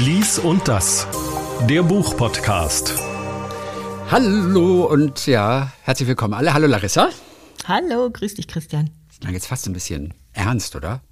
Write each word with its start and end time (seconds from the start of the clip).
Lies 0.00 0.38
und 0.38 0.66
das, 0.66 1.06
der 1.68 1.82
Buchpodcast. 1.82 2.94
Hallo 4.10 4.86
und 4.86 5.26
ja, 5.26 5.72
herzlich 5.82 6.08
willkommen 6.08 6.32
alle. 6.32 6.54
Hallo 6.54 6.66
Larissa. 6.66 7.10
Hallo, 7.66 8.08
grüß 8.08 8.32
dich 8.32 8.48
Christian. 8.48 8.88
Das 9.08 9.20
klang 9.20 9.34
jetzt 9.34 9.46
fast 9.46 9.66
ein 9.66 9.74
bisschen 9.74 10.14
ernst, 10.32 10.74
oder? 10.74 11.02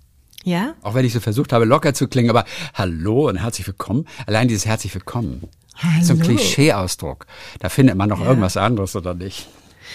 Ja? 0.42 0.72
Auch 0.80 0.94
wenn 0.94 1.04
ich 1.04 1.12
so 1.12 1.20
versucht 1.20 1.52
habe, 1.52 1.66
locker 1.66 1.92
zu 1.92 2.08
klingen, 2.08 2.30
aber 2.30 2.46
hallo 2.72 3.28
und 3.28 3.36
herzlich 3.36 3.66
willkommen. 3.66 4.06
Allein 4.26 4.48
dieses 4.48 4.64
herzlich 4.64 4.94
willkommen. 4.94 5.42
Hallo. 5.76 6.02
So 6.02 6.14
ein 6.14 6.20
Klischeeausdruck. 6.20 7.26
Da 7.58 7.68
findet 7.68 7.94
man 7.94 8.08
noch 8.08 8.22
irgendwas 8.22 8.56
anderes, 8.56 8.96
oder 8.96 9.12
nicht? 9.12 9.48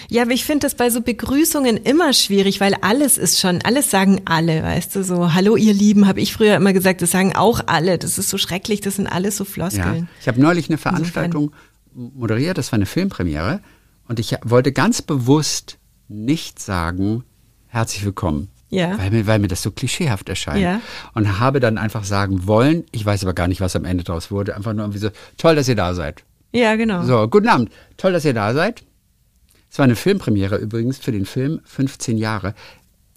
Ja, 0.08 0.22
aber 0.22 0.32
ich 0.32 0.44
finde 0.44 0.66
das 0.66 0.74
bei 0.74 0.90
so 0.90 1.00
Begrüßungen 1.00 1.76
immer 1.76 2.12
schwierig, 2.12 2.60
weil 2.60 2.74
alles 2.80 3.18
ist 3.18 3.40
schon, 3.40 3.60
alles 3.62 3.90
sagen 3.90 4.22
alle, 4.24 4.62
weißt 4.62 4.96
du, 4.96 5.04
so, 5.04 5.34
hallo 5.34 5.56
ihr 5.56 5.74
Lieben, 5.74 6.06
habe 6.06 6.20
ich 6.20 6.32
früher 6.32 6.56
immer 6.56 6.72
gesagt, 6.72 7.02
das 7.02 7.10
sagen 7.10 7.34
auch 7.34 7.60
alle, 7.66 7.98
das 7.98 8.18
ist 8.18 8.30
so 8.30 8.38
schrecklich, 8.38 8.80
das 8.80 8.96
sind 8.96 9.06
alles 9.06 9.36
so 9.36 9.44
Ja. 9.44 9.50
Floskeln. 9.50 10.08
Ich 10.20 10.28
habe 10.28 10.40
neulich 10.40 10.68
eine 10.68 10.78
Veranstaltung 10.78 11.52
moderiert, 11.94 12.58
das 12.58 12.72
war 12.72 12.76
eine 12.76 12.86
Filmpremiere 12.86 13.60
und 14.08 14.18
ich 14.18 14.34
wollte 14.44 14.72
ganz 14.72 15.02
bewusst 15.02 15.78
nicht 16.08 16.58
sagen, 16.60 17.24
herzlich 17.68 18.04
willkommen. 18.04 18.48
Ja. 18.70 18.98
Weil 18.98 19.10
mir, 19.10 19.26
weil 19.26 19.38
mir 19.38 19.48
das 19.48 19.62
so 19.62 19.70
klischeehaft 19.70 20.28
erscheint. 20.28 20.60
Ja. 20.60 20.80
Und 21.14 21.38
habe 21.38 21.60
dann 21.60 21.78
einfach 21.78 22.04
sagen 22.04 22.46
wollen, 22.46 22.84
ich 22.90 23.06
weiß 23.06 23.22
aber 23.22 23.32
gar 23.32 23.46
nicht, 23.46 23.60
was 23.60 23.76
am 23.76 23.84
Ende 23.84 24.02
daraus 24.02 24.30
wurde, 24.30 24.56
einfach 24.56 24.72
nur 24.72 24.84
irgendwie 24.84 24.98
so, 24.98 25.10
toll, 25.36 25.54
dass 25.54 25.68
ihr 25.68 25.76
da 25.76 25.94
seid. 25.94 26.24
Ja, 26.52 26.74
genau. 26.76 27.04
So, 27.04 27.28
guten 27.28 27.48
Abend. 27.48 27.70
Toll, 27.96 28.12
dass 28.12 28.24
ihr 28.24 28.34
da 28.34 28.52
seid. 28.52 28.84
Es 29.74 29.78
war 29.78 29.84
eine 29.86 29.96
Filmpremiere 29.96 30.54
übrigens 30.58 30.98
für 30.98 31.10
den 31.10 31.26
Film 31.26 31.60
15 31.64 32.16
Jahre. 32.16 32.54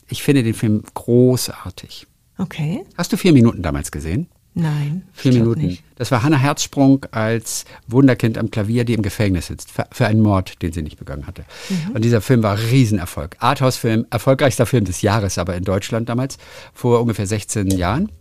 Ich 0.08 0.24
finde 0.24 0.42
den 0.42 0.56
Film 0.56 0.82
großartig. 0.96 2.08
Okay. 2.40 2.84
Hast 2.98 3.14
du 3.14 3.18
vier 3.18 3.32
Minuten 3.32 3.62
damals 3.62 3.92
gesehen? 3.92 4.26
Nein. 4.56 5.04
Vier 5.14 5.34
Minuten. 5.34 5.68
Nicht. 5.68 5.84
Das 5.98 6.10
war 6.10 6.24
Hannah 6.24 6.40
Herzsprung 6.40 7.06
als 7.12 7.66
Wunderkind 7.86 8.40
am 8.40 8.50
Klavier, 8.50 8.86
die 8.86 8.96
im 8.96 9.04
Gefängnis 9.04 9.46
sitzt 9.46 9.70
für, 9.72 9.86
für 9.92 10.08
einen 10.08 10.22
Mord, 10.22 10.60
den 10.64 10.74
sie 10.74 10.82
nicht 10.82 10.98
begangen 10.98 11.28
hatte. 11.28 11.46
Mhm. 11.70 11.92
Und 11.94 12.04
dieser 12.04 12.22
Film 12.22 12.42
war 12.42 12.58
Riesenerfolg. 12.58 13.36
Arthouse-Film, 13.38 14.08
erfolgreichster 14.10 14.66
Film 14.66 14.86
des 14.86 15.04
Jahres, 15.04 15.38
aber 15.38 15.56
in 15.56 15.64
Deutschland 15.64 16.10
damals, 16.10 16.40
vor 16.74 17.02
ungefähr 17.02 17.28
16 17.28 17.68
Jahren. 17.68 18.12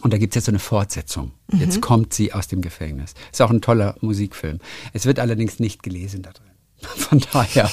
Und 0.00 0.14
da 0.14 0.16
gibt's 0.16 0.36
jetzt 0.36 0.46
so 0.46 0.52
eine 0.52 0.58
Fortsetzung. 0.58 1.32
Mhm. 1.52 1.60
Jetzt 1.60 1.82
kommt 1.82 2.14
sie 2.14 2.32
aus 2.32 2.48
dem 2.48 2.62
Gefängnis. 2.62 3.12
Ist 3.30 3.42
auch 3.42 3.50
ein 3.50 3.60
toller 3.60 3.94
Musikfilm. 4.00 4.58
Es 4.94 5.04
wird 5.04 5.18
allerdings 5.18 5.60
nicht 5.60 5.82
gelesen 5.82 6.22
da 6.22 6.30
drin. 6.30 6.47
Von 6.96 7.20
daher, 7.32 7.68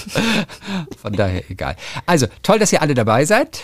von 1.01 1.13
daher 1.13 1.49
egal. 1.51 1.75
Also, 2.07 2.25
toll, 2.41 2.57
dass 2.57 2.73
ihr 2.73 2.81
alle 2.81 2.95
dabei 2.95 3.23
seid. 3.25 3.61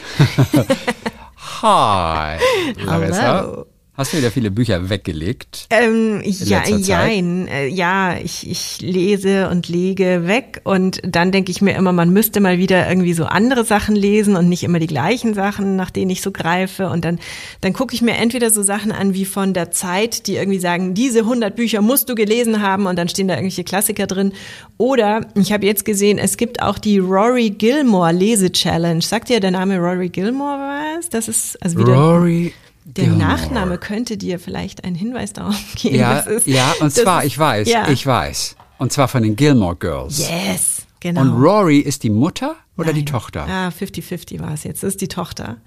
Hi, 1.63 2.37
Larissa. 2.77 3.39
Hello. 3.41 3.65
Hast 3.93 4.13
du 4.13 4.17
wieder 4.17 4.31
viele 4.31 4.51
Bücher 4.51 4.89
weggelegt? 4.89 5.67
Ähm, 5.69 6.21
ja, 6.23 6.65
jein. 6.65 7.49
Äh, 7.49 7.67
ja, 7.67 8.15
ich, 8.17 8.49
ich 8.49 8.79
lese 8.79 9.49
und 9.49 9.67
lege 9.67 10.27
weg 10.27 10.61
und 10.63 11.01
dann 11.03 11.33
denke 11.33 11.51
ich 11.51 11.61
mir 11.61 11.75
immer, 11.75 11.91
man 11.91 12.09
müsste 12.13 12.39
mal 12.39 12.57
wieder 12.57 12.87
irgendwie 12.87 13.11
so 13.11 13.25
andere 13.25 13.65
Sachen 13.65 13.97
lesen 13.97 14.37
und 14.37 14.47
nicht 14.47 14.63
immer 14.63 14.79
die 14.79 14.87
gleichen 14.87 15.33
Sachen, 15.33 15.75
nach 15.75 15.91
denen 15.91 16.09
ich 16.09 16.21
so 16.21 16.31
greife. 16.31 16.89
Und 16.89 17.03
dann, 17.03 17.19
dann 17.59 17.73
gucke 17.73 17.93
ich 17.93 18.01
mir 18.01 18.13
entweder 18.13 18.49
so 18.49 18.63
Sachen 18.63 18.93
an 18.93 19.13
wie 19.13 19.25
von 19.25 19.53
der 19.53 19.71
Zeit, 19.71 20.25
die 20.25 20.35
irgendwie 20.35 20.59
sagen, 20.59 20.93
diese 20.93 21.19
100 21.19 21.53
Bücher 21.53 21.81
musst 21.81 22.07
du 22.07 22.15
gelesen 22.15 22.61
haben 22.61 22.85
und 22.85 22.97
dann 22.97 23.09
stehen 23.09 23.27
da 23.27 23.33
irgendwelche 23.33 23.65
Klassiker 23.65 24.07
drin. 24.07 24.31
Oder 24.77 25.27
ich 25.35 25.51
habe 25.51 25.65
jetzt 25.65 25.83
gesehen, 25.83 26.17
es 26.17 26.37
gibt 26.37 26.61
auch 26.61 26.77
die 26.77 26.99
Rory 26.99 27.49
Gilmore 27.49 28.13
Lese-Challenge. 28.13 29.01
Sagt 29.01 29.27
dir 29.27 29.41
der 29.41 29.51
Name 29.51 29.79
Rory 29.79 30.07
Gilmore 30.07 30.59
was? 30.97 31.09
Das 31.09 31.27
ist 31.27 31.61
also 31.61 31.77
wieder... 31.77 31.93
Rory 31.93 32.53
Der 32.85 33.05
Gilmore. 33.05 33.19
Nachname 33.27 33.77
könnte 33.77 34.17
dir 34.17 34.39
vielleicht 34.39 34.83
einen 34.83 34.95
Hinweis 34.95 35.33
darauf 35.33 35.55
geben. 35.75 35.95
Ja, 35.95 36.19
ist- 36.19 36.47
ja, 36.47 36.73
und 36.79 36.91
zwar, 36.91 37.23
ich 37.25 37.37
weiß, 37.37 37.67
ja. 37.69 37.87
ich 37.89 38.05
weiß. 38.05 38.55
Und 38.79 38.91
zwar 38.91 39.07
von 39.07 39.21
den 39.23 39.35
Gilmore 39.35 39.75
Girls. 39.75 40.27
Yes, 40.27 40.83
genau. 40.99 41.21
Und 41.21 41.29
Rory 41.41 41.77
ist 41.79 42.03
die 42.03 42.09
Mutter 42.09 42.55
oder 42.77 42.93
die 42.93 43.01
Nein. 43.03 43.05
Tochter? 43.13 43.45
Ah, 43.47 43.67
50-50 43.69 44.39
war 44.39 44.53
es 44.53 44.63
jetzt. 44.63 44.81
Das 44.81 44.89
ist 44.93 45.01
die 45.01 45.07
Tochter. 45.07 45.57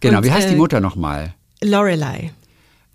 genau, 0.00 0.18
Und, 0.18 0.24
wie 0.24 0.32
heißt 0.32 0.46
äh, 0.46 0.50
die 0.50 0.56
Mutter 0.56 0.80
nochmal? 0.80 1.34
Lorelei. 1.62 2.32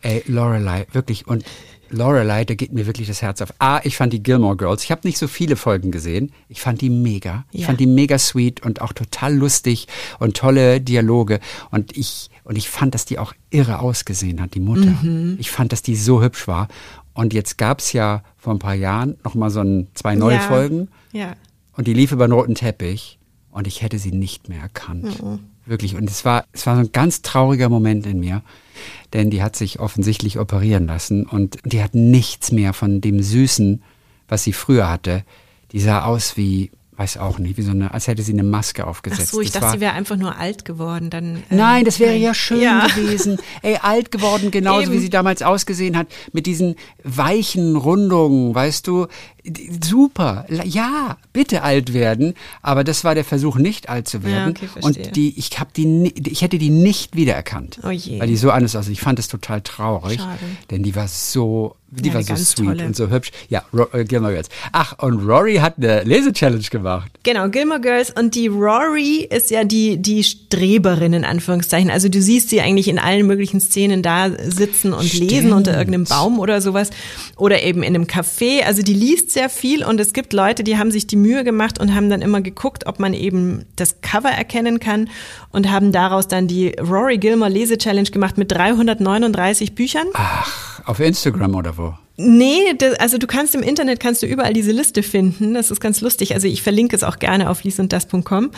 Ey, 0.01 0.24
Lorelei, 0.28 0.88
wirklich. 0.91 1.28
Und 1.28 1.44
Lorelei, 1.91 2.46
da 2.46 2.53
geht 2.53 2.72
mir 2.72 2.86
wirklich 2.86 3.07
das 3.07 3.22
Herz 3.22 3.41
auf. 3.41 3.51
Ah, 3.59 3.81
ich 3.84 3.97
fand 3.97 4.13
die 4.13 4.22
Gilmore 4.24 4.56
Girls. 4.56 4.84
Ich 4.84 4.91
habe 4.91 5.01
nicht 5.07 5.18
so 5.18 5.28
viele 5.28 5.56
Folgen 5.56 5.91
gesehen. 5.91 6.31
Ich 6.47 6.62
fand 6.62 6.81
die 6.81 6.90
mega. 6.90 7.46
Ich 7.51 7.62
Ja. 7.62 7.68
fand 7.68 7.80
die 7.80 7.88
mega 7.88 8.18
sweet 8.19 8.62
und 8.63 8.81
auch 8.81 8.94
total 8.94 9.36
lustig 9.36 9.88
und 10.19 10.38
tolle 10.38 10.81
Dialoge. 10.81 11.40
Und 11.72 11.97
ich, 11.97 12.30
und 12.50 12.56
ich 12.56 12.68
fand, 12.68 12.96
dass 12.96 13.06
die 13.06 13.20
auch 13.20 13.36
irre 13.52 13.78
ausgesehen 13.78 14.42
hat, 14.42 14.56
die 14.56 14.60
Mutter. 14.60 14.96
Mhm. 15.04 15.38
Ich 15.40 15.52
fand, 15.52 15.72
dass 15.72 15.84
die 15.84 15.96
so 15.96 16.24
hübsch 16.24 16.48
war. 16.48 16.68
Und 17.14 17.32
jetzt 17.32 17.60
gab's 17.60 17.94
ja 17.94 18.24
vor 18.40 18.56
ein 18.56 18.58
paar 18.58 18.74
Jahren 18.74 19.18
noch 19.24 19.36
mal 19.36 19.52
so 19.52 19.60
ein, 19.60 19.86
zwei 19.94 20.16
neue 20.16 20.38
ja. 20.38 20.42
Folgen. 20.42 20.88
Ja. 21.12 21.36
Und 21.74 21.86
die 21.86 21.94
lief 21.94 22.12
über 22.12 22.28
den 22.28 22.32
roten 22.32 22.56
Teppich 22.56 23.20
und 23.52 23.68
ich 23.68 23.84
hätte 23.84 24.00
sie 24.00 24.12
nicht 24.12 24.50
mehr 24.50 24.62
erkannt. 24.62 25.22
Wirklich. 25.68 25.96
Und 25.96 26.10
es 26.10 26.26
war, 26.26 26.44
es 26.52 26.66
war 26.66 26.74
so 26.74 26.82
ein 26.82 26.92
ganz 26.92 27.22
trauriger 27.22 27.70
Moment 27.70 28.08
in 28.08 28.20
mir, 28.20 28.42
denn 29.14 29.30
die 29.30 29.44
hat 29.44 29.56
sich 29.56 29.80
offensichtlich 29.80 30.40
operieren 30.40 30.88
lassen 30.88 31.28
und 31.28 31.60
die 31.66 31.84
hat 31.84 31.94
nichts 31.94 32.52
mehr 32.52 32.74
von 32.74 33.00
dem 33.00 33.22
Süßen, 33.22 33.84
was 34.28 34.44
sie 34.44 34.54
früher 34.54 34.90
hatte. 34.90 35.24
Die 35.72 35.81
sah 35.81 36.04
aus 36.04 36.36
wie, 36.36 36.72
weiß 37.00 37.16
auch 37.18 37.40
nicht, 37.40 37.56
wie 37.58 37.62
so 37.62 37.72
eine, 37.72 37.94
als 37.94 38.08
hätte 38.08 38.22
sie 38.24 38.34
eine 38.34 38.44
Maske 38.44 38.84
Ach 38.84 38.90
aufgesetzt. 38.90 39.32
so, 39.32 39.40
ich 39.40 39.52
Das 39.52 39.62
dachte, 39.62 39.78
sie 39.78 39.82
wäre 39.82 39.94
einfach 39.94 40.18
nur 40.18 40.36
alt 40.38 40.66
geworden. 40.66 41.10
Dann, 41.10 41.38
ähm, 41.50 41.58
Nein, 41.58 41.86
das 41.86 41.98
wäre 42.00 42.16
ja 42.18 42.34
schön 42.34 42.60
Ja. 42.60 42.88
gewesen. 42.88 43.38
Ey, 43.62 43.78
alt 43.82 44.12
geworden, 44.12 44.52
genauso 44.52 44.88
Eben. 44.88 44.92
wie 44.94 45.00
sie 45.00 45.10
damals 45.10 45.42
ausgesehen 45.42 45.96
hat, 45.98 46.08
mit 46.34 46.46
diesen 46.46 46.76
weichen 47.06 47.78
Rundungen, 47.78 48.54
weißt 48.54 48.86
du, 48.86 49.08
super. 49.83 50.45
Ja, 50.66 51.17
bitte 51.33 51.63
alt 51.63 51.94
werden, 51.94 52.33
aber 52.61 52.83
das 52.83 53.03
war 53.03 53.16
der 53.16 53.23
Versuch, 53.23 53.57
nicht 53.57 53.89
alt 53.89 54.07
zu 54.07 54.23
werden. 54.23 54.51
okay, 54.51 54.67
verstehe. 54.67 55.05
Und 55.07 55.16
die, 55.16 55.38
ich 55.38 55.59
habe 55.59 55.69
die, 55.75 56.13
ich 56.29 56.41
hätte 56.41 56.57
die 56.57 56.69
nicht 56.69 57.16
wiedererkannt, 57.16 57.79
Oh 57.83 57.89
je. 57.89 58.19
weil 58.19 58.27
die 58.27 58.38
so 58.38 58.51
anders 58.51 58.75
aussah. 58.75 58.91
Ich 58.91 59.01
fand 59.01 59.19
es 59.19 59.27
total 59.27 59.61
traurig, 59.61 60.19
Schade. 60.19 60.39
denn 60.72 60.83
die 60.83 60.95
war 60.95 61.07
so, 61.07 61.75
die 61.91 62.09
Ja, 62.09 62.16
war 62.16 62.23
so 62.23 62.35
sweet 62.35 62.66
tolle. 62.67 62.85
und 62.85 62.95
so 62.95 63.09
hübsch. 63.09 63.31
Ja, 63.50 63.63
Ro 63.73 63.88
äh, 63.94 64.03
Gilmore 64.05 64.33
Girls. 64.33 64.50
Ach, 64.72 64.94
und 65.00 65.25
Rory 65.27 65.56
hat 65.56 65.75
eine 65.77 66.03
Lese-Challenge 66.03 66.61
gemacht. 66.69 67.11
Genau, 67.23 67.50
Gilmore 67.50 67.81
Girls 67.81 68.11
und 68.11 68.35
die 68.35 68.47
Rory 68.47 69.27
ist 69.29 69.50
ja 69.50 69.63
die, 69.63 69.97
die 69.97 70.23
Streberin 70.23 71.13
in 71.13 71.25
Anführungszeichen. 71.25 71.89
Also 71.89 72.07
du 72.09 72.21
siehst 72.21 72.50
sie 72.50 72.61
eigentlich 72.61 72.88
in 72.89 73.00
allen 73.00 73.25
möglichen 73.25 73.59
Szenen 73.59 74.03
da 74.03 74.29
sitzen 74.29 74.94
und 74.94 75.11
lesen 75.13 75.27
Stimmt. 75.29 75.53
unter 75.53 75.75
irgendeinem 75.77 76.03
Baum 76.03 76.38
oder 76.39 76.61
sowas. 76.61 76.91
Oder 77.38 77.63
eben 77.63 77.81
in 77.81 77.95
einem 77.95 78.03
Café. 78.06 78.61
Also 78.66 78.83
die 78.83 78.94
liest 78.94 79.28
sehr 79.31 79.50
viel 79.50 79.84
und 79.84 80.00
es 80.00 80.13
gibt 80.13 80.34
Leute, 80.34 80.63
die 80.63 80.78
haben 80.78 80.91
sich 80.91 81.07
die 81.07 81.16
Mühe 81.16 81.44
gemacht 81.44 81.79
und 81.79 81.95
haben 81.95 82.09
dann 82.09 82.22
immer 82.22 82.41
geguckt, 82.41 82.85
ob 82.88 83.00
man 83.00 83.13
eben 83.13 83.66
das 83.75 84.01
Cover 84.01 84.29
erkennen 84.29 84.79
kann 84.79 85.09
und 85.51 85.69
haben 85.72 85.91
daraus 85.91 86.28
dann 86.28 86.47
die 86.47 86.69
Rory 86.79 87.17
Gilmore 87.17 87.51
Lese 87.51 87.78
Challenge 87.78 88.09
gemacht 88.09 88.38
mit 88.38 88.51
339 88.51 89.75
Büchern. 89.75 90.07
Ach, 90.13 90.81
auf 90.85 91.00
Instagram 91.00 91.56
oder 91.56 91.78
wo? 91.78 91.94
Nee, 92.22 92.74
das, 92.78 93.00
also 93.00 93.18
du 93.18 93.28
kannst 93.28 93.56
im 93.56 93.63
Internet 93.63 94.02
kannst 94.02 94.22
du 94.22 94.28
überall 94.28 94.52
diese 94.52 94.74
Liste 94.74 95.03
finden. 95.03 95.53
Das 95.53 95.72
ist 95.72 95.80
ganz 95.80 96.02
lustig. 96.02 96.34
Also 96.34 96.50
ich 96.50 96.62
verlinke 96.62 96.94
es 96.94 97.03
auch 97.03 97.18
gerne 97.18 97.50
auf 97.50 97.63
liesunddas.com. 97.63 98.52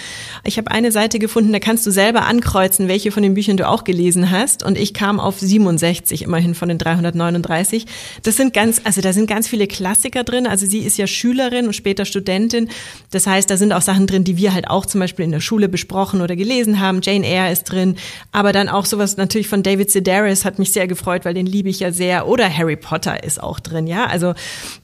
Ich 0.43 0.57
habe 0.57 0.71
eine 0.71 0.91
Seite 0.91 1.19
gefunden, 1.19 1.53
da 1.53 1.59
kannst 1.59 1.85
du 1.85 1.91
selber 1.91 2.25
ankreuzen, 2.25 2.87
welche 2.87 3.11
von 3.11 3.21
den 3.21 3.35
Büchern 3.35 3.57
du 3.57 3.67
auch 3.67 3.83
gelesen 3.83 4.31
hast. 4.31 4.63
Und 4.63 4.79
ich 4.79 4.95
kam 4.95 5.19
auf 5.19 5.39
67 5.39 6.23
immerhin 6.23 6.55
von 6.55 6.69
den 6.69 6.79
339. 6.79 7.85
Das 8.23 8.35
sind 8.35 8.55
ganz, 8.55 8.81
also 8.83 8.99
da 8.99 9.13
sind 9.13 9.27
ganz 9.27 9.47
viele 9.47 9.67
Klassiker 9.67 10.23
drin. 10.23 10.47
Also 10.47 10.65
sie 10.65 10.79
ist 10.79 10.97
ja 10.97 11.05
Schülerin 11.05 11.67
und 11.67 11.73
später 11.73 12.05
Studentin. 12.05 12.67
Das 13.11 13.27
heißt, 13.27 13.47
da 13.47 13.57
sind 13.57 13.73
auch 13.73 13.83
Sachen 13.83 14.07
drin, 14.07 14.23
die 14.23 14.37
wir 14.37 14.55
halt 14.55 14.71
auch 14.71 14.87
zum 14.87 15.01
Beispiel 15.01 15.23
in 15.23 15.31
der 15.31 15.39
Schule 15.39 15.69
besprochen 15.69 16.21
oder 16.21 16.35
gelesen 16.35 16.79
haben. 16.79 17.01
Jane 17.03 17.27
Eyre 17.27 17.51
ist 17.51 17.65
drin. 17.65 17.95
Aber 18.31 18.53
dann 18.53 18.69
auch 18.69 18.87
sowas 18.87 19.17
natürlich 19.17 19.47
von 19.47 19.61
David 19.61 19.91
Sedaris 19.91 20.45
hat 20.45 20.57
mich 20.57 20.73
sehr 20.73 20.87
gefreut, 20.87 21.25
weil 21.25 21.35
den 21.35 21.45
liebe 21.45 21.69
ich 21.69 21.79
ja 21.79 21.91
sehr. 21.91 22.27
Oder 22.27 22.49
Harry 22.49 22.75
Potter 22.75 23.23
ist 23.23 23.39
auch 23.43 23.50
drin, 23.59 23.87
ja. 23.87 24.05
Also 24.05 24.33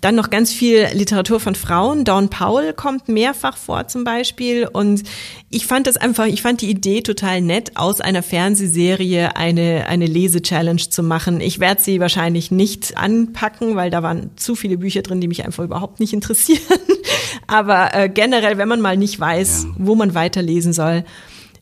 dann 0.02 0.16
noch 0.16 0.30
ganz 0.30 0.52
viel 0.52 0.88
Literatur 0.94 1.40
von 1.40 1.56
Frauen. 1.56 2.04
Dawn 2.06 2.30
Powell 2.30 2.74
kommt 2.74 3.08
mehrfach 3.10 3.58
vor 3.58 3.88
zum 3.88 4.04
Beispiel. 4.04 4.68
Und 4.68 5.04
ich 5.50 5.66
fand 5.66 5.88
das 5.88 5.98
einfach, 5.98 6.26
ich 6.26 6.42
fand 6.42 6.62
die 6.62 6.70
Idee 6.70 7.02
total 7.02 7.42
nett, 7.42 7.72
aus 7.76 8.02
einer 8.02 8.22
Fernsehserie 8.24 9.36
eine, 9.36 9.86
eine 9.88 10.06
Lese-Challenge 10.06 10.82
zu 10.90 11.04
machen. 11.04 11.42
Ich 11.42 11.60
werde 11.60 11.82
sie 11.82 12.00
wahrscheinlich 12.00 12.52
nicht 12.52 12.98
anpacken, 12.98 13.76
weil 13.76 13.90
da 13.90 14.04
waren 14.04 14.32
zu 14.36 14.56
viele 14.56 14.78
Bücher 14.78 15.02
drin, 15.02 15.22
die 15.22 15.28
mich 15.28 15.46
einfach 15.46 15.64
überhaupt 15.64 16.00
nicht 16.00 16.14
interessieren. 16.14 16.60
Aber 17.48 17.94
äh, 17.94 18.10
generell, 18.10 18.58
wenn 18.58 18.68
man 18.68 18.82
mal 18.82 18.98
nicht 18.98 19.20
weiß, 19.20 19.64
Ja. 19.70 19.76
wo 19.78 19.96
man 19.96 20.14
weiterlesen 20.14 20.74
soll, 20.74 21.04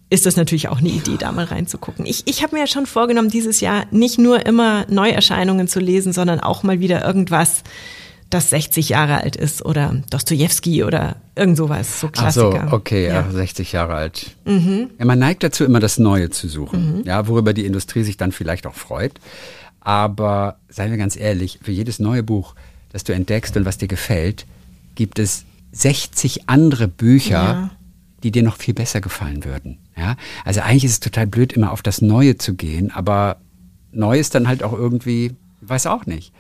ist 0.10 0.26
das 0.26 0.36
natürlich 0.36 0.70
auch 0.70 0.80
eine 0.80 0.90
Idee, 0.90 1.18
da 1.18 1.32
mal 1.32 1.46
reinzugucken. 1.46 2.06
Ich, 2.06 2.24
ich 2.26 2.44
habe 2.44 2.56
mir 2.56 2.62
ja 2.62 2.68
schon 2.68 2.86
vorgenommen, 2.86 3.30
dieses 3.30 3.60
Jahr 3.60 3.86
nicht 3.92 4.18
nur 4.20 4.46
immer 4.46 4.86
Neuerscheinungen 4.90 5.68
zu 5.68 5.80
lesen, 5.80 6.14
sondern 6.14 6.40
auch 6.40 6.64
mal 6.64 6.80
wieder 6.80 7.04
irgendwas, 7.06 7.64
das 8.30 8.50
60 8.50 8.90
Jahre 8.90 9.22
alt 9.22 9.36
ist 9.36 9.64
oder 9.64 10.02
Dostoevsky 10.10 10.84
oder 10.84 11.16
irgend 11.36 11.58
sowas, 11.58 12.00
so 12.00 12.10
Ach 12.18 12.32
so, 12.32 12.50
Klassiker. 12.50 12.74
okay, 12.74 13.08
ja. 13.08 13.22
Ja. 13.22 13.32
60 13.32 13.72
Jahre 13.72 13.94
alt. 13.94 14.36
Ja, 14.46 15.06
man 15.06 15.20
neigt 15.20 15.44
dazu, 15.44 15.64
immer 15.64 15.80
das 15.80 15.98
Neue 16.00 16.30
zu 16.32 16.48
suchen, 16.48 17.04
ja, 17.06 17.28
worüber 17.28 17.54
die 17.54 17.66
Industrie 17.66 18.04
sich 18.04 18.18
dann 18.18 18.32
vielleicht 18.32 18.68
auch 18.68 18.74
freut. 18.76 19.14
Aber 19.80 20.58
seien 20.70 20.90
wir 20.90 20.98
ganz 20.98 21.16
ehrlich, 21.16 21.60
für 21.62 21.72
jedes 21.72 22.00
neue 22.00 22.24
Buch, 22.24 22.56
das 22.92 23.04
du 23.04 23.14
entdeckst 23.14 23.56
und 23.58 23.66
was 23.66 23.78
dir 23.78 23.88
gefällt, 23.88 24.46
gibt 24.96 25.20
es 25.20 25.46
60 25.74 26.50
andere 26.50 26.88
Bücher, 26.88 27.32
ja. 27.32 27.70
Die 28.24 28.32
dir 28.32 28.44
noch 28.44 28.58
viel 28.58 28.74
besser 28.74 29.02
gefallen 29.02 29.46
würden. 29.46 29.80
Ja? 29.98 30.16
Also 30.44 30.62
eigentlich 30.62 30.86
ist 30.86 30.92
es 30.92 31.00
total 31.00 31.28
blöd, 31.28 31.54
immer 31.54 31.72
auf 31.72 31.82
das 31.82 32.02
Neue 32.02 32.38
zu 32.38 32.56
gehen, 32.56 32.92
aber 32.92 33.38
neu 33.92 34.20
ist 34.20 34.36
dann 34.36 34.48
halt 34.48 34.64
auch 34.64 34.74
irgendwie, 34.74 35.36
weiß 35.62 35.88
auch 35.88 36.06
nicht 36.06 36.34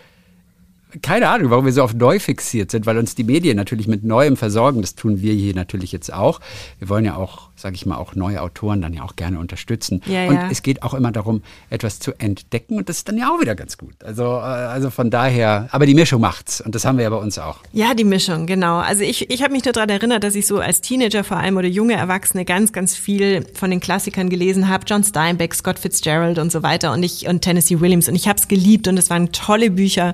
keine 1.01 1.29
Ahnung, 1.29 1.51
warum 1.51 1.65
wir 1.65 1.73
so 1.73 1.83
auf 1.83 1.93
neu 1.93 2.19
fixiert 2.19 2.71
sind, 2.71 2.85
weil 2.85 2.97
uns 2.97 3.15
die 3.15 3.23
Medien 3.23 3.57
natürlich 3.57 3.87
mit 3.87 4.03
Neuem 4.03 4.37
versorgen. 4.37 4.81
Das 4.81 4.95
tun 4.95 5.21
wir 5.21 5.33
hier 5.33 5.53
natürlich 5.55 5.91
jetzt 5.91 6.13
auch. 6.13 6.39
Wir 6.79 6.89
wollen 6.89 7.05
ja 7.05 7.15
auch, 7.15 7.49
sage 7.55 7.75
ich 7.75 7.85
mal, 7.85 7.97
auch 7.97 8.15
neue 8.15 8.41
Autoren 8.41 8.81
dann 8.81 8.93
ja 8.93 9.03
auch 9.03 9.15
gerne 9.15 9.39
unterstützen. 9.39 10.01
Ja, 10.05 10.27
und 10.27 10.35
ja. 10.35 10.49
es 10.51 10.61
geht 10.61 10.83
auch 10.83 10.93
immer 10.93 11.11
darum, 11.11 11.41
etwas 11.69 11.99
zu 11.99 12.13
entdecken 12.19 12.77
und 12.77 12.89
das 12.89 12.97
ist 12.97 13.07
dann 13.07 13.17
ja 13.17 13.29
auch 13.29 13.41
wieder 13.41 13.55
ganz 13.55 13.77
gut. 13.77 14.03
Also, 14.03 14.23
äh, 14.23 14.25
also 14.25 14.89
von 14.89 15.09
daher, 15.09 15.67
aber 15.71 15.85
die 15.85 15.95
Mischung 15.95 16.21
macht's 16.21 16.61
und 16.61 16.75
das 16.75 16.85
haben 16.85 16.97
wir 16.97 17.03
ja 17.03 17.09
bei 17.09 17.17
uns 17.17 17.37
auch. 17.37 17.59
Ja, 17.73 17.93
die 17.93 18.03
Mischung, 18.03 18.45
genau. 18.45 18.77
Also 18.77 19.01
ich, 19.01 19.29
ich 19.29 19.41
habe 19.43 19.53
mich 19.53 19.65
nur 19.65 19.73
daran 19.73 19.89
erinnert, 19.89 20.23
dass 20.23 20.35
ich 20.35 20.47
so 20.47 20.59
als 20.59 20.81
Teenager 20.81 21.23
vor 21.23 21.37
allem 21.37 21.57
oder 21.57 21.67
junge 21.67 21.93
Erwachsene 21.93 22.45
ganz, 22.45 22.73
ganz 22.73 22.95
viel 22.95 23.45
von 23.53 23.69
den 23.69 23.79
Klassikern 23.79 24.29
gelesen 24.29 24.67
habe. 24.67 24.85
John 24.87 25.03
Steinbeck, 25.03 25.53
Scott 25.55 25.79
Fitzgerald 25.79 26.39
und 26.39 26.51
so 26.51 26.63
weiter 26.63 26.91
und 26.93 27.03
ich 27.03 27.27
und 27.27 27.41
Tennessee 27.41 27.79
Williams 27.79 28.07
und 28.07 28.15
ich 28.15 28.27
habe 28.27 28.39
es 28.39 28.47
geliebt 28.47 28.87
und 28.87 28.97
es 28.97 29.09
waren 29.09 29.31
tolle 29.31 29.71
Bücher. 29.71 30.13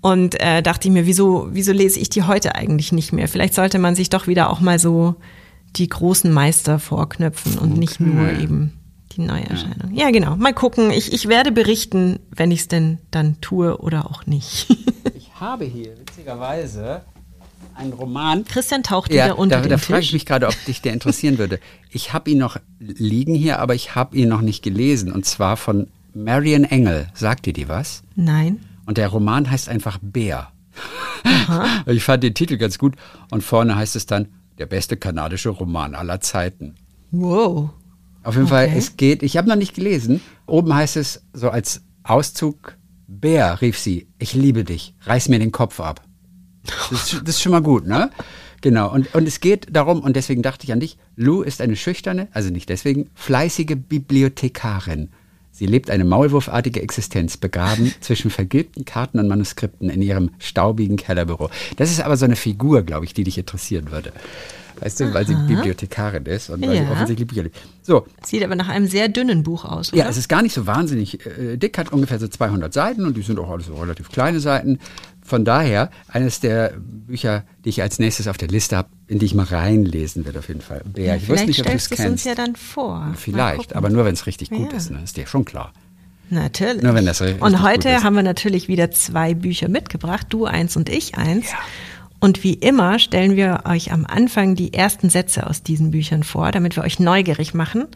Und 0.00 0.40
äh, 0.40 0.62
dachte 0.62 0.88
ich 0.88 0.94
mir, 0.94 1.06
wieso, 1.06 1.48
wieso 1.52 1.72
lese 1.72 2.00
ich 2.00 2.08
die 2.08 2.22
heute 2.22 2.54
eigentlich 2.54 2.92
nicht 2.92 3.12
mehr? 3.12 3.28
Vielleicht 3.28 3.54
sollte 3.54 3.78
man 3.78 3.94
sich 3.94 4.08
doch 4.08 4.26
wieder 4.26 4.50
auch 4.50 4.60
mal 4.60 4.78
so 4.78 5.16
die 5.76 5.88
großen 5.88 6.32
Meister 6.32 6.78
vorknöpfen 6.78 7.58
und 7.58 7.72
okay. 7.72 7.78
nicht 7.78 8.00
nur 8.00 8.32
eben 8.32 8.72
die 9.12 9.22
Neuerscheinung. 9.22 9.92
Ja. 9.92 10.06
ja, 10.06 10.10
genau. 10.10 10.36
Mal 10.36 10.54
gucken. 10.54 10.90
Ich, 10.90 11.12
ich 11.12 11.28
werde 11.28 11.52
berichten, 11.52 12.20
wenn 12.30 12.50
ich 12.50 12.60
es 12.60 12.68
denn 12.68 12.98
dann 13.10 13.40
tue 13.40 13.78
oder 13.78 14.10
auch 14.10 14.26
nicht. 14.26 14.68
ich 15.14 15.30
habe 15.38 15.64
hier 15.64 15.98
witzigerweise 15.98 17.02
einen 17.74 17.92
Roman. 17.92 18.44
Christian 18.44 18.82
taucht 18.82 19.12
ja, 19.12 19.26
wieder 19.26 19.38
unter 19.38 19.56
da, 19.56 19.62
den 19.62 19.70
da 19.70 19.76
Tisch. 19.76 19.86
Frage 19.86 20.02
ich 20.02 20.12
mich 20.12 20.26
gerade, 20.26 20.46
ob 20.46 20.64
dich 20.64 20.80
der 20.80 20.92
interessieren 20.92 21.38
würde. 21.38 21.58
Ich 21.92 22.12
habe 22.12 22.30
ihn 22.30 22.38
noch 22.38 22.56
liegen 22.78 23.34
hier, 23.34 23.58
aber 23.58 23.74
ich 23.74 23.96
habe 23.96 24.16
ihn 24.16 24.28
noch 24.28 24.42
nicht 24.42 24.62
gelesen. 24.62 25.10
Und 25.10 25.26
zwar 25.26 25.56
von 25.56 25.88
Marion 26.14 26.62
Engel. 26.62 27.08
Sagt 27.14 27.46
dir 27.46 27.52
die 27.52 27.68
was? 27.68 28.04
Nein. 28.14 28.60
Und 28.90 28.98
der 28.98 29.06
Roman 29.06 29.48
heißt 29.48 29.68
einfach 29.68 30.00
Bär. 30.02 30.50
Aha. 31.22 31.84
ich 31.86 32.02
fand 32.02 32.24
den 32.24 32.34
Titel 32.34 32.56
ganz 32.56 32.76
gut. 32.76 32.96
Und 33.30 33.44
vorne 33.44 33.76
heißt 33.76 33.94
es 33.94 34.04
dann, 34.04 34.26
der 34.58 34.66
beste 34.66 34.96
kanadische 34.96 35.50
Roman 35.50 35.94
aller 35.94 36.20
Zeiten. 36.20 36.74
Wow. 37.12 37.70
Auf 38.24 38.34
jeden 38.34 38.48
okay. 38.48 38.66
Fall, 38.66 38.76
es 38.76 38.96
geht, 38.96 39.22
ich 39.22 39.36
habe 39.36 39.48
noch 39.48 39.54
nicht 39.54 39.76
gelesen. 39.76 40.20
Oben 40.44 40.74
heißt 40.74 40.96
es 40.96 41.22
so 41.32 41.50
als 41.50 41.82
Auszug, 42.02 42.78
Bär, 43.06 43.60
rief 43.60 43.78
sie, 43.78 44.08
ich 44.18 44.34
liebe 44.34 44.64
dich, 44.64 44.96
reiß 45.02 45.28
mir 45.28 45.38
den 45.38 45.52
Kopf 45.52 45.78
ab. 45.78 46.02
Das, 46.90 47.10
das 47.10 47.36
ist 47.36 47.42
schon 47.42 47.52
mal 47.52 47.62
gut, 47.62 47.86
ne? 47.86 48.10
Genau, 48.60 48.92
und, 48.92 49.14
und 49.14 49.28
es 49.28 49.38
geht 49.38 49.68
darum, 49.70 50.00
und 50.00 50.16
deswegen 50.16 50.42
dachte 50.42 50.64
ich 50.64 50.72
an 50.72 50.80
dich, 50.80 50.98
Lou 51.14 51.42
ist 51.42 51.60
eine 51.60 51.76
schüchterne, 51.76 52.26
also 52.32 52.50
nicht 52.50 52.68
deswegen, 52.68 53.08
fleißige 53.14 53.76
Bibliothekarin. 53.76 55.10
Sie 55.60 55.66
lebt 55.66 55.90
eine 55.90 56.06
maulwurfartige 56.06 56.80
Existenz, 56.80 57.36
begraben 57.36 57.92
zwischen 58.00 58.30
vergilbten 58.30 58.86
Karten 58.86 59.18
und 59.18 59.28
Manuskripten 59.28 59.90
in 59.90 60.00
ihrem 60.00 60.30
staubigen 60.38 60.96
Kellerbüro. 60.96 61.50
Das 61.76 61.90
ist 61.90 62.00
aber 62.00 62.16
so 62.16 62.24
eine 62.24 62.36
Figur, 62.36 62.80
glaube 62.80 63.04
ich, 63.04 63.12
die 63.12 63.24
dich 63.24 63.36
interessieren 63.36 63.90
würde. 63.90 64.14
Weißt 64.80 65.00
du, 65.00 65.12
weil 65.12 65.26
sie 65.26 65.34
Bibliothekarin 65.34 66.24
ist 66.24 66.48
und 66.48 66.62
weil 66.62 66.76
ja. 66.76 66.86
sie 66.86 66.90
offensichtlich 66.90 67.28
Bücher 67.28 67.42
liebt. 67.42 67.58
So. 67.82 68.06
Sieht 68.24 68.42
aber 68.42 68.54
nach 68.54 68.70
einem 68.70 68.86
sehr 68.86 69.10
dünnen 69.10 69.42
Buch 69.42 69.66
aus, 69.66 69.92
oder? 69.92 70.04
Ja, 70.04 70.08
es 70.08 70.16
ist 70.16 70.30
gar 70.30 70.40
nicht 70.40 70.54
so 70.54 70.66
wahnsinnig 70.66 71.26
äh, 71.26 71.58
dick, 71.58 71.76
hat 71.76 71.92
ungefähr 71.92 72.18
so 72.18 72.26
200 72.26 72.72
Seiten 72.72 73.04
und 73.04 73.18
die 73.18 73.22
sind 73.22 73.38
auch 73.38 73.50
alles 73.50 73.66
so 73.66 73.74
relativ 73.74 74.08
kleine 74.08 74.40
Seiten. 74.40 74.78
Von 75.30 75.44
daher, 75.44 75.90
eines 76.08 76.40
der 76.40 76.72
Bücher, 76.76 77.44
die 77.64 77.68
ich 77.68 77.82
als 77.82 78.00
nächstes 78.00 78.26
auf 78.26 78.36
der 78.36 78.48
Liste 78.48 78.76
habe, 78.76 78.88
in 79.06 79.20
die 79.20 79.26
ich 79.26 79.34
mal 79.34 79.44
reinlesen 79.46 80.24
werde, 80.24 80.40
auf 80.40 80.48
jeden 80.48 80.60
Fall. 80.60 80.82
Ja, 80.96 81.14
ich 81.14 81.28
wusste 81.28 81.46
nicht, 81.46 81.60
ob 81.60 81.66
du 81.66 81.72
es 81.72 81.88
kennst. 81.88 82.04
uns 82.04 82.24
ja 82.24 82.34
dann 82.34 82.56
vor. 82.56 83.14
Vielleicht, 83.14 83.76
aber 83.76 83.90
nur, 83.90 84.04
wenn 84.04 84.14
es 84.14 84.26
richtig 84.26 84.50
gut 84.50 84.72
ja. 84.72 84.76
ist. 84.76 84.90
Ne? 84.90 84.98
Ist 85.04 85.16
dir 85.16 85.28
schon 85.28 85.44
klar. 85.44 85.72
Natürlich. 86.30 86.82
Nur 86.82 86.94
wenn 86.94 87.06
das 87.06 87.22
richtig 87.22 87.40
Und 87.42 87.62
heute 87.62 88.02
haben 88.02 88.16
wir 88.16 88.24
natürlich 88.24 88.66
wieder 88.66 88.90
zwei 88.90 89.34
Bücher 89.34 89.68
mitgebracht, 89.68 90.26
du 90.30 90.46
eins 90.46 90.76
und 90.76 90.88
ich 90.88 91.16
eins. 91.16 91.52
Ja. 91.52 91.58
Und 92.18 92.42
wie 92.42 92.54
immer 92.54 92.98
stellen 92.98 93.36
wir 93.36 93.62
euch 93.66 93.92
am 93.92 94.06
Anfang 94.06 94.56
die 94.56 94.74
ersten 94.74 95.10
Sätze 95.10 95.46
aus 95.46 95.62
diesen 95.62 95.92
Büchern 95.92 96.24
vor, 96.24 96.50
damit 96.50 96.74
wir 96.74 96.82
euch 96.82 96.98
neugierig 96.98 97.54
machen. 97.54 97.86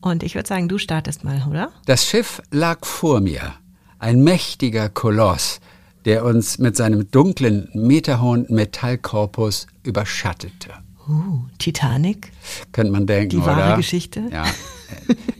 Und 0.00 0.24
ich 0.24 0.34
würde 0.34 0.48
sagen, 0.48 0.68
du 0.68 0.78
startest 0.78 1.22
mal, 1.22 1.46
oder? 1.48 1.70
Das 1.86 2.04
Schiff 2.04 2.42
lag 2.50 2.84
vor 2.84 3.20
mir, 3.20 3.54
ein 4.00 4.24
mächtiger 4.24 4.88
Koloss, 4.88 5.60
der 6.04 6.24
uns 6.24 6.58
mit 6.58 6.76
seinem 6.76 7.10
dunklen, 7.10 7.68
meterhohen 7.72 8.46
Metallkorpus 8.48 9.66
überschattete. 9.82 10.70
Uh, 11.08 11.44
Titanic? 11.58 12.32
Könnte 12.72 12.92
man 12.92 13.06
denken, 13.06 13.30
Die 13.30 13.38
wahre 13.38 13.66
oder? 13.68 13.76
Geschichte? 13.76 14.28
Ja. 14.30 14.44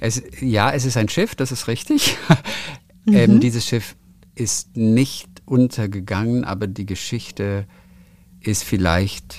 es, 0.01 0.23
ja, 0.41 0.71
es 0.73 0.85
ist 0.85 0.97
ein 0.97 1.09
Schiff, 1.09 1.35
das 1.35 1.53
ist 1.53 1.69
richtig. 1.69 2.17
Mhm. 3.07 3.15
Ähm, 3.15 3.41
dieses 3.41 3.67
Schiff 3.67 3.97
ist 4.35 4.79
nicht 4.79 5.29
untergegangen, 5.45 6.47
aber 6.47 6.67
die 6.67 6.87
Geschichte 6.87 7.67
ist 8.41 8.65
vielleicht 8.65 9.37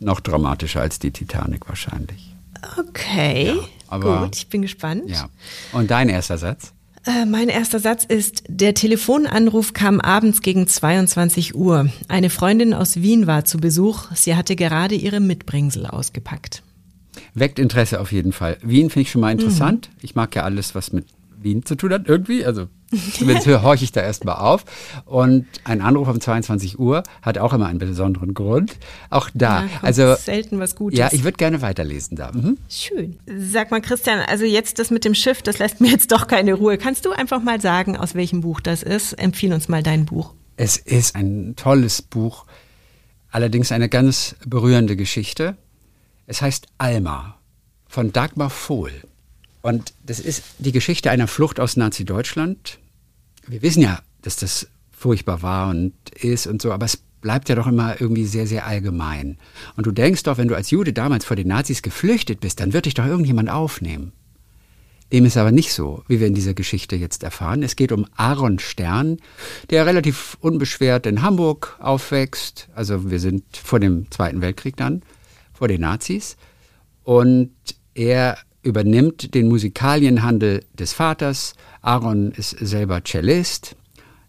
noch 0.00 0.20
dramatischer 0.20 0.80
als 0.80 0.98
die 0.98 1.10
Titanic 1.10 1.68
wahrscheinlich. 1.68 2.34
Okay, 2.78 3.54
ja, 3.90 3.98
gut, 3.98 4.36
ich 4.36 4.48
bin 4.48 4.62
gespannt. 4.62 5.10
Ja. 5.10 5.28
Und 5.72 5.90
dein 5.90 6.08
erster 6.08 6.38
Satz? 6.38 6.72
Äh, 7.04 7.26
mein 7.26 7.48
erster 7.48 7.80
Satz 7.80 8.04
ist, 8.04 8.44
der 8.48 8.74
Telefonanruf 8.74 9.72
kam 9.72 10.00
abends 10.00 10.40
gegen 10.40 10.68
22 10.68 11.54
Uhr. 11.54 11.88
Eine 12.08 12.30
Freundin 12.30 12.74
aus 12.74 13.02
Wien 13.02 13.26
war 13.26 13.44
zu 13.44 13.58
Besuch. 13.58 14.06
Sie 14.14 14.36
hatte 14.36 14.54
gerade 14.54 14.94
ihre 14.94 15.20
Mitbringsel 15.20 15.86
ausgepackt. 15.86 16.62
Weckt 17.34 17.58
Interesse 17.58 18.00
auf 18.00 18.12
jeden 18.12 18.32
Fall. 18.32 18.56
Wien 18.62 18.88
finde 18.88 19.02
ich 19.02 19.10
schon 19.10 19.20
mal 19.20 19.32
interessant. 19.32 19.88
Mhm. 19.88 19.98
Ich 20.02 20.14
mag 20.14 20.34
ja 20.36 20.44
alles, 20.44 20.74
was 20.74 20.92
mit 20.92 21.06
Wien 21.42 21.64
zu 21.64 21.76
tun 21.76 21.92
hat, 21.92 22.08
irgendwie. 22.08 22.44
Also 22.44 22.68
zumindest 23.14 23.46
horche 23.46 23.84
ich 23.84 23.92
da 23.92 24.00
erstmal 24.02 24.36
auf. 24.36 24.64
Und 25.04 25.46
ein 25.64 25.80
Anruf 25.80 26.08
um 26.08 26.20
22 26.20 26.78
Uhr 26.78 27.02
hat 27.22 27.38
auch 27.38 27.52
immer 27.52 27.66
einen 27.66 27.78
besonderen 27.78 28.34
Grund. 28.34 28.76
Auch 29.10 29.30
da. 29.34 29.64
Ja, 29.64 29.68
also 29.82 30.14
selten 30.14 30.58
was 30.58 30.76
Gutes. 30.76 30.98
Ja, 30.98 31.08
ich 31.12 31.24
würde 31.24 31.36
gerne 31.36 31.62
weiterlesen 31.62 32.16
da. 32.16 32.32
Mhm. 32.32 32.58
Schön. 32.68 33.18
Sag 33.26 33.70
mal, 33.70 33.80
Christian, 33.80 34.20
also 34.20 34.44
jetzt 34.44 34.78
das 34.78 34.90
mit 34.90 35.04
dem 35.04 35.14
Schiff, 35.14 35.42
das 35.42 35.58
lässt 35.58 35.80
mir 35.80 35.90
jetzt 35.90 36.12
doch 36.12 36.26
keine 36.26 36.54
Ruhe. 36.54 36.78
Kannst 36.78 37.04
du 37.04 37.12
einfach 37.12 37.42
mal 37.42 37.60
sagen, 37.60 37.96
aus 37.96 38.14
welchem 38.14 38.42
Buch 38.42 38.60
das 38.60 38.82
ist? 38.82 39.14
Empfiehl 39.14 39.52
uns 39.52 39.68
mal 39.68 39.82
dein 39.82 40.06
Buch. 40.06 40.34
Es 40.56 40.76
ist 40.76 41.16
ein 41.16 41.54
tolles 41.56 42.02
Buch, 42.02 42.44
allerdings 43.30 43.72
eine 43.72 43.88
ganz 43.88 44.36
berührende 44.46 44.96
Geschichte. 44.96 45.56
Es 46.26 46.42
heißt 46.42 46.66
Alma 46.78 47.36
von 47.88 48.12
Dagmar 48.12 48.50
Vohl. 48.50 48.92
Und 49.62 49.94
das 50.04 50.20
ist 50.20 50.42
die 50.58 50.72
Geschichte 50.72 51.10
einer 51.10 51.28
Flucht 51.28 51.60
aus 51.60 51.76
Nazi-Deutschland. 51.76 52.78
Wir 53.46 53.62
wissen 53.62 53.82
ja, 53.82 54.00
dass 54.20 54.36
das 54.36 54.68
furchtbar 54.90 55.42
war 55.42 55.70
und 55.70 55.94
ist 56.20 56.46
und 56.46 56.60
so, 56.60 56.72
aber 56.72 56.84
es 56.84 56.98
bleibt 57.20 57.48
ja 57.48 57.54
doch 57.54 57.68
immer 57.68 58.00
irgendwie 58.00 58.26
sehr, 58.26 58.46
sehr 58.46 58.66
allgemein. 58.66 59.38
Und 59.76 59.86
du 59.86 59.92
denkst 59.92 60.24
doch, 60.24 60.38
wenn 60.38 60.48
du 60.48 60.56
als 60.56 60.70
Jude 60.70 60.92
damals 60.92 61.24
vor 61.24 61.36
den 61.36 61.48
Nazis 61.48 61.82
geflüchtet 61.82 62.40
bist, 62.40 62.60
dann 62.60 62.72
wird 62.72 62.86
dich 62.86 62.94
doch 62.94 63.06
irgendjemand 63.06 63.48
aufnehmen. 63.48 64.12
Dem 65.12 65.26
ist 65.26 65.36
aber 65.36 65.52
nicht 65.52 65.72
so, 65.72 66.02
wie 66.08 66.20
wir 66.20 66.26
in 66.26 66.34
dieser 66.34 66.54
Geschichte 66.54 66.96
jetzt 66.96 67.22
erfahren. 67.22 67.62
Es 67.62 67.76
geht 67.76 67.92
um 67.92 68.06
Aaron 68.16 68.58
Stern, 68.58 69.18
der 69.70 69.86
relativ 69.86 70.38
unbeschwert 70.40 71.06
in 71.06 71.22
Hamburg 71.22 71.76
aufwächst. 71.80 72.68
Also 72.74 73.10
wir 73.10 73.20
sind 73.20 73.44
vor 73.56 73.78
dem 73.78 74.10
Zweiten 74.10 74.40
Weltkrieg 74.40 74.76
dann, 74.76 75.02
vor 75.52 75.68
den 75.68 75.82
Nazis. 75.82 76.36
Und 77.04 77.50
er 77.94 78.38
übernimmt 78.62 79.34
den 79.34 79.48
Musikalienhandel 79.48 80.64
des 80.74 80.92
Vaters. 80.92 81.54
Aaron 81.80 82.32
ist 82.32 82.50
selber 82.50 83.02
Cellist, 83.04 83.76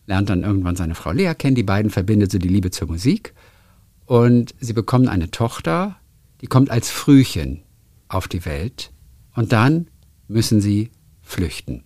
lernt 0.06 0.30
dann 0.30 0.44
irgendwann 0.44 0.76
seine 0.76 0.96
Frau 0.96 1.12
Lea 1.12 1.34
kennen. 1.38 1.56
Die 1.56 1.64
beiden 1.64 1.92
verbindet 1.92 2.32
so 2.32 2.40
die 2.40 2.48
Liebe 2.48 2.72
zur 2.72 2.88
Musik. 2.88 3.34
Und 4.06 4.54
sie 4.60 4.74
bekommen 4.74 5.08
eine 5.08 5.32
Tochter, 5.32 5.98
die 6.42 6.48
kommt 6.48 6.70
als 6.70 6.90
Frühchen 6.90 7.64
auf 8.10 8.28
die 8.28 8.46
Welt. 8.46 8.92
Und 9.36 9.52
dann 9.52 9.88
müssen 10.28 10.62
sie 10.62 10.92
flüchten 11.22 11.84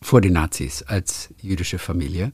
vor 0.00 0.20
den 0.20 0.34
Nazis 0.34 0.82
als 0.82 1.32
jüdische 1.40 1.78
Familie. 1.78 2.32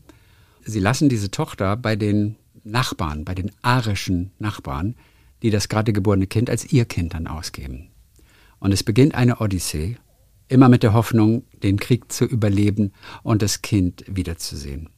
Sie 0.65 0.81
lassen 0.81 1.09
diese 1.09 1.31
Tochter 1.31 1.77
bei 1.77 1.95
den 1.95 2.37
Nachbarn, 2.65 3.25
bei 3.25 3.35
den 3.35 3.53
arischen 3.63 4.33
Nachbarn, 4.39 4.97
die 5.43 5.51
das 5.51 5.69
gerade 5.69 5.93
geborene 5.93 6.27
Kind 6.27 6.51
als 6.51 6.73
ihr 6.73 6.85
Kind 6.85 7.15
dann 7.15 7.27
ausgeben. 7.27 7.90
Und 8.61 8.73
es 8.73 8.85
beginnt 8.85 9.15
eine 9.15 9.41
Odyssee, 9.41 9.97
immer 10.49 10.69
mit 10.69 10.83
der 10.83 10.93
Hoffnung, 10.93 11.45
den 11.63 11.79
Krieg 11.79 12.13
zu 12.13 12.25
überleben 12.25 12.93
und 13.23 13.43
das 13.43 13.63
Kind 13.63 14.05
wiederzusehen. 14.07 14.89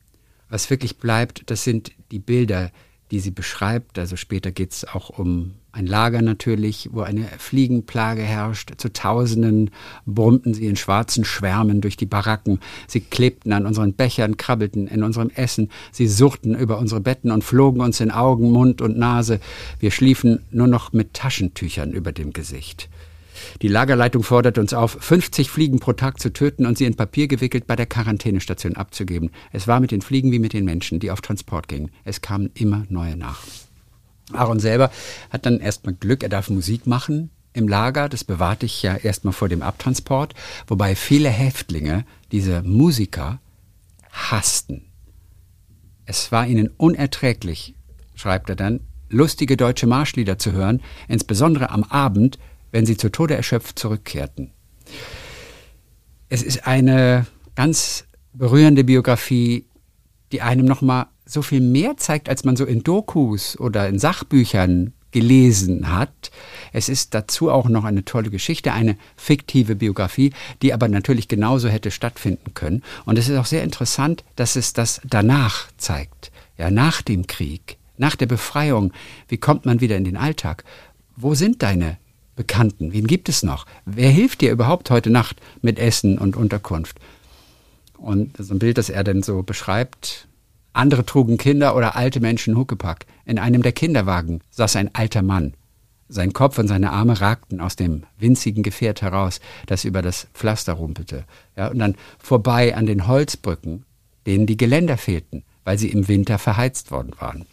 Was 0.49 0.69
wirklich 0.69 0.99
bleibt, 0.99 1.51
das 1.51 1.65
sind 1.65 1.93
die 2.11 2.19
Bilder, 2.19 2.71
die 3.13 3.21
sie 3.21 3.31
beschreibt. 3.31 3.99
Also 3.99 4.17
später 4.17 4.51
geht 4.51 4.73
es 4.73 4.85
auch 4.87 5.11
um 5.11 5.55
ein 5.71 5.87
Lager 5.87 6.21
natürlich, 6.23 6.91
wo 6.93 7.03
eine 7.03 7.27
Fliegenplage 7.39 8.23
herrscht. 8.23 8.73
Zu 8.79 8.93
Tausenden 8.93 9.71
brummten 10.07 10.55
sie 10.55 10.67
in 10.67 10.77
schwarzen 10.77 11.25
Schwärmen 11.25 11.81
durch 11.81 11.97
die 11.97 12.07
Baracken. 12.07 12.61
Sie 12.87 13.01
klebten 13.01 13.53
an 13.53 13.67
unseren 13.67 13.95
Bechern, 13.95 14.37
krabbelten 14.37 14.87
in 14.89 15.03
unserem 15.03 15.31
Essen. 15.31 15.71
Sie 15.93 16.09
suchten 16.09 16.55
über 16.55 16.79
unsere 16.79 17.01
Betten 17.01 17.31
und 17.31 17.45
flogen 17.45 17.81
uns 17.81 18.01
in 18.01 18.11
Augen, 18.11 18.51
Mund 18.51 18.81
und 18.83 18.99
Nase. 18.99 19.41
Wir 19.79 19.91
schliefen 19.91 20.45
nur 20.51 20.67
noch 20.67 20.93
mit 20.93 21.15
Taschentüchern 21.15 21.93
über 21.93 22.13
dem 22.13 22.33
Gesicht. 22.33 22.89
Die 23.63 23.69
Lagerleitung 23.69 24.23
forderte 24.23 24.61
uns 24.61 24.75
auf, 24.75 24.97
50 25.01 25.51
Fliegen 25.51 25.81
pro 25.81 25.93
Tag 25.93 26.21
zu 26.21 26.33
töten 26.33 26.67
und 26.67 26.79
sie 26.79 26.85
in 26.85 26.97
Papier 26.97 27.29
gewickelt 27.29 27.67
bei 27.67 27.77
der 27.77 27.87
Quarantänestation 27.87 28.77
abzugeben. 28.77 29.31
Es 29.53 29.69
war 29.69 29.81
mit 29.81 29.91
den 29.91 30.03
Fliegen 30.03 30.33
wie 30.33 30.39
mit 30.39 30.53
den 30.53 30.65
Menschen, 30.65 31.01
die 31.01 31.11
auf 31.11 31.21
Transport 31.21 31.69
gingen. 31.69 31.91
Es 32.05 32.21
kamen 32.21 32.51
immer 32.55 32.85
neue 32.89 33.17
nach. 33.17 33.41
Aaron 34.33 34.61
selber 34.61 34.91
hat 35.31 35.47
dann 35.47 35.61
erstmal 35.61 35.95
Glück, 35.95 36.23
er 36.23 36.29
darf 36.29 36.49
Musik 36.49 36.87
machen 36.87 37.31
im 37.53 37.69
Lager. 37.69 38.09
Das 38.09 38.25
bewahrte 38.25 38.67
ich 38.67 38.83
ja 38.83 38.97
erstmal 38.97 39.33
vor 39.33 39.49
dem 39.49 39.63
Abtransport. 39.63 40.35
Wobei 40.67 40.95
viele 40.95 41.29
Häftlinge 41.29 42.05
diese 42.31 42.63
Musiker 42.63 43.41
hassten. 44.11 44.87
Es 46.05 46.33
war 46.33 46.47
ihnen 46.47 46.71
unerträglich, 46.77 47.75
schreibt 48.15 48.51
er 48.51 48.57
dann, 48.57 48.81
lustige 49.09 49.57
deutsche 49.57 49.87
Marschlieder 49.87 50.39
zu 50.39 50.53
hören, 50.53 50.83
insbesondere 51.09 51.71
am 51.71 51.85
Abend, 51.85 52.39
wenn 52.73 52.87
sie 52.87 52.97
zu 52.97 53.11
Tode 53.11 53.37
erschöpft 53.37 53.79
zurückkehrten. 53.79 54.51
Es 56.29 56.43
ist 56.43 56.67
eine 56.67 57.27
ganz 57.55 58.05
berührende 58.33 58.83
Biografie, 58.85 59.67
die 60.33 60.43
einem 60.43 60.65
nochmal 60.67 61.07
so 61.27 61.43
viel 61.43 61.61
mehr 61.61 61.97
zeigt, 61.97 62.29
als 62.29 62.45
man 62.45 62.57
so 62.57 62.65
in 62.65 62.83
Dokus 62.83 63.59
oder 63.59 63.89
in 63.89 63.99
Sachbüchern 63.99 64.93
gelesen 65.13 65.95
hat. 65.95 66.31
Es 66.73 66.89
ist 66.89 67.15
dazu 67.15 67.51
auch 67.51 67.69
noch 67.69 67.85
eine 67.85 68.05
tolle 68.05 68.31
Geschichte, 68.31 68.73
eine 68.73 68.97
fiktive 69.17 69.77
Biografie, 69.77 70.33
die 70.63 70.73
aber 70.73 70.89
natürlich 70.89 71.29
genauso 71.29 71.69
hätte 71.69 71.91
stattfinden 71.91 72.55
können. 72.55 72.83
Und 73.05 73.19
es 73.19 73.29
ist 73.29 73.37
auch 73.37 73.47
sehr 73.47 73.63
interessant, 73.63 74.25
dass 74.37 74.57
es 74.57 74.73
das 74.73 75.01
danach 75.05 75.69
zeigt. 75.77 76.33
Ja, 76.57 76.71
nach 76.71 77.03
dem 77.03 77.27
Krieg, 77.27 77.77
nach 77.99 78.17
der 78.17 78.27
Befreiung. 78.27 78.93
Wie 79.29 79.39
kommt 79.39 79.67
man 79.67 79.81
wieder 79.81 79.97
in 79.97 80.05
den 80.05 80.17
Alltag? 80.17 80.65
Wo 81.15 81.35
sind 81.35 81.63
deine 81.63 81.99
Bekannten? 82.37 82.93
Wen 82.93 83.07
gibt 83.07 83.29
es 83.29 83.43
noch? 83.43 83.67
Wer 83.85 84.11
hilft 84.11 84.41
dir 84.41 84.53
überhaupt 84.53 84.91
heute 84.91 85.11
Nacht 85.11 85.41
mit 85.61 85.79
Essen 85.79 86.19
und 86.19 86.37
Unterkunft? 86.37 86.99
Und 87.99 88.37
so 88.39 88.55
ein 88.55 88.59
Bild, 88.59 88.79
das 88.79 88.89
er 88.89 89.05
dann 89.05 89.23
so 89.23 89.43
beschreibt, 89.43 90.27
andere 90.73 91.05
trugen 91.05 91.37
Kinder 91.37 91.77
oder 91.77 91.95
alte 91.95 92.21
Menschen 92.21 92.57
Huckepack. 92.57 93.07
In 93.27 93.39
einem 93.39 93.63
der 93.63 93.73
Kinderwagen 93.73 94.41
saß 94.51 94.77
ein 94.77 94.95
alter 94.95 95.23
Mann. 95.23 95.55
Sein 96.09 96.33
Kopf 96.33 96.59
und 96.59 96.69
seine 96.69 96.93
Arme 96.93 97.21
ragten 97.21 97.61
aus 97.61 97.77
dem 97.77 98.05
winzigen 98.19 98.63
Gefährt 98.63 99.03
heraus, 99.03 99.41
das 99.67 99.85
über 99.85 100.03
das 100.03 100.27
Pflaster 100.35 100.75
rumpelte. 100.75 101.25
Ja, 101.57 101.69
und 101.69 101.79
dann 101.79 101.95
vorbei 102.19 102.75
an 102.75 102.87
den 102.87 103.07
Holzbrücken, 103.07 103.85
denen 104.27 104.47
die 104.47 104.57
Geländer 104.57 104.99
fehlten, 104.99 105.45
weil 105.65 105.79
sie 105.79 105.89
im 105.89 106.09
Winter 106.09 106.39
verheizt 106.39 106.91
worden 106.91 107.13
waren. 107.19 107.47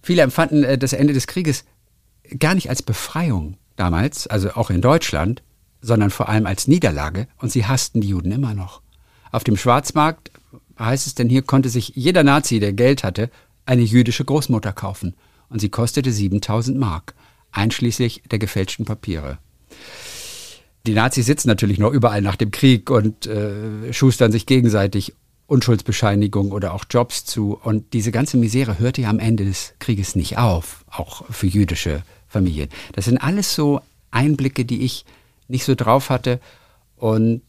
Viele 0.00 0.22
empfanden 0.22 0.64
äh, 0.64 0.78
das 0.78 0.92
Ende 0.92 1.12
des 1.12 1.26
Krieges 1.26 1.64
gar 2.38 2.54
nicht 2.54 2.70
als 2.70 2.82
Befreiung 2.82 3.56
damals, 3.76 4.26
also 4.26 4.50
auch 4.52 4.70
in 4.70 4.80
Deutschland, 4.80 5.42
sondern 5.80 6.10
vor 6.10 6.28
allem 6.28 6.46
als 6.46 6.66
Niederlage, 6.66 7.28
und 7.38 7.52
sie 7.52 7.66
hassten 7.66 8.00
die 8.00 8.08
Juden 8.08 8.32
immer 8.32 8.54
noch. 8.54 8.82
Auf 9.30 9.44
dem 9.44 9.56
Schwarzmarkt 9.56 10.30
heißt 10.78 11.06
es 11.06 11.14
denn 11.14 11.28
hier, 11.28 11.42
konnte 11.42 11.68
sich 11.68 11.92
jeder 11.94 12.24
Nazi, 12.24 12.60
der 12.60 12.72
Geld 12.72 13.04
hatte, 13.04 13.30
eine 13.66 13.82
jüdische 13.82 14.24
Großmutter 14.24 14.72
kaufen. 14.72 15.14
Und 15.50 15.60
sie 15.60 15.68
kostete 15.68 16.12
7000 16.12 16.78
Mark, 16.78 17.14
einschließlich 17.52 18.22
der 18.30 18.38
gefälschten 18.38 18.84
Papiere. 18.84 19.38
Die 20.86 20.94
Nazis 20.94 21.26
sitzen 21.26 21.48
natürlich 21.48 21.78
noch 21.78 21.92
überall 21.92 22.22
nach 22.22 22.36
dem 22.36 22.50
Krieg 22.50 22.90
und 22.90 23.26
äh, 23.26 23.92
schustern 23.92 24.32
sich 24.32 24.46
gegenseitig 24.46 25.14
Unschuldsbescheinigung 25.46 26.52
oder 26.52 26.74
auch 26.74 26.84
Jobs 26.88 27.24
zu. 27.24 27.58
Und 27.62 27.92
diese 27.92 28.12
ganze 28.12 28.36
Misere 28.36 28.78
hörte 28.78 29.02
ja 29.02 29.10
am 29.10 29.18
Ende 29.18 29.44
des 29.44 29.74
Krieges 29.78 30.14
nicht 30.14 30.38
auf, 30.38 30.84
auch 30.90 31.24
für 31.30 31.46
jüdische 31.46 32.02
Familien. 32.28 32.68
Das 32.92 33.06
sind 33.06 33.18
alles 33.18 33.54
so 33.54 33.80
Einblicke, 34.10 34.64
die 34.64 34.82
ich 34.82 35.04
nicht 35.48 35.64
so 35.64 35.74
drauf 35.74 36.10
hatte. 36.10 36.40
Und 36.96 37.42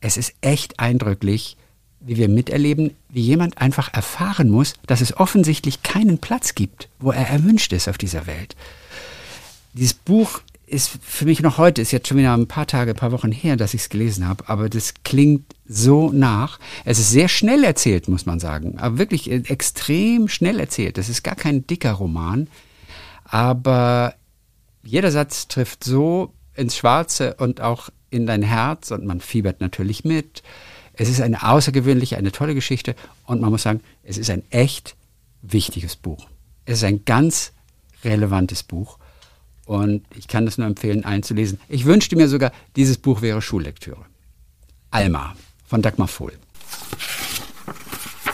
es 0.00 0.16
ist 0.16 0.34
echt 0.40 0.78
eindrücklich, 0.78 1.56
wie 2.00 2.16
wir 2.16 2.28
miterleben, 2.28 2.92
wie 3.08 3.20
jemand 3.20 3.58
einfach 3.58 3.92
erfahren 3.92 4.48
muss, 4.48 4.74
dass 4.86 5.00
es 5.00 5.16
offensichtlich 5.16 5.82
keinen 5.82 6.18
Platz 6.18 6.54
gibt, 6.54 6.88
wo 6.98 7.12
er 7.12 7.28
erwünscht 7.28 7.72
ist 7.72 7.88
auf 7.88 7.98
dieser 7.98 8.26
Welt. 8.26 8.56
Dieses 9.74 9.94
Buch 9.94 10.40
ist 10.66 10.90
für 11.02 11.24
mich 11.24 11.42
noch 11.42 11.58
heute, 11.58 11.82
ist 11.82 11.90
jetzt 11.90 12.08
schon 12.08 12.16
wieder 12.16 12.32
ein 12.32 12.46
paar 12.46 12.66
Tage, 12.66 12.92
ein 12.92 12.96
paar 12.96 13.12
Wochen 13.12 13.32
her, 13.32 13.56
dass 13.56 13.74
ich 13.74 13.82
es 13.82 13.88
gelesen 13.88 14.26
habe, 14.26 14.48
aber 14.48 14.68
das 14.68 14.94
klingt 15.04 15.44
so 15.68 16.10
nach. 16.12 16.58
Es 16.84 16.98
ist 16.98 17.10
sehr 17.10 17.28
schnell 17.28 17.64
erzählt, 17.64 18.08
muss 18.08 18.24
man 18.24 18.40
sagen, 18.40 18.78
aber 18.78 18.98
wirklich 18.98 19.30
äh, 19.30 19.42
extrem 19.48 20.28
schnell 20.28 20.60
erzählt. 20.60 20.96
Das 20.96 21.08
ist 21.08 21.22
gar 21.22 21.34
kein 21.34 21.66
dicker 21.66 21.92
Roman, 21.92 22.48
aber 23.30 24.14
jeder 24.82 25.12
Satz 25.12 25.46
trifft 25.46 25.84
so 25.84 26.34
ins 26.54 26.76
Schwarze 26.76 27.34
und 27.34 27.60
auch 27.60 27.88
in 28.10 28.26
dein 28.26 28.42
Herz 28.42 28.90
und 28.90 29.06
man 29.06 29.20
fiebert 29.20 29.60
natürlich 29.60 30.04
mit. 30.04 30.42
Es 30.94 31.08
ist 31.08 31.20
eine 31.20 31.48
außergewöhnliche, 31.48 32.16
eine 32.16 32.32
tolle 32.32 32.54
Geschichte 32.54 32.96
und 33.24 33.40
man 33.40 33.50
muss 33.50 33.62
sagen, 33.62 33.80
es 34.02 34.18
ist 34.18 34.30
ein 34.30 34.42
echt 34.50 34.96
wichtiges 35.42 35.96
Buch. 35.96 36.26
Es 36.64 36.78
ist 36.78 36.84
ein 36.84 37.04
ganz 37.04 37.52
relevantes 38.04 38.64
Buch 38.64 38.98
und 39.64 40.04
ich 40.16 40.26
kann 40.26 40.44
das 40.44 40.58
nur 40.58 40.66
empfehlen, 40.66 41.04
einzulesen. 41.04 41.60
Ich 41.68 41.84
wünschte 41.84 42.16
mir 42.16 42.28
sogar, 42.28 42.50
dieses 42.74 42.98
Buch 42.98 43.22
wäre 43.22 43.40
Schullektüre. 43.40 44.04
Alma 44.90 45.36
von 45.66 45.82
Dagmar 45.82 46.08
Vohl. 46.08 46.32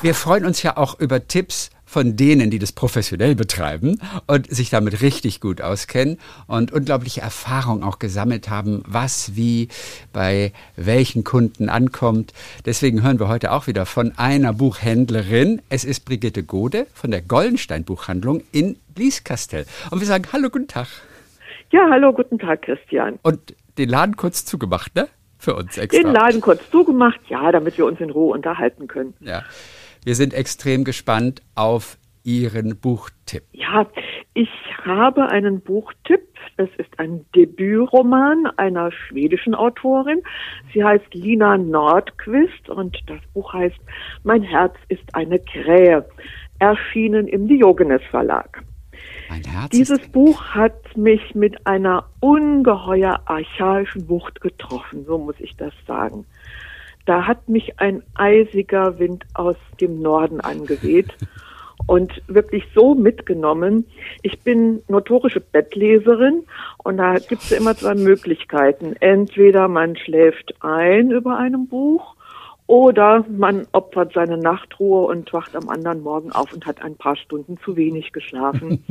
Wir 0.01 0.15
freuen 0.15 0.47
uns 0.47 0.63
ja 0.63 0.79
auch 0.79 0.99
über 0.99 1.29
Tipps 1.29 1.71
von 1.97 2.15
denen, 2.15 2.51
die 2.51 2.59
das 2.59 2.73
professionell 2.73 3.35
betreiben 3.35 3.99
und 4.27 4.55
sich 4.55 4.69
damit 4.69 5.01
richtig 5.01 5.41
gut 5.41 5.63
auskennen 5.63 6.19
und 6.47 6.71
unglaubliche 6.71 7.23
Erfahrung 7.23 7.83
auch 7.83 7.99
gesammelt 7.99 8.51
haben, 8.51 8.83
was 8.87 9.35
wie 9.35 9.69
bei 10.13 10.53
welchen 10.77 11.25
Kunden 11.25 11.71
ankommt. 11.71 12.35
Deswegen 12.67 13.03
hören 13.03 13.19
wir 13.19 13.29
heute 13.29 13.51
auch 13.51 13.67
wieder 13.67 13.87
von 13.87 14.13
einer 14.19 14.53
Buchhändlerin. 14.53 15.63
Es 15.71 15.87
ist 15.87 16.05
Brigitte 16.05 16.43
Gode 16.43 16.87
von 16.93 17.11
der 17.11 17.23
Goldenstein 17.23 17.85
Buchhandlung 17.85 18.43
in 18.53 18.77
Blieskastel. 18.95 19.65
Und 19.91 20.01
wir 20.01 20.07
sagen 20.07 20.27
Hallo, 20.35 20.51
guten 20.51 20.69
Tag. 20.69 20.89
Ja, 21.71 21.89
hallo, 21.91 22.13
guten 22.13 22.39
Tag, 22.39 22.61
Christian. 22.61 23.19
Und 23.23 23.55
den 23.79 23.89
Laden 23.89 24.19
kurz 24.19 24.45
zugemacht, 24.45 24.95
ne? 24.95 25.09
Für 25.39 25.55
uns 25.55 25.79
extra. 25.79 26.03
Den 26.03 26.13
Laden 26.13 26.43
kurz 26.43 26.71
zugemacht, 26.71 27.21
ja, 27.29 27.51
damit 27.53 27.79
wir 27.79 27.87
uns 27.87 28.01
in 28.01 28.11
Ruhe 28.11 28.35
unterhalten 28.35 28.87
können. 28.87 29.15
Ja. 29.21 29.45
Wir 30.07 30.15
sind 30.15 30.35
extrem 30.35 30.85
gespannt 30.85 31.43
auf 31.57 31.99
Ihren 32.23 32.77
Buchtipp. 32.77 33.43
Ja, 33.51 33.89
ich 34.35 34.49
habe 34.85 35.27
einen 35.31 35.61
Buchtipp. 35.61 36.21
Es 36.57 36.69
ist 36.79 36.97
ein 37.01 37.27
Debütroman 37.35 38.47
einer 38.57 38.93
schwedischen 38.93 39.57
Autorin. 39.57 40.23
Sie 40.73 40.85
heißt 40.85 41.13
Lina 41.13 41.59
Nordquist 41.59 42.69
und 42.69 42.97
das 43.09 43.19
Buch 43.35 43.53
heißt 43.53 43.75
Mein 44.23 44.45
Herz 44.45 44.77
ist 44.87 45.13
eine 45.13 45.41
Krähe, 45.41 46.09
erschienen 46.61 47.27
im 47.27 47.49
Diogenes 47.49 48.03
Verlag. 48.09 48.63
Dieses 49.73 50.07
Buch 50.11 50.41
hat 50.55 50.97
mich 50.97 51.35
mit 51.35 51.67
einer 51.67 52.05
ungeheuer 52.21 53.23
archaischen 53.25 54.09
Wucht 54.09 54.41
getroffen, 54.41 55.05
so 55.05 55.19
muss 55.19 55.35
ich 55.41 55.57
das 55.57 55.73
sagen. 55.85 56.25
Da 57.07 57.27
hat 57.27 57.49
mich 57.49 57.79
ein 57.81 58.03
eisiger 58.15 58.99
Wind 58.99 59.25
aus 59.35 59.57
dem 59.81 60.03
Norden 60.03 60.41
angeweht 60.41 61.15
und 61.87 62.23
wirklich 62.27 62.65
so 62.75 62.95
mitgenommen. 62.95 63.87
Ich 64.23 64.41
bin 64.41 64.83
notorische 64.89 65.41
Bettleserin 65.41 66.43
und 66.79 66.99
da 66.99 67.15
gibt 67.15 67.43
es 67.43 67.53
immer 67.53 67.77
zwei 67.77 67.95
Möglichkeiten. 67.95 68.95
Entweder 69.01 69.69
man 69.69 69.97
schläft 69.97 70.55
ein 70.61 71.11
über 71.11 71.39
einem 71.39 71.69
Buch 71.69 72.17
oder 72.67 73.25
man 73.29 73.69
opfert 73.71 74.13
seine 74.13 74.39
Nachtruhe 74.39 75.07
und 75.07 75.33
wacht 75.33 75.55
am 75.55 75.69
anderen 75.69 76.03
Morgen 76.03 76.33
auf 76.33 76.53
und 76.53 76.67
hat 76.67 76.83
ein 76.83 76.97
paar 76.97 77.17
Stunden 77.17 77.57
zu 77.59 77.77
wenig 77.77 78.13
geschlafen. 78.13 78.85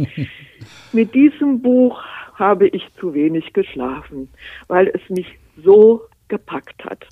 Mit 0.94 1.14
diesem 1.14 1.62
Buch 1.62 2.02
habe 2.36 2.68
ich 2.68 2.88
zu 3.00 3.14
wenig 3.14 3.52
geschlafen, 3.52 4.30
weil 4.68 4.88
es 4.88 5.02
mich 5.10 5.38
so 5.62 6.02
gepackt 6.30 6.86
hat. 6.86 7.05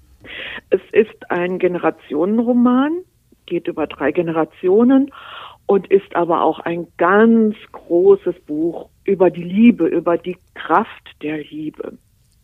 Ein 1.34 1.58
Generationenroman, 1.58 2.92
geht 3.48 3.68
über 3.68 3.88
drei 3.88 4.12
Generationen 4.12 5.12
und 5.66 5.90
ist 5.90 6.16
aber 6.16 6.44
auch 6.44 6.60
ein 6.60 6.86
ganz 6.98 7.56
großes 7.72 8.36
Buch 8.46 8.90
über 9.04 9.32
die 9.32 9.44
Liebe, 9.44 9.88
über 9.88 10.20
die 10.20 10.38
Kraft 10.54 11.10
der 11.24 11.40
Liebe. 11.40 11.98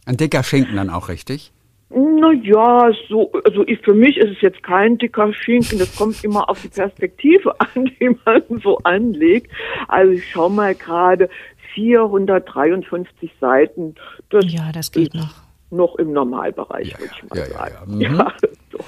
Ein 0.08 0.18
dicker 0.18 0.42
Schinken 0.42 0.76
dann 0.76 0.90
auch, 0.90 1.08
richtig? 1.08 1.52
Naja, 1.92 2.92
so, 3.08 3.32
also 3.46 3.64
ich, 3.68 3.80
für 3.82 3.94
mich 3.94 4.18
ist 4.18 4.38
es 4.38 4.42
jetzt 4.42 4.64
kein 4.64 4.98
dicker 4.98 5.32
Schinken, 5.36 5.78
das 5.78 5.96
kommt 5.96 6.24
immer 6.24 6.50
auf 6.50 6.60
die 6.64 6.70
Perspektive 6.70 7.54
an, 7.60 7.92
die 8.00 8.18
man 8.26 8.42
so 8.64 8.80
anlegt. 8.80 9.52
Also 9.88 10.14
ich 10.14 10.28
schaue 10.32 10.50
mal 10.50 10.74
gerade 10.74 11.30
453 11.76 13.32
Seiten. 13.40 13.94
Das 14.32 14.52
ja, 14.52 14.72
das 14.72 14.92
geht 14.92 15.14
noch. 15.14 15.49
Noch 15.72 15.96
im 15.96 16.14
Normalbereich, 16.14 16.92
ja, 16.92 17.00
würde 17.00 17.14
ich 17.16 17.30
mal 17.30 17.40
ja, 17.40 17.46
sagen. 17.46 18.02
Ja, 18.02 18.10
mhm. 18.10 18.32
so. 18.72 18.80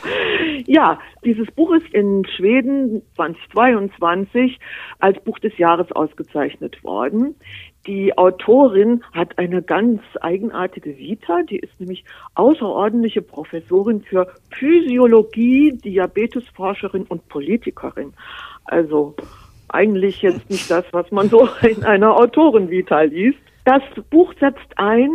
ja, 0.66 1.00
dieses 1.24 1.50
Buch 1.52 1.74
ist 1.74 1.94
in 1.94 2.26
Schweden 2.26 3.04
2022 3.16 4.60
als 5.00 5.24
Buch 5.24 5.38
des 5.40 5.58
Jahres 5.58 5.92
ausgezeichnet 5.92 6.84
worden. 6.84 7.36
Die 7.88 8.16
Autorin 8.18 9.04
hat 9.12 9.38
eine 9.40 9.64
ganz 9.64 10.02
eigenartige 10.22 10.98
Vita. 10.98 11.42
Die 11.44 11.58
ist 11.58 11.80
nämlich 11.80 12.04
außerordentliche 12.36 13.22
Professorin 13.22 14.02
für 14.02 14.28
Physiologie, 14.52 15.78
Diabetesforscherin 15.84 17.04
und 17.04 17.28
Politikerin. 17.28 18.14
Also 18.66 19.16
eigentlich 19.70 20.22
jetzt 20.22 20.50
nicht 20.50 20.70
das, 20.70 20.86
was 20.92 21.10
man 21.12 21.30
so 21.30 21.50
in 21.62 21.84
einer 21.84 22.16
Autorenvita 22.16 23.02
liest. 23.02 23.40
Das 23.66 23.82
Buch 24.10 24.34
setzt 24.40 24.78
ein 24.78 25.10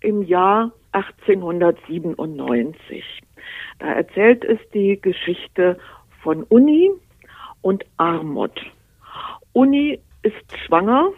im 0.00 0.22
Jahr 0.22 0.72
1897. 0.92 3.02
Da 3.78 3.86
erzählt 3.86 4.44
es 4.44 4.58
die 4.74 5.00
Geschichte 5.00 5.78
von 6.22 6.42
Uni 6.44 6.90
und 7.62 7.84
Armut. 7.96 8.60
Uni 9.52 9.98
ist 10.22 10.58
schwanger 10.66 11.12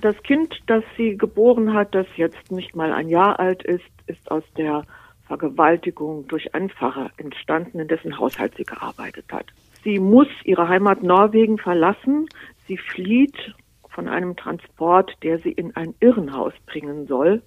das 0.00 0.20
Kind, 0.22 0.60
das 0.66 0.82
sie 0.96 1.16
geboren 1.16 1.72
hat, 1.72 1.94
das 1.94 2.06
jetzt 2.16 2.50
nicht 2.50 2.74
mal 2.74 2.92
ein 2.92 3.08
Jahr 3.08 3.38
alt 3.38 3.62
ist, 3.62 3.84
ist 4.06 4.30
aus 4.30 4.44
der 4.56 4.84
Vergewaltigung 5.26 6.26
durch 6.28 6.50
Pfarrer 6.76 7.10
entstanden, 7.16 7.78
in 7.78 7.88
dessen 7.88 8.18
Haushalt 8.18 8.54
sie 8.56 8.64
gearbeitet 8.64 9.26
hat. 9.32 9.46
Sie 9.82 9.98
muss 9.98 10.28
ihre 10.44 10.68
Heimat 10.68 11.02
Norwegen 11.02 11.58
verlassen. 11.58 12.26
Sie 12.66 12.76
flieht 12.76 13.54
von 13.88 14.08
einem 14.08 14.36
Transport, 14.36 15.12
der 15.22 15.38
sie 15.38 15.52
in 15.52 15.74
ein 15.76 15.94
Irrenhaus 16.00 16.52
bringen 16.66 17.06
soll. 17.06 17.42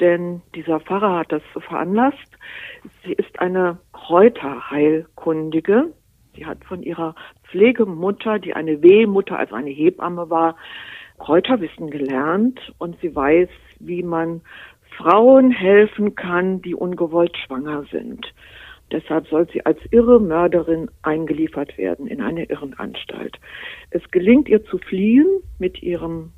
Denn 0.00 0.42
dieser 0.54 0.80
Pfarrer 0.80 1.18
hat 1.18 1.32
das 1.32 1.42
veranlasst. 1.52 2.38
Sie 3.04 3.12
ist 3.12 3.38
eine 3.38 3.78
Kräuterheilkundige. 3.92 5.92
Sie 6.34 6.46
hat 6.46 6.64
von 6.64 6.82
ihrer 6.82 7.14
Pflegemutter, 7.50 8.38
die 8.38 8.54
eine 8.54 8.82
Wehmutter, 8.82 9.38
also 9.38 9.54
eine 9.54 9.70
Hebamme 9.70 10.30
war, 10.30 10.56
Kräuterwissen 11.18 11.90
gelernt 11.90 12.72
und 12.78 12.98
sie 13.00 13.14
weiß, 13.14 13.48
wie 13.78 14.02
man 14.02 14.40
Frauen 14.96 15.50
helfen 15.50 16.14
kann, 16.14 16.62
die 16.62 16.74
ungewollt 16.74 17.36
schwanger 17.36 17.84
sind. 17.90 18.32
Deshalb 18.90 19.28
soll 19.28 19.48
sie 19.52 19.64
als 19.64 19.78
irre 19.90 20.18
Mörderin 20.18 20.90
eingeliefert 21.02 21.78
werden 21.78 22.06
in 22.06 22.20
eine 22.20 22.44
Irrenanstalt. 22.44 23.38
Es 23.90 24.02
gelingt 24.10 24.48
ihr 24.48 24.64
zu 24.64 24.78
fliehen 24.78 25.26
mit 25.58 25.82
ihrem 25.82 26.32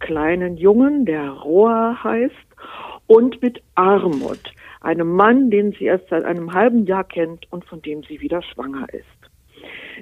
kleinen 0.00 0.56
Jungen, 0.56 1.06
der 1.06 1.30
Roa 1.30 1.98
heißt, 2.04 2.34
und 3.06 3.42
mit 3.42 3.62
Armut, 3.74 4.40
einem 4.80 5.12
Mann, 5.12 5.50
den 5.50 5.72
sie 5.72 5.84
erst 5.84 6.08
seit 6.08 6.24
einem 6.24 6.52
halben 6.52 6.86
Jahr 6.86 7.04
kennt 7.04 7.50
und 7.52 7.64
von 7.64 7.82
dem 7.82 8.02
sie 8.04 8.20
wieder 8.20 8.42
schwanger 8.42 8.86
ist. 8.92 9.04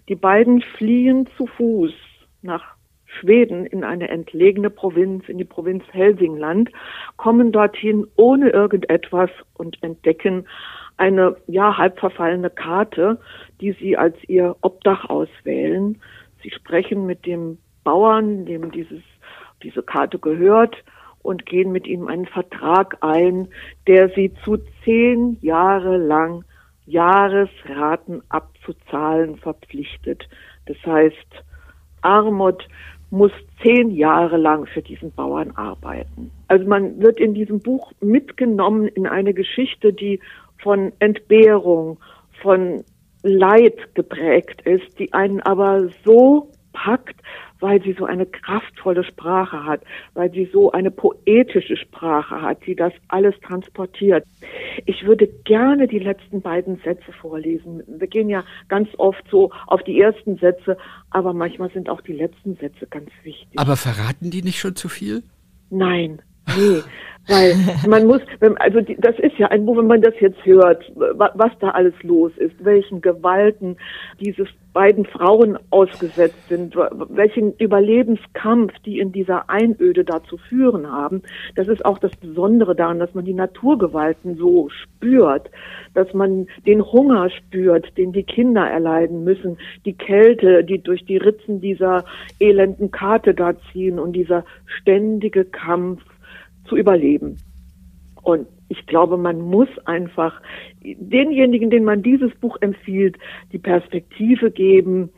Die 0.09 0.15
beiden 0.15 0.63
fliehen 0.77 1.29
zu 1.37 1.47
Fuß 1.47 1.93
nach 2.43 2.77
Schweden 3.21 3.67
in 3.67 3.85
eine 3.85 4.09
entlegene 4.09 4.71
Provinz, 4.71 5.29
in 5.29 5.39
die 5.39 5.45
Provinz 5.45 5.85
Helsingland, 5.93 6.71
kommen 7.17 7.53
dorthin 7.53 8.07
ohne 8.17 8.51
irgendetwas 8.51 9.31
und 9.55 9.83
entdecken 9.83 10.47
eine 10.97 11.37
ja 11.47 11.77
halb 11.77 11.99
verfallene 11.99 12.51
Karte, 12.51 13.19
die 13.61 13.73
sie 13.73 13.97
als 13.97 14.17
ihr 14.29 14.57
Obdach 14.63 15.09
auswählen. 15.09 16.01
Sie 16.43 16.51
sprechen 16.51 17.07
mit 17.07 17.27
dem 17.27 17.59
Bauern, 17.85 18.47
dem 18.47 18.71
dieses, 18.71 19.03
diese 19.63 19.83
Karte 19.83 20.19
gehört, 20.19 20.77
und 21.23 21.47
gehen 21.47 21.73
mit 21.73 21.87
ihm 21.87 22.09
einen 22.09 22.27
Vertrag 22.27 22.99
ein, 23.01 23.49
der 23.87 24.11
sie 24.11 24.33
zu 24.45 24.59
zehn 24.85 25.39
Jahre 25.41 25.97
lang 25.97 26.45
Jahresraten 26.87 28.23
abzuzahlen 28.29 29.37
verpflichtet. 29.37 30.29
Das 30.67 30.77
heißt, 30.85 31.45
Armut 32.03 32.67
muss 33.11 33.33
zehn 33.63 33.91
Jahre 33.91 34.37
lang 34.37 34.67
für 34.67 34.83
diesen 34.83 35.13
Bauern 35.13 35.53
arbeiten. 35.53 36.31
Also 36.49 36.67
man 36.67 37.01
wird 37.01 37.21
in 37.21 37.35
diesem 37.35 37.61
Buch 37.61 37.93
mitgenommen 38.01 38.89
in 38.89 39.07
eine 39.07 39.35
Geschichte, 39.35 39.93
die 39.93 40.19
von 40.63 40.93
Entbehrung, 40.99 41.99
von 42.41 42.85
Leid 43.23 43.95
geprägt 43.95 44.63
ist, 44.63 44.99
die 44.99 45.13
einen 45.13 45.41
aber 45.41 45.89
so 46.05 46.51
packt, 46.73 47.21
weil 47.63 47.81
sie 47.83 47.95
so 47.99 48.05
eine 48.05 48.27
kraftvolle 48.27 49.05
Sprache 49.05 49.65
hat, 49.65 49.83
weil 50.15 50.31
sie 50.31 50.49
so 50.53 50.73
eine 50.73 50.91
poetische 50.91 51.77
Sprache 51.77 52.43
hat, 52.43 52.67
die 52.67 52.75
das 52.75 52.93
alles 53.09 53.35
transportiert. 53.41 54.25
Ich 54.85 55.07
würde 55.07 55.29
gerne 55.45 55.87
die 55.87 56.01
letzten 56.01 56.43
beiden 56.43 56.77
Sätze 56.85 57.13
vorlesen. 57.13 57.83
Wir 57.87 58.09
gehen 58.09 58.29
ja 58.29 58.45
ganz 58.69 58.89
oft 58.99 59.23
so 59.31 59.51
auf 59.69 59.83
die 59.85 60.01
ersten 60.01 60.37
Sätze, 60.39 60.77
aber 61.11 61.33
manchmal 61.33 61.71
sind 61.71 61.89
auch 61.89 62.01
die 62.01 62.15
letzten 62.15 62.57
Sätze 62.57 62.87
ganz 62.89 63.11
wichtig. 63.23 63.59
Aber 63.59 63.77
verraten 63.77 64.31
die 64.31 64.43
nicht 64.43 64.59
schon 64.59 64.75
zu 64.75 64.89
viel? 64.89 65.23
Nein, 65.71 66.21
Nee, 66.47 66.83
weil 67.29 67.55
man 67.87 68.07
muss, 68.07 68.21
also 68.59 68.81
das 68.99 69.19
ist 69.21 69.39
ja 69.39 69.49
ein, 69.49 69.67
wenn 69.67 69.87
man 69.87 70.03
das 70.03 70.15
jetzt 70.21 70.45
hört, 70.45 70.85
was 70.97 71.53
da 71.61 71.71
alles 71.71 71.95
los 72.03 72.33
ist, 72.37 72.65
welchen 72.65 73.01
Gewalten 73.01 73.77
diese 74.21 74.47
beiden 74.73 75.05
Frauen 75.05 75.59
ausgesetzt 75.71 76.49
sind, 76.49 76.75
welchen 76.75 77.55
Überlebenskampf 77.59 78.73
die 78.85 78.99
in 78.99 79.13
dieser 79.13 79.49
Einöde 79.51 80.03
da 80.03 80.25
zu 80.25 80.37
führen 80.37 80.91
haben. 80.91 81.23
Das 81.55 81.69
ist 81.69 81.85
auch 81.85 81.99
das 81.99 82.17
Besondere 82.17 82.75
daran, 82.75 82.99
dass 82.99 83.15
man 83.15 83.25
die 83.25 83.35
Naturgewalten 83.35 84.37
so 84.37 84.69
spürt, 84.71 85.51
dass 85.95 86.13
man 86.15 86.49
den 86.67 86.83
Hunger 86.83 87.31
spürt, 87.31 87.97
den 87.99 88.13
die 88.13 88.25
Kinder 88.25 88.67
erleiden 88.67 89.25
müssen, 89.25 89.59
die 89.85 89.93
Kälte, 89.93 90.65
die 90.65 90.83
durch 90.83 91.05
die 91.05 91.19
Ritzen 91.19 91.61
dieser 91.61 92.05
elenden 92.41 92.91
Karte 92.91 93.35
da 93.35 93.53
ziehen 93.71 93.99
und 93.99 94.15
dieser 94.15 94.45
ständige 94.65 95.45
Kampf 95.45 96.03
zu 96.73 96.79
überleben. 96.79 97.37
Und 98.23 98.47
ich 98.69 98.87
glaube, 98.87 99.19
man 99.19 99.41
muss 99.41 99.69
einfach 99.85 100.41
denjenigen, 100.83 101.69
denen 101.69 101.85
man 101.85 102.03
dieses 102.03 102.35
Buch 102.37 102.57
empfiehlt, 102.63 103.19
die 103.53 103.59
Perspektive 103.59 104.51
geben, 104.51 105.11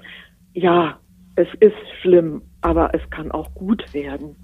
ja, 0.52 0.98
es 1.36 1.46
ist 1.60 1.76
schlimm, 2.00 2.42
aber 2.60 2.92
es 2.92 3.08
kann 3.10 3.30
auch 3.30 3.54
gut 3.54 3.94
werden. 3.94 4.34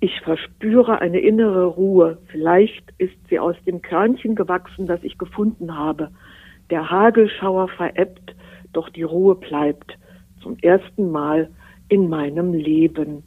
Ich 0.00 0.18
verspüre 0.20 1.00
eine 1.00 1.18
innere 1.18 1.66
Ruhe. 1.66 2.18
Vielleicht 2.28 2.94
ist 2.96 3.16
sie 3.28 3.38
aus 3.38 3.56
dem 3.66 3.82
Körnchen 3.82 4.34
gewachsen, 4.34 4.86
das 4.86 5.02
ich 5.02 5.18
gefunden 5.18 5.76
habe. 5.76 6.10
Der 6.70 6.90
Hagelschauer 6.90 7.68
verebbt, 7.68 8.34
doch 8.72 8.88
die 8.88 9.02
Ruhe 9.02 9.34
bleibt. 9.34 9.98
Zum 10.42 10.56
ersten 10.62 11.10
Mal 11.10 11.50
in 11.88 12.08
meinem 12.08 12.54
Leben. 12.54 13.22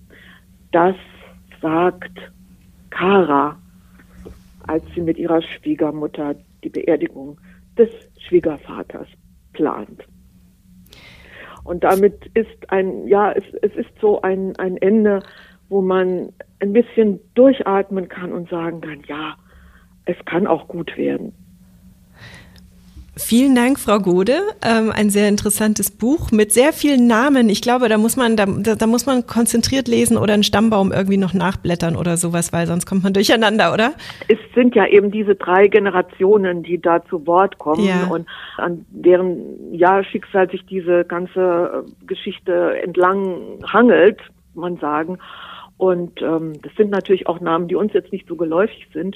Das 0.71 0.95
sagt 1.61 2.17
Kara, 2.89 3.57
als 4.65 4.83
sie 4.93 5.01
mit 5.01 5.17
ihrer 5.17 5.41
Schwiegermutter 5.41 6.35
die 6.63 6.69
Beerdigung 6.69 7.39
des 7.77 7.89
Schwiegervaters 8.27 9.07
plant. 9.53 10.03
Und 11.63 11.83
damit 11.83 12.25
ist 12.33 12.69
ein, 12.69 13.07
ja, 13.07 13.31
es, 13.31 13.43
es 13.61 13.75
ist 13.75 13.99
so 13.99 14.21
ein, 14.21 14.55
ein 14.57 14.77
Ende, 14.77 15.21
wo 15.69 15.81
man 15.81 16.31
ein 16.59 16.73
bisschen 16.73 17.19
durchatmen 17.35 18.07
kann 18.07 18.31
und 18.31 18.49
sagen 18.49 18.81
kann, 18.81 19.03
ja, 19.07 19.35
es 20.05 20.15
kann 20.25 20.47
auch 20.47 20.67
gut 20.67 20.95
werden. 20.97 21.33
Vielen 23.17 23.55
Dank, 23.55 23.79
Frau 23.79 23.99
Gode. 23.99 24.39
Ähm, 24.63 24.91
ein 24.95 25.09
sehr 25.09 25.27
interessantes 25.27 25.91
Buch 25.91 26.31
mit 26.31 26.51
sehr 26.51 26.71
vielen 26.71 27.07
Namen. 27.07 27.49
Ich 27.49 27.61
glaube, 27.61 27.89
da 27.89 27.97
muss 27.97 28.15
man, 28.15 28.35
da, 28.35 28.45
da 28.45 28.87
muss 28.87 29.05
man 29.05 29.25
konzentriert 29.25 29.87
lesen 29.87 30.17
oder 30.17 30.33
einen 30.33 30.43
Stammbaum 30.43 30.91
irgendwie 30.91 31.17
noch 31.17 31.33
nachblättern 31.33 31.95
oder 31.95 32.17
sowas, 32.17 32.53
weil 32.53 32.67
sonst 32.67 32.85
kommt 32.85 33.03
man 33.03 33.13
durcheinander, 33.17 33.73
oder? 33.73 33.93
Es 34.27 34.37
sind 34.53 34.75
ja 34.75 34.85
eben 34.85 35.11
diese 35.11 35.35
drei 35.35 35.67
Generationen, 35.67 36.63
die 36.63 36.79
da 36.79 37.03
zu 37.05 37.25
Wort 37.25 37.57
kommen 37.57 37.85
ja. 37.85 38.07
und 38.07 38.27
an 38.57 38.85
deren 38.89 39.73
ja, 39.73 40.03
Schicksal 40.03 40.49
sich 40.49 40.65
diese 40.65 41.03
ganze 41.05 41.85
Geschichte 42.05 42.79
entlang 42.83 43.59
hangelt, 43.71 44.19
man 44.53 44.77
sagen. 44.77 45.17
Und 45.77 46.21
ähm, 46.21 46.59
das 46.61 46.73
sind 46.75 46.89
natürlich 46.89 47.27
auch 47.27 47.39
Namen, 47.39 47.67
die 47.67 47.75
uns 47.75 47.93
jetzt 47.93 48.11
nicht 48.11 48.27
so 48.27 48.35
geläufig 48.35 48.87
sind, 48.93 49.15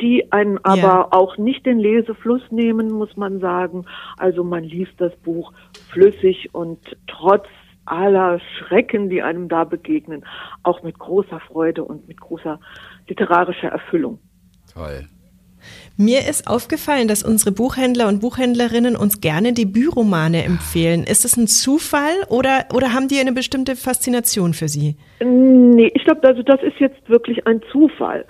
die 0.00 0.32
einen 0.32 0.58
aber 0.64 0.76
ja. 0.76 1.08
auch 1.12 1.38
nicht 1.38 1.64
den 1.64 1.78
Lesefluss 1.78 2.42
nehmen, 2.50 2.90
muss 2.90 3.16
man 3.16 3.38
sagen. 3.40 3.86
Also 4.16 4.42
man 4.42 4.64
liest 4.64 4.94
das 4.98 5.14
Buch 5.18 5.52
flüssig 5.90 6.50
und 6.52 6.96
trotz 7.06 7.46
aller 7.84 8.40
Schrecken, 8.58 9.10
die 9.10 9.22
einem 9.22 9.48
da 9.48 9.64
begegnen, 9.64 10.24
auch 10.62 10.82
mit 10.82 10.98
großer 10.98 11.40
Freude 11.40 11.84
und 11.84 12.08
mit 12.08 12.20
großer 12.20 12.60
literarischer 13.08 13.68
Erfüllung. 13.68 14.18
Toll. 14.72 15.06
Mir 15.96 16.20
ist 16.28 16.48
aufgefallen, 16.48 17.08
dass 17.08 17.22
unsere 17.22 17.52
Buchhändler 17.52 18.08
und 18.08 18.20
Buchhändlerinnen 18.20 18.96
uns 18.96 19.20
gerne 19.20 19.52
Debütromane 19.52 20.44
empfehlen. 20.44 21.04
Ist 21.04 21.24
das 21.24 21.36
ein 21.36 21.46
Zufall 21.46 22.14
oder, 22.28 22.66
oder 22.72 22.92
haben 22.92 23.08
die 23.08 23.18
eine 23.18 23.32
bestimmte 23.32 23.76
Faszination 23.76 24.54
für 24.54 24.68
Sie? 24.68 24.96
Nee, 25.22 25.90
ich 25.94 26.04
glaube, 26.04 26.26
also 26.26 26.42
das 26.42 26.62
ist 26.62 26.78
jetzt 26.78 27.08
wirklich 27.08 27.46
ein 27.46 27.60
Zufall. 27.70 28.24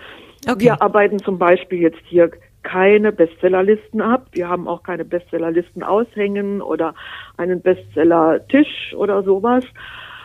Okay. 0.49 0.64
Wir 0.64 0.83
arbeiten 0.83 1.18
zum 1.21 1.38
Beispiel 1.38 1.81
jetzt 1.81 2.01
hier 2.05 2.31
keine 2.62 3.12
Bestsellerlisten 3.12 4.01
ab. 4.01 4.29
Wir 4.33 4.49
haben 4.49 4.68
auch 4.68 4.83
keine 4.83 5.05
Bestsellerlisten 5.05 5.83
aushängen 5.83 6.61
oder 6.61 6.95
einen 7.37 7.61
Bestsellertisch 7.61 8.95
oder 8.97 9.23
sowas. 9.23 9.64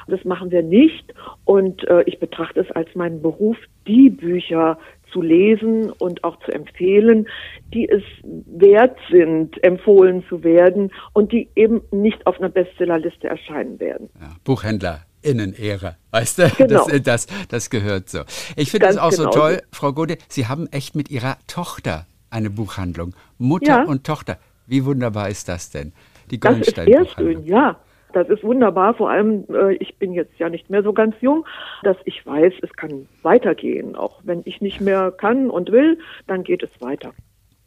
Das 0.08 0.24
machen 0.24 0.52
wir 0.52 0.64
nicht. 0.64 1.14
Und 1.46 1.84
äh, 1.88 2.04
ich 2.04 2.20
betrachte 2.20 2.62
es 2.62 2.72
als 2.72 2.94
meinen 2.96 3.22
Beruf, 3.22 3.58
die 3.88 4.10
Bücher 4.10 4.78
zu 5.12 5.22
lesen 5.22 5.92
und 5.92 6.24
auch 6.24 6.38
zu 6.40 6.52
empfehlen, 6.52 7.28
die 7.74 7.88
es 7.90 8.04
wert 8.24 8.98
sind, 9.10 9.62
empfohlen 9.64 10.24
zu 10.30 10.44
werden 10.44 10.92
und 11.14 11.32
die 11.32 11.50
eben 11.56 11.82
nicht 11.92 12.26
auf 12.28 12.40
einer 12.40 12.50
Bestsellerliste 12.50 13.28
erscheinen 13.28 13.80
werden. 13.80 14.10
Ja, 14.20 14.36
Buchhändler. 14.44 15.02
Innenehre, 15.24 15.98
weißt 16.12 16.40
du? 16.40 16.52
Genau. 16.58 16.88
Das, 16.88 17.02
das, 17.02 17.28
das 17.50 17.70
gehört 17.70 18.08
so. 18.08 18.20
Ich 18.56 18.72
finde 18.72 18.88
es 18.88 18.98
auch 18.98 19.12
so 19.12 19.24
genau. 19.24 19.36
toll, 19.36 19.62
Frau 19.72 19.92
Gode, 19.92 20.18
Sie 20.30 20.48
haben 20.48 20.68
echt 20.68 20.96
mit 20.96 21.10
Ihrer 21.10 21.38
Tochter 21.48 22.06
eine 22.30 22.50
Buchhandlung. 22.50 23.14
Mutter 23.38 23.80
Ja. 23.80 23.84
und 23.84 24.06
Tochter. 24.06 24.38
Wie 24.68 24.86
wunderbar 24.86 25.30
ist 25.30 25.50
das 25.50 25.70
denn? 25.72 25.94
Die 26.30 26.40
Das 26.40 26.58
ist 26.60 26.76
sehr 26.76 27.06
schön, 27.06 27.44
ja. 27.46 27.80
Das 28.14 28.30
ist 28.30 28.44
wunderbar. 28.44 28.94
Vor 28.94 29.10
allem, 29.10 29.46
äh, 29.54 29.74
ich 29.76 29.98
bin 29.98 30.14
jetzt 30.14 30.38
ja 30.40 30.50
nicht 30.50 30.70
mehr 30.70 30.84
so 30.84 30.94
ganz 30.94 31.16
jung, 31.22 31.46
dass 31.84 31.98
ich 32.06 32.26
weiß, 32.26 32.54
es 32.62 32.74
kann 32.74 33.08
weitergehen. 33.22 33.96
Auch 33.96 34.22
wenn 34.24 34.42
ich 34.46 34.62
nicht 34.62 34.82
mehr 34.82 35.12
kann 35.12 35.50
und 35.50 35.72
will, 35.72 36.00
dann 36.26 36.44
geht 36.44 36.64
es 36.64 36.70
weiter. 36.80 37.14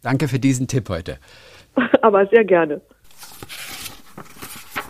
Danke 0.03 0.29
für 0.29 0.39
diesen 0.39 0.67
Tipp 0.67 0.89
heute. 0.89 1.19
Aber 2.03 2.27
sehr 2.27 2.45
gerne. 2.45 2.81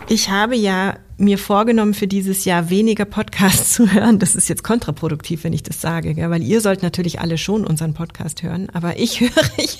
Ich 0.07 0.29
habe 0.29 0.55
ja 0.55 0.95
mir 1.17 1.37
vorgenommen, 1.37 1.93
für 1.93 2.07
dieses 2.07 2.45
Jahr 2.45 2.69
weniger 2.69 3.05
Podcasts 3.05 3.73
zu 3.73 3.93
hören. 3.93 4.19
Das 4.19 4.35
ist 4.35 4.49
jetzt 4.49 4.63
kontraproduktiv, 4.63 5.43
wenn 5.43 5.53
ich 5.53 5.63
das 5.63 5.79
sage, 5.79 6.15
gell? 6.15 6.29
weil 6.29 6.41
ihr 6.41 6.61
sollt 6.61 6.81
natürlich 6.81 7.19
alle 7.21 7.37
schon 7.37 7.65
unseren 7.65 7.93
Podcast 7.93 8.43
hören, 8.43 8.69
aber 8.73 8.97
ich 8.97 9.21
höre 9.21 9.29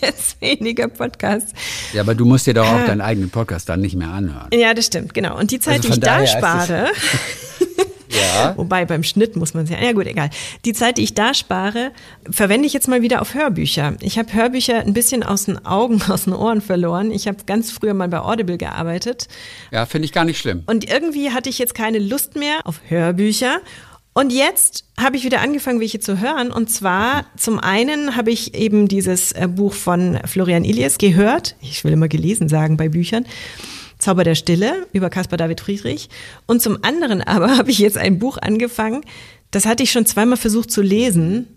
jetzt 0.02 0.40
weniger 0.40 0.88
Podcasts. 0.88 1.54
Ja, 1.94 2.02
aber 2.02 2.16
du 2.16 2.26
musst 2.26 2.48
dir 2.48 2.54
doch 2.54 2.68
auch 2.68 2.86
deinen 2.86 3.02
eigenen 3.02 3.30
Podcast 3.32 3.68
dann 3.70 3.82
nicht 3.82 3.96
mehr 3.96 4.10
anhören. 4.10 4.50
Ja, 4.54 4.74
das 4.74 4.86
stimmt, 4.86 5.14
genau. 5.14 5.38
Und 5.38 5.52
die 5.52 5.60
Zeit, 5.60 5.78
Also 5.78 5.90
die 5.90 5.94
ich 5.96 6.00
da 6.00 6.26
spare, 6.28 6.88
Ja. 8.22 8.54
wobei 8.58 8.86
beim 8.86 9.04
Schnitt 9.04 9.36
muss 9.36 9.54
man 9.54 9.66
es 9.66 9.70
ja, 9.70 9.82
ja 9.82 9.92
gut, 9.94 10.08
egal. 10.08 10.30
Die 10.66 10.74
Zeit, 10.74 10.98
die 10.98 11.04
ich 11.04 11.14
da 11.14 11.34
spare, 11.34 11.92
verwende 12.30 12.68
ich 12.68 12.74
jetzt 12.74 12.88
mal 12.88 13.02
wieder 13.02 13.22
auf 13.22 13.34
Hörbücher. 13.34 13.96
Ich 14.02 14.18
habe 14.18 14.34
Hörbücher 14.34 14.80
ein 14.80 14.94
bisschen 14.94 15.24
aus 15.24 15.46
den 15.46 15.66
Augen, 15.66 16.02
aus 16.10 16.26
den 16.26 16.34
Ohren 16.34 16.62
verloren. 16.62 17.12
Ich 17.12 17.28
habe 17.28 17.38
ganz 17.46 17.72
früher 17.72 17.94
mal 17.94 18.08
bei 18.08 18.20
Audible 18.20 18.58
gearbeitet 18.58 19.28
Ja, 19.72 19.86
finde 19.86 20.06
ich 20.06 20.12
gar 20.12 20.26
nicht 20.26 20.40
schlimm. 20.40 20.64
Und 20.66 20.90
irgendwie 20.90 21.32
hatte 21.32 21.50
ich 21.50 21.60
jetzt 21.60 21.74
keine 21.74 22.00
Lust 22.00 22.36
mehr 22.36 22.60
auf 22.66 22.80
Hörbücher. 22.88 23.60
Und 24.14 24.34
jetzt 24.34 24.84
habe 25.00 25.16
ich 25.16 25.24
wieder 25.24 25.40
angefangen, 25.40 25.80
welche 25.80 26.02
zu 26.02 26.20
hören. 26.20 26.52
Und 26.52 26.70
zwar 26.70 27.26
zum 27.38 27.60
einen 27.60 28.18
habe 28.18 28.32
ich 28.32 28.54
eben 28.56 28.90
dieses 28.90 29.32
äh, 29.32 29.48
Buch 29.48 29.74
von 29.74 30.20
Florian 30.26 30.66
Ilias 30.66 30.98
gehört. 30.98 31.56
Ich 31.62 31.84
will 31.86 31.94
immer 31.94 32.10
gelesen 32.10 32.50
sagen 32.50 32.76
bei 32.76 32.90
Büchern. 32.90 33.26
Zauber 34.02 34.24
der 34.24 34.36
Stille 34.36 34.88
über 34.94 35.10
Caspar 35.10 35.38
David 35.38 35.62
Friedrich. 35.62 36.10
Und 36.48 36.62
zum 36.62 36.84
anderen 36.84 37.22
aber 37.26 37.58
habe 37.58 37.72
ich 37.72 37.80
jetzt 37.80 37.98
ein 37.98 38.20
Buch 38.20 38.38
angefangen. 38.38 39.02
Das 39.52 39.66
hatte 39.66 39.84
ich 39.84 39.92
schon 39.92 40.06
zweimal 40.06 40.38
versucht 40.38 40.72
zu 40.72 40.82
lesen. 40.82 41.48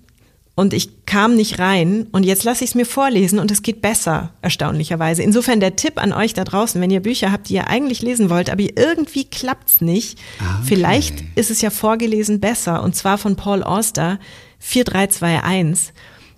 Und 0.56 0.72
ich 0.72 1.04
kam 1.04 1.34
nicht 1.34 1.58
rein 1.58 2.06
und 2.12 2.22
jetzt 2.24 2.44
lasse 2.44 2.62
ich 2.62 2.70
es 2.70 2.74
mir 2.76 2.86
vorlesen 2.86 3.40
und 3.40 3.50
es 3.50 3.62
geht 3.62 3.82
besser, 3.82 4.30
erstaunlicherweise. 4.40 5.20
Insofern 5.20 5.58
der 5.58 5.74
Tipp 5.74 6.00
an 6.00 6.12
euch 6.12 6.32
da 6.32 6.44
draußen, 6.44 6.80
wenn 6.80 6.92
ihr 6.92 7.00
Bücher 7.00 7.32
habt, 7.32 7.48
die 7.48 7.54
ihr 7.54 7.66
eigentlich 7.66 8.02
lesen 8.02 8.30
wollt, 8.30 8.50
aber 8.50 8.62
irgendwie 8.62 9.24
klappt's 9.24 9.80
nicht, 9.80 10.16
Ah, 10.38 10.58
okay. 10.58 10.66
vielleicht 10.66 11.24
ist 11.34 11.50
es 11.50 11.60
ja 11.60 11.70
vorgelesen 11.70 12.38
besser 12.38 12.84
und 12.84 12.94
zwar 12.94 13.18
von 13.18 13.34
Paul 13.34 13.64
Auster 13.64 14.20
4321. 14.60 15.92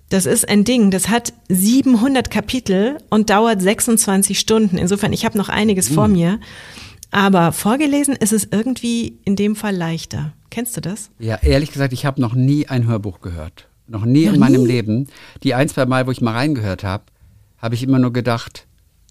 Das 0.09 0.25
ist 0.27 0.49
ein 0.49 0.63
Ding, 0.65 0.91
das 0.91 1.09
hat 1.09 1.33
700 1.49 2.31
Kapitel 2.31 2.99
und 3.11 3.29
dauert 3.31 3.61
26 3.61 4.39
Stunden. 4.39 4.79
Insofern, 4.79 5.13
ich 5.13 5.25
habe 5.25 5.37
noch 5.37 5.49
einiges 5.49 5.89
Hm. 5.89 5.95
vor 5.95 6.09
mir. 6.09 6.39
Aber 7.11 7.53
vorgelesen 7.53 8.15
ist 8.15 8.33
es 8.33 8.49
irgendwie 8.51 9.19
in 9.25 9.37
dem 9.37 9.57
Fall 9.57 9.75
leichter. 9.75 10.33
Kennst 10.51 10.77
du 10.77 10.81
das? 10.81 11.11
Ja, 11.19 11.37
ehrlich 11.43 11.73
gesagt, 11.73 11.93
ich 11.93 12.05
habe 12.05 12.21
noch 12.21 12.35
nie 12.35 12.69
ein 12.69 12.87
Hörbuch 12.87 13.21
gehört. 13.21 13.69
Noch 13.89 14.05
nie 14.05 14.25
in 14.25 14.39
meinem 14.39 14.65
Leben. 14.65 15.09
Die 15.43 15.55
ein, 15.55 15.69
zwei 15.69 15.87
Mal, 15.87 16.07
wo 16.07 16.11
ich 16.11 16.21
mal 16.21 16.33
reingehört 16.33 16.83
habe, 16.85 17.05
habe 17.59 17.75
ich 17.75 17.83
immer 17.83 17.99
nur 17.99 18.13
gedacht, 18.13 18.67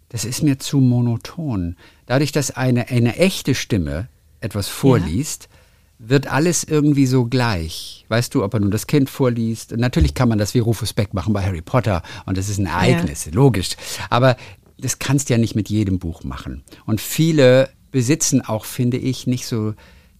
das 0.09 0.25
ist 0.25 0.43
mir 0.43 0.59
zu 0.59 0.79
monoton. 0.79 1.75
Dadurch, 2.05 2.31
dass 2.31 2.51
eine, 2.51 2.89
eine 2.89 3.17
echte 3.17 3.55
Stimme 3.55 4.07
etwas 4.41 4.67
vorliest, 4.67 5.49
wird 5.97 6.27
alles 6.27 6.63
irgendwie 6.63 7.05
so 7.05 7.25
gleich. 7.25 8.05
Weißt 8.09 8.33
du, 8.35 8.43
ob 8.43 8.53
er 8.53 8.59
nun 8.59 8.71
das 8.71 8.87
Kind 8.87 9.09
vorliest. 9.09 9.71
Und 9.73 9.79
natürlich 9.79 10.13
kann 10.13 10.29
man 10.29 10.37
das 10.37 10.53
wie 10.53 10.59
Rufus 10.59 10.93
Beck 10.93 11.13
machen 11.13 11.33
bei 11.33 11.43
Harry 11.43 11.61
Potter 11.61 12.03
und 12.25 12.37
das 12.37 12.49
ist 12.49 12.57
ein 12.59 12.65
Ereignis, 12.65 13.29
logisch. 13.31 13.69
Aber 14.09 14.35
das 14.77 14.99
kannst 14.99 15.29
du 15.29 15.33
ja 15.33 15.37
nicht 15.37 15.55
mit 15.55 15.69
jedem 15.69 15.99
Buch 15.99 16.23
machen. 16.23 16.63
Und 16.85 16.99
viele 16.99 17.69
besitzen 17.91 18.41
auch, 18.41 18.65
finde 18.65 18.97
ich, 18.97 19.25
nicht 19.25 19.47
so 19.47 19.73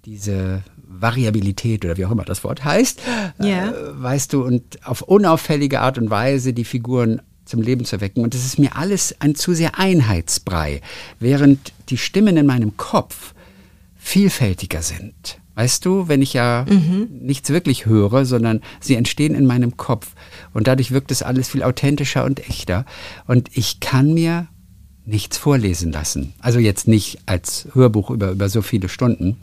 diese 0.06 0.64
Variabilität 0.88 1.84
oder 1.84 1.98
wie 1.98 2.06
auch 2.06 2.12
immer 2.12 2.24
das 2.24 2.44
Wort 2.44 2.64
heißt, 2.64 3.02
Ja. 3.40 3.70
äh, 3.72 4.02
weißt 4.02 4.32
du, 4.34 4.44
und 4.46 4.86
auf 4.86 5.02
unauffällige 5.02 5.82
Art 5.82 5.98
und 5.98 6.10
Weise 6.10 6.54
die 6.54 6.64
Figuren 6.64 7.22
zum 7.44 7.62
Leben 7.62 7.84
zu 7.86 8.00
wecken. 8.02 8.24
Und 8.24 8.34
das 8.34 8.46
ist 8.46 8.58
mir 8.60 8.76
alles 8.78 9.16
ein 9.20 9.36
zu 9.36 9.54
sehr 9.54 9.78
Einheitsbrei, 9.78 10.82
während 11.20 11.74
die 11.90 11.98
Stimmen 11.98 12.38
in 12.38 12.46
meinem 12.46 12.78
Kopf 12.78 13.34
vielfältiger 13.98 14.82
sind. 14.82 15.40
Weißt 15.56 15.86
du, 15.86 16.08
wenn 16.10 16.22
ich 16.22 16.34
ja 16.34 16.66
nichts 17.10 17.50
wirklich 17.50 17.86
höre, 17.86 18.26
sondern 18.26 18.62
sie 18.82 18.96
entstehen 18.96 19.36
in 19.36 19.46
meinem 19.46 19.78
Kopf 19.78 20.14
und 20.54 20.68
dadurch 20.68 20.92
wirkt 20.92 21.12
es 21.12 21.24
alles 21.24 21.48
viel 21.48 21.64
authentischer 21.64 22.26
und 22.26 22.48
echter 22.50 22.86
und 23.26 23.50
ich 23.54 23.80
kann 23.80 24.14
mir 24.14 24.48
nichts 25.06 25.38
vorlesen 25.38 25.92
lassen. 25.92 26.34
Also 26.40 26.60
jetzt 26.60 26.88
nicht 26.88 27.20
als 27.26 27.70
Hörbuch 27.74 28.10
über, 28.10 28.32
über 28.32 28.50
so 28.50 28.62
viele 28.62 28.90
Stunden. 28.90 29.38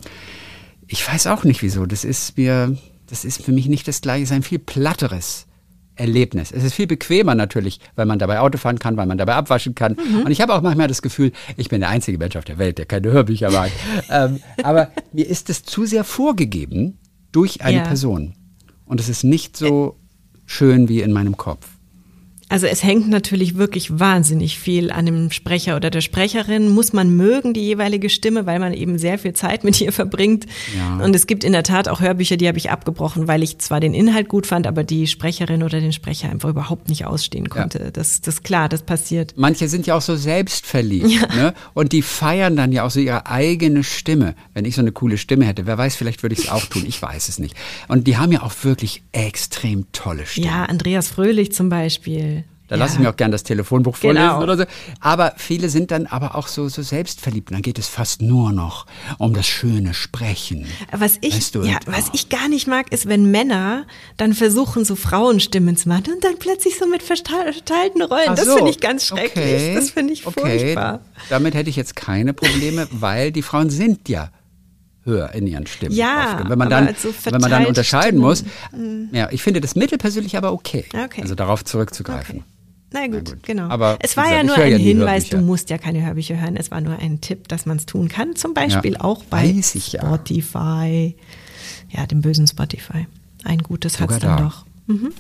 Ich 0.87 1.07
weiß 1.07 1.29
auch 1.29 1.45
nicht 1.45 1.63
wieso. 1.63 1.87
Das 1.87 2.05
ist 2.05 2.37
mir, 2.37 2.77
das 3.07 3.25
ist 3.25 3.43
für 3.43 3.53
mich 3.53 3.69
nicht 3.69 3.89
das 3.89 4.01
gleiche, 4.01 4.25
es 4.25 4.31
ist 4.31 4.37
ein 4.37 4.43
viel 4.43 4.59
platteres 4.59 5.47
Erlebnis. 5.97 6.53
Es 6.53 6.65
ist 6.65 6.75
viel 6.75 6.87
bequemer 6.87 7.35
natürlich, 7.35 7.81
weil 7.97 8.07
man 8.07 8.19
dabei 8.19 8.41
Auto 8.41 8.59
fahren 8.59 8.79
kann, 8.79 8.97
weil 8.97 9.07
man 9.07 9.19
dabei 9.19 9.35
abwaschen 9.35 9.75
kann. 9.75 9.95
Und 9.95 10.31
ich 10.31 10.41
habe 10.41 10.55
auch 10.55 10.63
manchmal 10.63 10.89
das 10.89 11.03
Gefühl, 11.03 11.33
ich 11.57 11.69
bin 11.69 11.81
der 11.81 11.91
einzige 11.91 12.19
Mensch 12.19 12.37
auf 12.37 12.45
der 12.45 12.59
Welt, 12.59 12.79
der 12.79 12.87
keine 12.87 13.11
Hörbücher 13.11 13.51
mag. 13.51 13.71
ähm, 14.11 14.41
aber 14.63 14.91
mir 15.13 15.27
ist 15.27 15.51
es 15.51 15.65
zu 15.65 15.85
sehr 15.85 16.05
vorgegeben 16.05 16.99
durch 17.31 17.63
eine 17.63 17.79
Ja. 17.79 17.85
Person. 17.85 18.35
Und 18.87 19.01
es 19.01 19.09
ist 19.09 19.25
nicht 19.25 19.57
so 19.57 19.97
schön 20.47 20.89
wie 20.89 21.01
in 21.03 21.13
meinem 21.13 21.37
Kopf. 21.37 21.67
Also 22.53 22.67
es 22.67 22.83
hängt 22.83 23.09
natürlich 23.09 23.57
wirklich 23.57 23.99
wahnsinnig 23.99 24.59
viel 24.59 24.91
an 24.93 25.07
dem 25.07 25.31
Sprecher 25.31 25.75
oder 25.75 25.89
der 25.89 26.03
Sprecherin. 26.03 26.69
Muss 26.69 26.93
man 26.93 27.17
mögen, 27.17 27.55
die 27.55 27.63
jeweilige 27.63 28.11
Stimme, 28.11 28.45
weil 28.45 28.59
man 28.59 28.75
eben 28.75 28.99
sehr 28.99 29.19
viel 29.19 29.33
Zeit 29.33 29.65
mit 29.65 29.81
ihr 29.81 29.91
verbringt. 29.91 30.45
Ja. 30.77 31.03
Und 31.03 31.17
es 31.17 31.27
gibt 31.27 31.45
in 31.45 31.53
der 31.53 31.63
Tat 31.63 31.89
auch 31.89 32.03
Hörbücher, 32.03 32.37
die 32.37 32.47
habe 32.47 32.59
ich 32.59 32.71
abgebrochen, 32.71 33.27
weil 33.27 33.43
ich 33.43 33.59
zwar 33.59 33.81
den 33.81 33.95
Inhalt 33.95 34.29
gut 34.29 34.47
fand, 34.47 34.67
aber 34.67 34.85
die 34.85 35.07
Sprecherin 35.07 35.63
oder 35.63 35.81
den 35.81 35.95
Sprecher 35.95 36.29
einfach 36.29 36.51
überhaupt 36.51 36.91
nicht 36.91 37.07
ausstehen 37.07 37.49
konnte. 37.49 37.91
Das, 37.91 38.21
das 38.21 38.43
klar, 38.43 38.69
das 38.69 38.83
passiert. 38.83 39.33
Manche 39.37 39.69
sind 39.69 39.87
ja 39.87 39.95
auch 39.95 40.03
so 40.03 40.17
selbstverliebt. 40.17 41.35
Ne? 41.35 41.55
Und 41.73 41.93
die 41.93 42.03
feiern 42.03 42.55
dann 42.55 42.71
ja 42.71 42.85
auch 42.85 42.91
so 42.91 43.01
ihre 43.01 43.29
eigene 43.29 43.83
Stimme. 43.83 44.35
Wenn 44.53 44.67
ich 44.67 44.75
so 44.75 44.83
eine 44.83 44.93
coole 44.93 45.17
Stimme 45.17 45.47
hätte, 45.47 45.65
wer 45.65 45.79
weiß, 45.79 45.97
vielleicht 45.97 46.23
würde 46.23 46.35
ich 46.35 46.41
es 46.41 46.49
auch 46.51 46.67
tun. 46.67 46.85
Ich 46.87 47.01
weiß 47.01 47.31
es 47.31 47.39
nicht. 47.39 47.57
Und 47.89 48.07
die 48.07 48.19
haben 48.19 48.31
ja 48.31 48.43
auch 48.43 48.53
wirklich 48.63 49.03
extrem 49.13 49.91
tolle 49.93 50.27
Stimmen. 50.27 50.49
Ja, 50.49 50.67
Andreas 50.67 51.09
Fröhlich 51.09 51.53
zum 51.53 51.71
Beispiel. 51.71 52.42
Da 52.73 52.79
ja. 52.79 52.85
lasse 52.85 52.95
ich 52.95 53.01
mir 53.01 53.11
auch 53.11 53.17
gern 53.17 53.31
das 53.31 53.43
Telefonbuch 53.43 53.97
vorlesen 53.97 54.29
Genau. 54.29 54.43
oder 54.43 54.57
so. 54.57 54.65
Aber 54.99 55.35
viele 55.37 55.69
sind 55.69 55.91
dann 55.91 56.07
aber 56.07 56.37
auch 56.37 56.47
so, 56.49 56.71
so 56.71 56.81
selbstverliebt. 56.81 57.51
Und 57.51 57.57
dann 57.57 57.61
geht 57.63 57.79
es 57.79 57.87
fast 57.87 58.23
nur 58.23 58.51
noch 58.51 58.87
um 59.19 59.35
das 59.35 59.47
schöne 59.47 59.93
Sprechen. 59.93 60.67
Was 60.91 61.19
ich, 61.21 61.37
Weißt 61.37 61.55
du, 61.55 61.65
ja, 61.65 61.75
und- 61.75 61.89
was 61.95 62.07
ich 62.15 62.31
gar 62.31 62.49
nicht 62.49 62.67
mag, 62.69 62.91
ist, 62.91 63.07
wenn 63.11 63.31
Männer 63.31 63.85
dann 64.17 64.33
versuchen, 64.33 64.87
so 64.87 64.97
Frauenstimmen 64.97 65.77
zu 65.77 65.91
machen 65.91 66.05
und 66.15 66.25
dann 66.25 66.39
plötzlich 66.39 66.79
so 66.79 66.87
mit 66.87 67.03
verteilten 67.03 68.01
Rollen. 68.01 68.23
Ach 68.29 68.37
das 68.37 68.47
so, 68.47 68.55
finde 68.57 68.71
ich 68.71 68.81
ganz 68.81 69.05
schrecklich. 69.05 69.35
okay, 69.37 69.75
Das 69.75 69.91
finde 69.91 70.15
ich 70.15 70.27
okay. 70.27 70.41
furchtbar. 70.61 71.01
Damit 71.29 71.55
hätte 71.55 71.69
ich 71.69 71.77
jetzt 71.77 71.95
keine 71.95 72.33
Probleme, 72.33 72.89
weil 72.91 73.33
die 73.33 73.43
Frauen 73.43 73.69
sind 73.69 74.09
ja 74.09 74.31
höher 75.05 75.33
in 75.35 75.47
ihren 75.47 75.67
Stimmen. 75.67 75.95
Ja, 75.95 76.39
oft. 76.41 76.49
wenn 76.49 76.59
man 76.59 76.71
dann, 76.71 76.95
so 76.97 77.13
wenn 77.25 77.39
man 77.41 77.51
dann 77.51 77.67
unterscheiden 77.67 78.21
Stimmen. 78.23 79.09
muss. 79.11 79.13
Ja, 79.13 79.29
ich 79.31 79.43
finde 79.43 79.61
das 79.61 79.75
Mittel 79.75 79.99
persönlich 79.99 80.39
aber 80.39 80.53
okay. 80.55 80.87
Okay. 80.95 81.21
Also 81.21 81.35
darauf 81.35 81.65
zurückzugreifen. 81.65 82.45
Na 82.93 83.07
gut, 83.07 83.25
gut. 83.25 83.43
genau. 83.43 83.69
Aber 83.69 83.97
es 84.01 84.17
war 84.17 84.25
gesagt, 84.25 84.43
ja 84.43 84.47
nur 84.47 84.57
ein 84.57 84.73
ja 84.73 84.77
Hinweis, 84.79 85.25
Hörbücher. 85.25 85.39
du 85.39 85.43
musst 85.45 85.71
ja 85.71 85.79
keine 85.79 86.05
Hörbücher 86.05 86.41
hören. 86.41 86.57
Es 86.57 86.71
war 86.71 86.81
nur 86.81 86.99
ein 86.99 87.21
Tipp, 87.21 87.49
dass 87.49 87.67
man 87.67 87.77
es 87.79 87.87
tun 87.87 88.09
kann. 88.09 88.37
Zum 88.37 88.55
Beispiel 88.55 88.95
Ja. 88.95 89.01
auch 89.01 89.25
bei 89.25 89.47
ich 89.47 89.93
ja. 89.93 90.01
Spotify. 90.03 91.17
Ja, 91.91 92.07
dem 92.07 92.21
bösen 92.21 92.47
Spotify. 92.47 93.07
Ein 93.45 93.59
gutes 93.59 93.95
Sogar 93.95 94.09
hat's 94.17 94.21
dann 94.25 94.37
da. 94.37 94.43
doch. 94.45 94.67
Mhm. 94.87 95.13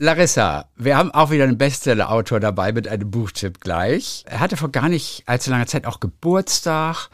Larissa, 0.00 0.66
wir 0.76 0.96
haben 0.96 1.10
auch 1.10 1.30
wieder 1.30 1.44
einen 1.44 1.58
Bestseller-Autor 1.58 2.38
dabei 2.38 2.70
mit 2.72 2.86
einem 2.86 3.10
Buchtipp 3.10 3.60
gleich. 3.60 4.24
Er 4.28 4.38
hatte 4.38 4.56
vor 4.56 4.70
gar 4.70 4.88
nicht 4.88 5.24
allzu 5.26 5.50
langer 5.50 5.66
Zeit 5.66 5.86
auch 5.86 5.98
Geburtstag. 5.98 7.08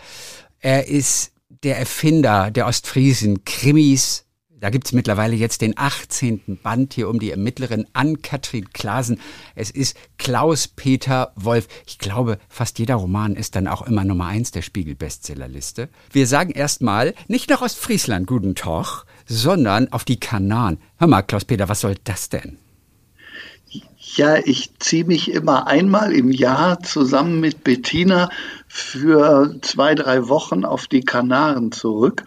Er 0.60 0.86
ist 0.88 1.32
der 1.62 1.78
Erfinder 1.78 2.50
der 2.50 2.66
Ostfriesen-Krimis. 2.66 4.26
Da 4.64 4.70
gibt's 4.70 4.92
mittlerweile 4.92 5.36
jetzt 5.36 5.60
den 5.60 5.76
18. 5.76 6.58
Band 6.62 6.94
hier 6.94 7.10
um 7.10 7.18
die 7.18 7.30
Ermittlerin 7.30 7.86
Ann-Kathrin 7.92 8.72
Klasen. 8.72 9.20
Es 9.54 9.70
ist 9.70 9.94
Klaus-Peter 10.16 11.32
Wolf. 11.36 11.68
Ich 11.86 11.98
glaube, 11.98 12.38
fast 12.48 12.78
jeder 12.78 12.94
Roman 12.94 13.36
ist 13.36 13.56
dann 13.56 13.68
auch 13.68 13.82
immer 13.82 14.04
Nummer 14.06 14.24
eins 14.24 14.52
der 14.52 14.62
Spiegel-Bestsellerliste. 14.62 15.90
Wir 16.12 16.26
sagen 16.26 16.50
erstmal 16.50 17.12
nicht 17.28 17.50
nach 17.50 17.60
Ostfriesland 17.60 18.26
guten 18.26 18.54
Tag, 18.54 19.04
sondern 19.26 19.92
auf 19.92 20.04
die 20.04 20.18
Kanaren. 20.18 20.78
Hör 20.96 21.08
mal, 21.08 21.20
Klaus-Peter, 21.20 21.68
was 21.68 21.80
soll 21.80 21.96
das 22.02 22.30
denn? 22.30 22.56
Ja, 24.16 24.38
ich 24.38 24.70
ziehe 24.78 25.04
mich 25.04 25.30
immer 25.30 25.66
einmal 25.66 26.10
im 26.10 26.32
Jahr 26.32 26.82
zusammen 26.82 27.38
mit 27.38 27.64
Bettina 27.64 28.30
für 28.66 29.56
zwei, 29.60 29.94
drei 29.94 30.26
Wochen 30.28 30.64
auf 30.64 30.86
die 30.86 31.02
Kanaren 31.02 31.70
zurück. 31.70 32.24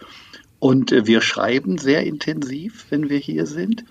Und 0.58 0.92
äh, 0.92 1.06
wir 1.06 1.20
schreiben 1.20 1.78
sehr 1.78 2.04
intensiv, 2.04 2.86
wenn 2.90 3.08
wir 3.08 3.18
hier 3.18 3.46
sind. 3.46 3.84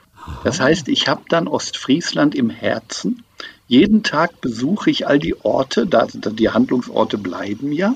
Das 0.44 0.60
heißt, 0.60 0.90
ich 0.90 1.08
habe 1.08 1.24
dann 1.30 1.48
Ostfriesland 1.48 2.36
im 2.36 2.50
Herzen. 2.50 3.24
Jeden 3.68 4.04
Tag 4.04 4.42
besuche 4.42 4.90
ich 4.90 5.08
all 5.08 5.20
die 5.20 5.40
Orte, 5.44 5.88
da, 5.88 6.08
die 6.08 6.50
Handlungsorte 6.50 7.18
bleiben 7.18 7.72
ja. 7.72 7.96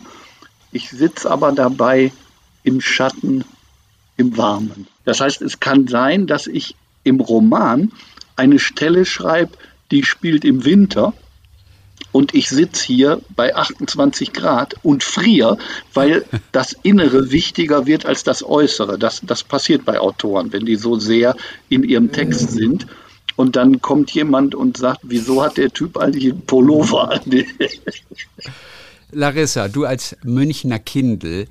Ich 0.72 0.90
sitze 0.90 1.30
aber 1.30 1.52
dabei 1.52 2.12
im 2.64 2.80
Schatten, 2.82 3.44
im 4.18 4.38
Warmen. 4.38 4.88
Das 5.04 5.20
heißt, 5.20 5.42
es 5.42 5.60
kann 5.60 5.88
sein, 5.88 6.28
dass 6.28 6.48
ich 6.48 6.76
im 7.04 7.20
Roman 7.20 7.92
eine 8.36 8.60
Stelle 8.60 9.06
schreibe, 9.06 9.58
die 9.92 10.04
spielt 10.04 10.46
im 10.46 10.64
Winter 10.64 11.14
und 12.12 12.34
ich 12.34 12.50
sitze 12.50 12.86
hier 12.86 13.22
bei 13.36 13.56
28 13.56 14.34
Grad 14.34 14.76
und 14.84 15.04
friere, 15.04 15.58
weil 15.94 16.26
das 16.52 16.76
Innere 16.84 17.32
wichtiger 17.32 17.86
wird 17.86 18.06
als 18.06 18.24
das 18.24 18.44
Äußere. 18.44 18.98
Das, 18.98 19.22
das 19.24 19.44
passiert 19.44 19.86
bei 19.86 20.00
Autoren, 20.00 20.52
wenn 20.54 20.66
die 20.66 20.76
so 20.76 20.98
sehr 20.98 21.36
in 21.70 21.84
ihrem 21.84 22.12
Text 22.12 22.52
sind. 22.52 22.88
Und 23.36 23.56
dann 23.56 23.82
kommt 23.82 24.12
jemand 24.12 24.56
und 24.56 24.78
sagt, 24.78 25.00
wieso 25.04 25.42
hat 25.42 25.58
der 25.58 25.72
Typ 25.72 25.98
eigentlich 25.98 26.32
einen 26.32 26.46
Pullover 26.46 27.12
an? 27.12 27.22
Larissa, 29.12 29.68
du 29.68 29.86
als 29.86 30.16
Münchner 30.24 30.80
Kindel, 30.80 31.48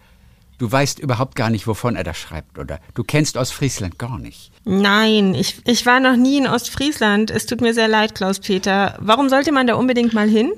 du 0.60 0.70
weißt 0.70 0.98
überhaupt 0.98 1.34
gar 1.36 1.50
nicht, 1.50 1.66
wovon 1.66 1.96
er 1.96 2.04
da 2.04 2.14
schreibt, 2.14 2.58
oder? 2.58 2.80
Du 2.94 3.02
kennst 3.02 3.36
Ostfriesland 3.36 3.98
gar 3.98 4.18
nicht. 4.18 4.52
Nein, 4.64 5.34
ich, 5.34 5.56
ich 5.64 5.86
war 5.86 6.00
noch 6.00 6.16
nie 6.16 6.36
in 6.38 6.46
Ostfriesland. 6.46 7.30
Es 7.30 7.46
tut 7.46 7.62
mir 7.62 7.72
sehr 7.72 7.88
leid, 7.88 8.14
Klaus-Peter. 8.14 8.96
Warum 9.00 9.30
sollte 9.30 9.52
man 9.52 9.66
da 9.66 9.74
unbedingt 9.74 10.12
mal 10.12 10.28
hin? 10.28 10.52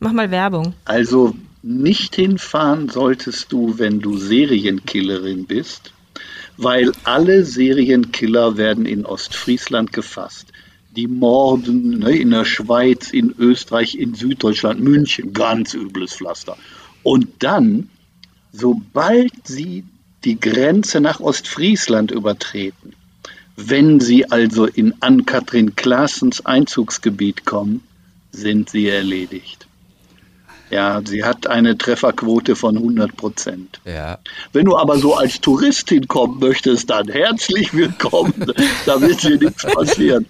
Mach 0.00 0.12
mal 0.12 0.30
Werbung. 0.30 0.74
Also 0.84 1.34
nicht 1.62 2.16
hinfahren 2.16 2.88
solltest 2.88 3.52
du, 3.52 3.78
wenn 3.78 4.00
du 4.00 4.18
Serienkillerin 4.18 5.46
bist, 5.46 5.92
weil 6.56 6.92
alle 7.04 7.44
Serienkiller 7.44 8.56
werden 8.56 8.84
in 8.84 9.06
Ostfriesland 9.06 9.92
gefasst. 9.92 10.48
Die 10.96 11.06
morden 11.06 12.00
ne, 12.00 12.16
in 12.16 12.30
der 12.30 12.44
Schweiz, 12.44 13.10
in 13.10 13.32
Österreich, 13.38 13.94
in 13.94 14.14
Süddeutschland, 14.14 14.80
München, 14.80 15.32
ganz 15.32 15.74
übles 15.74 16.14
Pflaster. 16.14 16.56
Und 17.02 17.28
dann, 17.40 17.88
sobald 18.58 19.32
sie 19.46 19.84
die 20.24 20.40
Grenze 20.40 21.00
nach 21.00 21.20
Ostfriesland 21.20 22.10
übertreten, 22.10 22.94
wenn 23.56 24.00
sie 24.00 24.30
also 24.30 24.66
in 24.66 24.94
Ann-Kathrin 25.00 25.76
Klaasens 25.76 26.44
Einzugsgebiet 26.44 27.44
kommen, 27.44 27.82
sind 28.32 28.68
sie 28.68 28.88
erledigt. 28.88 29.65
Ja, 30.70 31.00
sie 31.04 31.22
hat 31.22 31.46
eine 31.46 31.78
Trefferquote 31.78 32.56
von 32.56 32.76
100 32.76 33.16
Prozent. 33.16 33.80
Ja. 33.84 34.18
Wenn 34.52 34.64
du 34.64 34.76
aber 34.76 34.98
so 34.98 35.14
als 35.14 35.40
Touristin 35.40 36.08
kommen 36.08 36.40
möchtest, 36.40 36.90
dann 36.90 37.08
herzlich 37.08 37.72
willkommen. 37.72 38.52
da 38.84 39.00
wird 39.00 39.22
dir 39.22 39.38
nichts 39.38 39.64
passieren. 39.64 40.26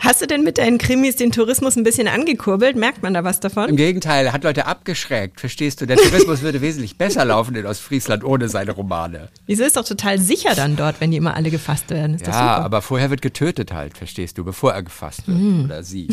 Hast 0.00 0.22
du 0.22 0.26
denn 0.26 0.42
mit 0.42 0.58
deinen 0.58 0.78
Krimis 0.78 1.16
den 1.16 1.30
Tourismus 1.30 1.76
ein 1.76 1.84
bisschen 1.84 2.08
angekurbelt? 2.08 2.74
Merkt 2.76 3.02
man 3.02 3.14
da 3.14 3.22
was 3.22 3.38
davon? 3.38 3.68
Im 3.68 3.76
Gegenteil, 3.76 4.32
hat 4.32 4.42
Leute 4.42 4.66
abgeschreckt. 4.66 5.38
Verstehst 5.38 5.80
du? 5.80 5.86
Der 5.86 5.96
Tourismus 5.96 6.42
würde 6.42 6.60
wesentlich 6.60 6.98
besser 6.98 7.24
laufen 7.24 7.54
in 7.54 7.64
Ostfriesland 7.64 8.24
ohne 8.24 8.48
seine 8.48 8.72
Romane. 8.72 9.28
Wieso 9.46 9.62
ist 9.62 9.76
doch 9.76 9.84
total 9.84 10.18
sicher 10.18 10.54
dann 10.56 10.76
dort, 10.76 11.00
wenn 11.00 11.12
die 11.12 11.16
immer 11.16 11.36
alle 11.36 11.50
gefasst 11.50 11.90
werden? 11.90 12.16
Ist 12.16 12.26
ja, 12.26 12.56
aber 12.58 12.82
vorher 12.82 13.10
wird 13.10 13.22
getötet 13.22 13.72
halt, 13.72 13.96
verstehst 13.96 14.36
du, 14.38 14.44
bevor 14.44 14.72
er 14.72 14.82
gefasst 14.82 15.28
wird. 15.28 15.38
Mhm. 15.38 15.64
Oder 15.66 15.82
sie. 15.82 16.08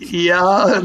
Ja, 0.00 0.80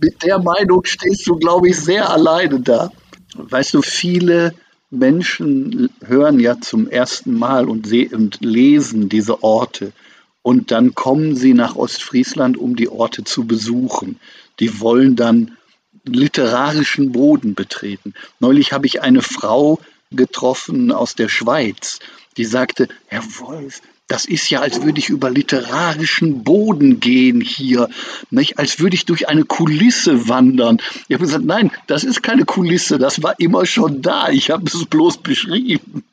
mit 0.00 0.22
der 0.22 0.38
Meinung 0.38 0.84
stehst 0.84 1.26
du, 1.26 1.36
glaube 1.36 1.68
ich, 1.68 1.76
sehr 1.76 2.10
alleine 2.10 2.60
da. 2.60 2.90
Weißt 3.34 3.74
du, 3.74 3.82
viele 3.82 4.54
Menschen 4.90 5.90
hören 6.04 6.40
ja 6.40 6.60
zum 6.60 6.88
ersten 6.88 7.34
Mal 7.34 7.68
und, 7.68 7.92
und 8.12 8.38
lesen 8.40 9.08
diese 9.08 9.42
Orte. 9.42 9.92
Und 10.42 10.70
dann 10.70 10.94
kommen 10.94 11.36
sie 11.36 11.52
nach 11.52 11.76
Ostfriesland, 11.76 12.56
um 12.56 12.74
die 12.74 12.88
Orte 12.88 13.24
zu 13.24 13.46
besuchen. 13.46 14.18
Die 14.60 14.80
wollen 14.80 15.14
dann 15.14 15.56
literarischen 16.04 17.12
Boden 17.12 17.54
betreten. 17.54 18.14
Neulich 18.40 18.72
habe 18.72 18.86
ich 18.86 19.02
eine 19.02 19.20
Frau 19.20 19.78
getroffen 20.10 20.90
aus 20.90 21.14
der 21.14 21.28
Schweiz, 21.28 21.98
die 22.38 22.46
sagte, 22.46 22.88
Herr 23.06 23.24
Wolf, 23.40 23.82
das 24.08 24.24
ist 24.24 24.48
ja, 24.50 24.60
als 24.60 24.82
würde 24.82 24.98
ich 24.98 25.10
über 25.10 25.30
literarischen 25.30 26.42
Boden 26.42 26.98
gehen 26.98 27.42
hier, 27.42 27.88
nicht? 28.30 28.58
als 28.58 28.80
würde 28.80 28.96
ich 28.96 29.04
durch 29.04 29.28
eine 29.28 29.44
Kulisse 29.44 30.28
wandern. 30.28 30.78
Ich 31.08 31.14
habe 31.14 31.24
gesagt, 31.24 31.44
nein, 31.44 31.70
das 31.86 32.04
ist 32.04 32.22
keine 32.22 32.44
Kulisse, 32.46 32.98
das 32.98 33.22
war 33.22 33.38
immer 33.38 33.66
schon 33.66 34.00
da, 34.02 34.30
ich 34.30 34.50
habe 34.50 34.64
es 34.66 34.86
bloß 34.86 35.18
beschrieben. 35.18 36.04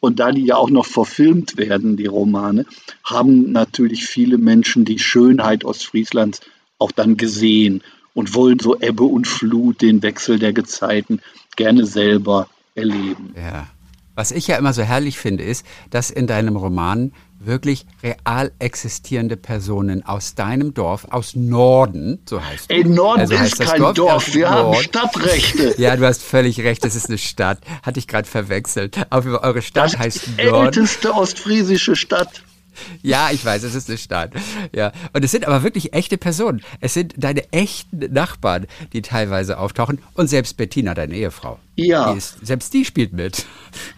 Und 0.00 0.20
da 0.20 0.30
die 0.32 0.44
ja 0.44 0.56
auch 0.56 0.70
noch 0.70 0.86
verfilmt 0.86 1.56
werden, 1.56 1.96
die 1.96 2.06
Romane, 2.06 2.66
haben 3.02 3.52
natürlich 3.52 4.06
viele 4.06 4.38
Menschen 4.38 4.84
die 4.84 4.98
Schönheit 4.98 5.64
Ostfrieslands 5.64 6.40
auch 6.78 6.92
dann 6.92 7.16
gesehen 7.16 7.82
und 8.14 8.34
wollen 8.34 8.58
so 8.58 8.78
Ebbe 8.80 9.04
und 9.04 9.26
Flut, 9.26 9.82
den 9.82 10.02
Wechsel 10.02 10.38
der 10.38 10.52
Gezeiten 10.52 11.20
gerne 11.56 11.86
selber 11.86 12.48
erleben. 12.74 13.34
Ja. 13.34 13.66
Was 14.16 14.32
ich 14.32 14.48
ja 14.48 14.56
immer 14.56 14.72
so 14.72 14.82
herrlich 14.82 15.18
finde, 15.18 15.44
ist, 15.44 15.64
dass 15.90 16.10
in 16.10 16.26
deinem 16.26 16.56
Roman 16.56 17.12
wirklich 17.38 17.86
real 18.02 18.50
existierende 18.58 19.36
Personen 19.36 20.04
aus 20.04 20.34
deinem 20.34 20.74
Dorf, 20.74 21.06
aus 21.10 21.36
Norden, 21.36 22.18
so 22.28 22.42
heißt 22.42 22.70
es. 22.70 22.76
Ey, 22.76 22.84
Norden 22.84 23.20
also 23.20 23.34
ist 23.34 23.60
kein 23.60 23.78
Dorf, 23.78 23.94
Dorf. 23.94 24.34
wir 24.34 24.50
Nord. 24.50 24.74
haben 24.76 24.82
Stadtrechte. 24.82 25.74
Ja, 25.78 25.94
du 25.96 26.06
hast 26.06 26.22
völlig 26.22 26.60
recht, 26.60 26.84
es 26.84 26.94
ist 26.94 27.08
eine 27.08 27.18
Stadt. 27.18 27.58
Hatte 27.82 27.98
ich 27.98 28.08
gerade 28.08 28.26
verwechselt. 28.26 28.98
Aber 29.10 29.42
eure 29.42 29.60
Stadt 29.62 29.92
das 29.92 29.98
heißt 29.98 30.26
die 30.38 30.44
Norden. 30.44 30.66
älteste 30.66 31.12
ostfriesische 31.14 31.94
Stadt. 31.94 32.42
Ja, 33.02 33.30
ich 33.32 33.44
weiß, 33.44 33.62
es 33.62 33.74
ist 33.74 33.88
eine 33.88 33.98
Stadt. 33.98 34.32
Ja. 34.74 34.92
Und 35.12 35.24
es 35.24 35.30
sind 35.30 35.46
aber 35.46 35.62
wirklich 35.62 35.92
echte 35.92 36.18
Personen. 36.18 36.62
Es 36.80 36.94
sind 36.94 37.14
deine 37.16 37.52
echten 37.52 37.98
Nachbarn, 38.12 38.66
die 38.92 39.02
teilweise 39.02 39.58
auftauchen. 39.58 39.98
Und 40.14 40.28
selbst 40.28 40.56
Bettina, 40.56 40.94
deine 40.94 41.14
Ehefrau. 41.14 41.58
Ja. 41.76 42.12
Die 42.12 42.18
ist, 42.18 42.44
selbst 42.44 42.72
die 42.74 42.84
spielt 42.84 43.12
mit. 43.12 43.46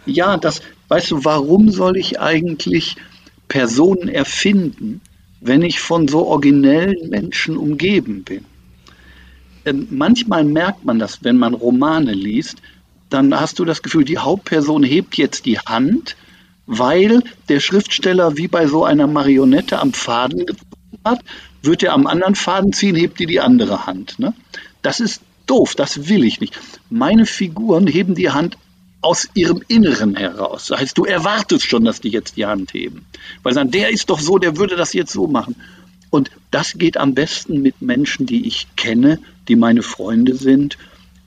Ja, 0.07 0.37
das, 0.37 0.63
weißt 0.89 1.11
du, 1.11 1.25
warum 1.25 1.71
soll 1.71 1.97
ich 1.97 2.21
eigentlich 2.21 2.97
Personen 3.49 4.09
erfinden, 4.09 5.01
wenn 5.41 5.63
ich 5.63 5.81
von 5.81 6.09
so 6.09 6.27
originellen 6.27 7.09
Menschen 7.11 7.57
umgeben 7.57 8.25
bin? 8.25 8.45
Ähm, 9.65 9.87
manchmal 9.91 10.45
merkt 10.45 10.85
man 10.85 10.99
das, 10.99 11.25
wenn 11.25 11.37
man 11.37 11.55
Romane 11.55 12.13
liest, 12.13 12.59
dann 13.11 13.39
hast 13.39 13.59
du 13.59 13.65
das 13.65 13.83
Gefühl, 13.83 14.05
die 14.05 14.19
Hauptperson 14.19 14.83
hebt 14.83 15.17
jetzt 15.17 15.47
die 15.47 15.59
Hand 15.59 16.17
weil 16.69 17.23
der 17.49 17.61
Schriftsteller 17.61 18.37
wie 18.37 18.47
bei 18.47 18.67
so 18.67 18.85
einer 18.85 19.07
Marionette 19.07 19.79
am 19.81 19.95
Faden 19.95 20.45
hat, 21.03 21.21
wird 21.63 21.83
er 21.83 21.95
am 21.95 22.07
anderen 22.07 22.35
Faden 22.35 22.75
ziehen, 22.75 22.95
hebt 22.95 23.19
die 23.19 23.27
die 23.27 23.41
andere 23.41 23.87
Hand. 23.87 24.19
Ne? 24.19 24.35
Das 24.83 25.01
ist 25.01 25.23
doof, 25.47 25.75
das 25.75 26.09
will 26.09 26.25
ich 26.25 26.41
nicht. 26.41 26.61
Meine 26.91 27.25
Figuren 27.25 27.87
heben 27.87 28.15
die 28.15 28.31
Hand 28.31 28.59
aus 29.01 29.29
ihrem 29.33 29.63
Inneren 29.67 30.15
heraus. 30.15 30.67
Das 30.67 30.79
heißt, 30.79 30.99
du 30.99 31.07
erwartest 31.07 31.65
schon, 31.65 31.87
dass 31.87 32.03
die 32.03 32.11
jetzt 32.11 32.37
die 32.37 32.45
Hand 32.45 32.75
heben. 32.75 33.07
Weil 33.43 33.55
dann, 33.55 33.71
der 33.71 33.89
ist 33.89 34.11
doch 34.11 34.21
so, 34.21 34.37
der 34.37 34.59
würde 34.59 34.77
das 34.77 34.93
jetzt 34.93 35.13
so 35.13 35.27
machen. 35.27 35.57
Und 36.11 36.31
das 36.51 36.75
geht 36.75 36.99
am 36.99 37.15
besten 37.15 37.63
mit 37.63 37.81
Menschen, 37.81 38.27
die 38.27 38.47
ich 38.47 38.67
kenne, 38.77 39.21
die 39.49 39.57
meine 39.57 39.83
Freunde 39.83 40.35
sind. 40.35 40.77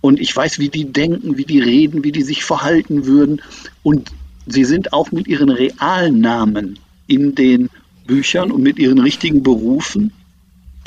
Und 0.01 0.19
ich 0.19 0.35
weiß, 0.35 0.59
wie 0.59 0.69
die 0.69 0.85
denken, 0.85 1.37
wie 1.37 1.45
die 1.45 1.59
reden, 1.59 2.03
wie 2.03 2.11
die 2.11 2.23
sich 2.23 2.43
verhalten 2.43 3.05
würden. 3.05 3.41
Und 3.81 4.11
Sie 4.45 4.65
sind 4.65 4.93
auch 4.93 5.11
mit 5.11 5.27
ihren 5.27 5.49
realen 5.49 6.19
Namen 6.19 6.79
in 7.07 7.35
den 7.35 7.69
Büchern 8.07 8.51
und 8.51 8.61
mit 8.61 8.79
ihren 8.79 8.99
richtigen 8.99 9.43
Berufen. 9.43 10.13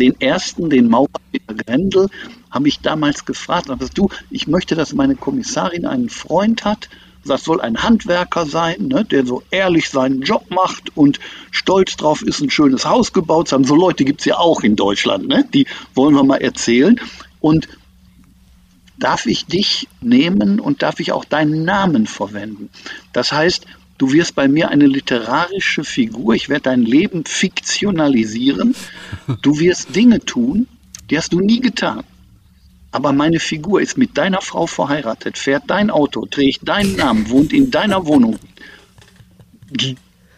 Den 0.00 0.20
ersten, 0.20 0.70
den 0.70 0.88
Maurer 0.88 1.08
Grendel, 1.46 2.08
habe 2.50 2.68
ich 2.68 2.80
damals 2.80 3.24
gefragt, 3.24 3.70
aber 3.70 3.86
du, 3.94 4.08
ich 4.30 4.46
möchte, 4.46 4.74
dass 4.74 4.92
meine 4.92 5.14
Kommissarin 5.14 5.86
einen 5.86 6.08
Freund 6.08 6.64
hat 6.64 6.88
das 7.26 7.44
soll 7.44 7.60
ein 7.60 7.82
Handwerker 7.82 8.46
sein, 8.46 8.88
ne, 8.88 9.04
der 9.04 9.26
so 9.26 9.42
ehrlich 9.50 9.88
seinen 9.88 10.22
Job 10.22 10.50
macht 10.50 10.96
und 10.96 11.18
stolz 11.50 11.96
drauf 11.96 12.22
ist, 12.22 12.40
ein 12.40 12.50
schönes 12.50 12.86
Haus 12.86 13.12
gebaut 13.12 13.48
zu 13.48 13.54
haben. 13.54 13.64
So 13.64 13.74
Leute 13.74 14.04
gibt's 14.04 14.24
ja 14.24 14.36
auch 14.36 14.62
in 14.62 14.76
Deutschland, 14.76 15.28
ne? 15.28 15.44
die 15.52 15.66
wollen 15.94 16.14
wir 16.14 16.24
mal 16.24 16.36
erzählen. 16.36 17.00
Und 17.40 17.68
darf 18.98 19.26
ich 19.26 19.46
dich 19.46 19.88
nehmen 20.00 20.60
und 20.60 20.82
darf 20.82 21.00
ich 21.00 21.12
auch 21.12 21.24
deinen 21.24 21.64
Namen 21.64 22.06
verwenden. 22.06 22.70
Das 23.12 23.32
heißt, 23.32 23.66
du 23.98 24.12
wirst 24.12 24.34
bei 24.34 24.48
mir 24.48 24.70
eine 24.70 24.86
literarische 24.86 25.84
Figur, 25.84 26.34
ich 26.34 26.48
werde 26.48 26.64
dein 26.64 26.82
Leben 26.82 27.24
fiktionalisieren, 27.24 28.74
du 29.42 29.58
wirst 29.58 29.94
Dinge 29.94 30.20
tun, 30.20 30.66
die 31.10 31.18
hast 31.18 31.32
du 31.32 31.40
nie 31.40 31.60
getan. 31.60 32.04
Aber 32.92 33.12
meine 33.12 33.40
Figur 33.40 33.80
ist 33.80 33.98
mit 33.98 34.16
deiner 34.16 34.40
Frau 34.40 34.68
verheiratet, 34.68 35.36
fährt 35.36 35.64
dein 35.66 35.90
Auto, 35.90 36.26
trägt 36.26 36.68
deinen 36.68 36.94
Namen, 36.94 37.28
wohnt 37.28 37.52
in 37.52 37.70
deiner 37.72 38.06
Wohnung. 38.06 38.38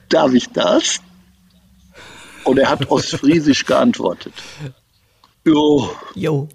Darf 0.09 0.33
ich 0.33 0.49
das? 0.49 1.01
Und 2.45 2.59
er 2.59 2.71
hat 2.71 2.91
ostfriesisch 2.91 3.67
geantwortet. 3.67 4.33
Jo. 5.45 5.91
Jo. 6.15 6.49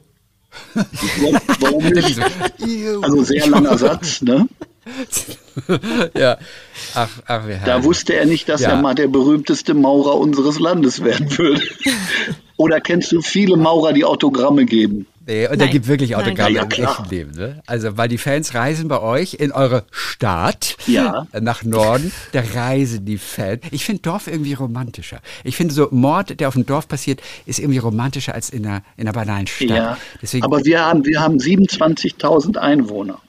Warum 1.60 1.86
nicht? 1.90 2.20
Also 3.02 3.24
sehr 3.24 3.48
langer 3.48 3.78
Satz, 3.78 4.22
ne? 4.22 4.48
ja. 6.18 6.38
Ach, 6.96 7.10
ach, 7.28 7.48
wie 7.48 7.58
Da 7.66 7.84
wusste 7.84 8.16
er 8.16 8.26
nicht, 8.26 8.50
dass 8.50 8.62
ja. 8.62 8.70
er 8.70 8.82
mal 8.82 8.96
der 8.96 9.08
berühmteste 9.08 9.74
Maurer 9.74 10.18
unseres 10.18 10.60
Landes 10.60 11.04
werden 11.04 11.38
würde. 11.38 11.62
Oder 12.58 12.80
kennst 12.80 13.12
du 13.12 13.22
viele 13.22 13.58
Maurer, 13.58 13.94
die 13.94 14.06
Autogramme 14.06 14.66
geben? 14.66 15.08
Nee, 15.28 15.48
und 15.48 15.62
da 15.62 15.68
gibt 15.68 15.88
wirklich 15.88 16.16
Autogramme 16.16 16.56
ja, 16.56 16.64
im 16.64 16.72
echten 16.72 17.10
Leben. 17.10 17.32
Ne? 17.32 17.62
Also, 17.68 17.98
weil 17.98 18.08
die 18.08 18.18
Fans 18.18 18.56
reisen 18.56 18.88
bei 18.88 19.00
euch 19.00 19.36
in 19.36 19.52
eure 19.52 19.86
Stadt 19.92 20.78
ja. 20.88 21.28
nach 21.40 21.64
Norden, 21.64 22.12
da 22.32 22.42
reisen 22.54 23.06
die 23.06 23.18
Fans. 23.18 23.62
Ich 23.72 23.86
finde 23.86 24.02
Dorf 24.02 24.28
irgendwie 24.28 24.54
romantischer. 24.54 25.20
Ich 25.44 25.56
finde 25.56 25.74
so 25.74 25.88
Mord, 25.92 26.40
der 26.40 26.48
auf 26.48 26.56
dem 26.56 26.66
Dorf 26.66 26.88
passiert, 26.88 27.22
ist 27.46 27.60
irgendwie 27.60 27.78
romantischer 27.78 28.34
als 28.34 28.50
in 28.50 28.66
einer, 28.66 28.84
in 28.98 29.08
einer 29.08 29.14
banalen 29.14 29.48
Stadt. 29.48 29.70
Ja, 29.70 29.98
Deswegen, 30.22 30.44
aber 30.44 30.66
wir 30.66 30.82
haben, 30.82 31.06
wir 31.06 31.20
haben 31.20 31.38
27.000 31.38 32.58
Einwohner. 32.58 33.20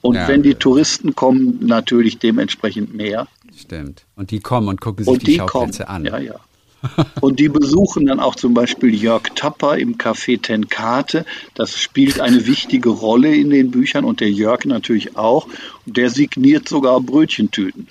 Und 0.00 0.16
ja, 0.16 0.26
wenn 0.26 0.42
die 0.42 0.54
Touristen 0.54 1.14
kommen, 1.14 1.58
natürlich 1.64 2.18
dementsprechend 2.18 2.94
mehr. 2.94 3.28
Stimmt. 3.56 4.04
Und 4.16 4.30
die 4.30 4.40
kommen 4.40 4.68
und 4.68 4.80
gucken 4.80 5.04
sich 5.04 5.12
und 5.12 5.22
die, 5.22 5.26
die 5.26 5.36
Schauplätze 5.36 5.84
kommen. 5.84 5.96
an. 5.96 6.04
Ja, 6.04 6.18
ja. 6.18 6.40
Und 7.20 7.40
die 7.40 7.48
besuchen 7.48 8.06
dann 8.06 8.20
auch 8.20 8.36
zum 8.36 8.54
Beispiel 8.54 8.94
Jörg 8.94 9.22
Tapper 9.34 9.78
im 9.78 9.98
Café 9.98 10.40
Tenkate. 10.40 11.24
Das 11.54 11.78
spielt 11.78 12.20
eine 12.20 12.46
wichtige 12.46 12.90
Rolle 12.90 13.34
in 13.34 13.50
den 13.50 13.70
Büchern 13.70 14.04
und 14.04 14.20
der 14.20 14.30
Jörg 14.30 14.64
natürlich 14.64 15.16
auch. 15.16 15.48
Der 15.86 16.10
signiert 16.10 16.68
sogar 16.68 17.00
Brötchentüten. 17.00 17.88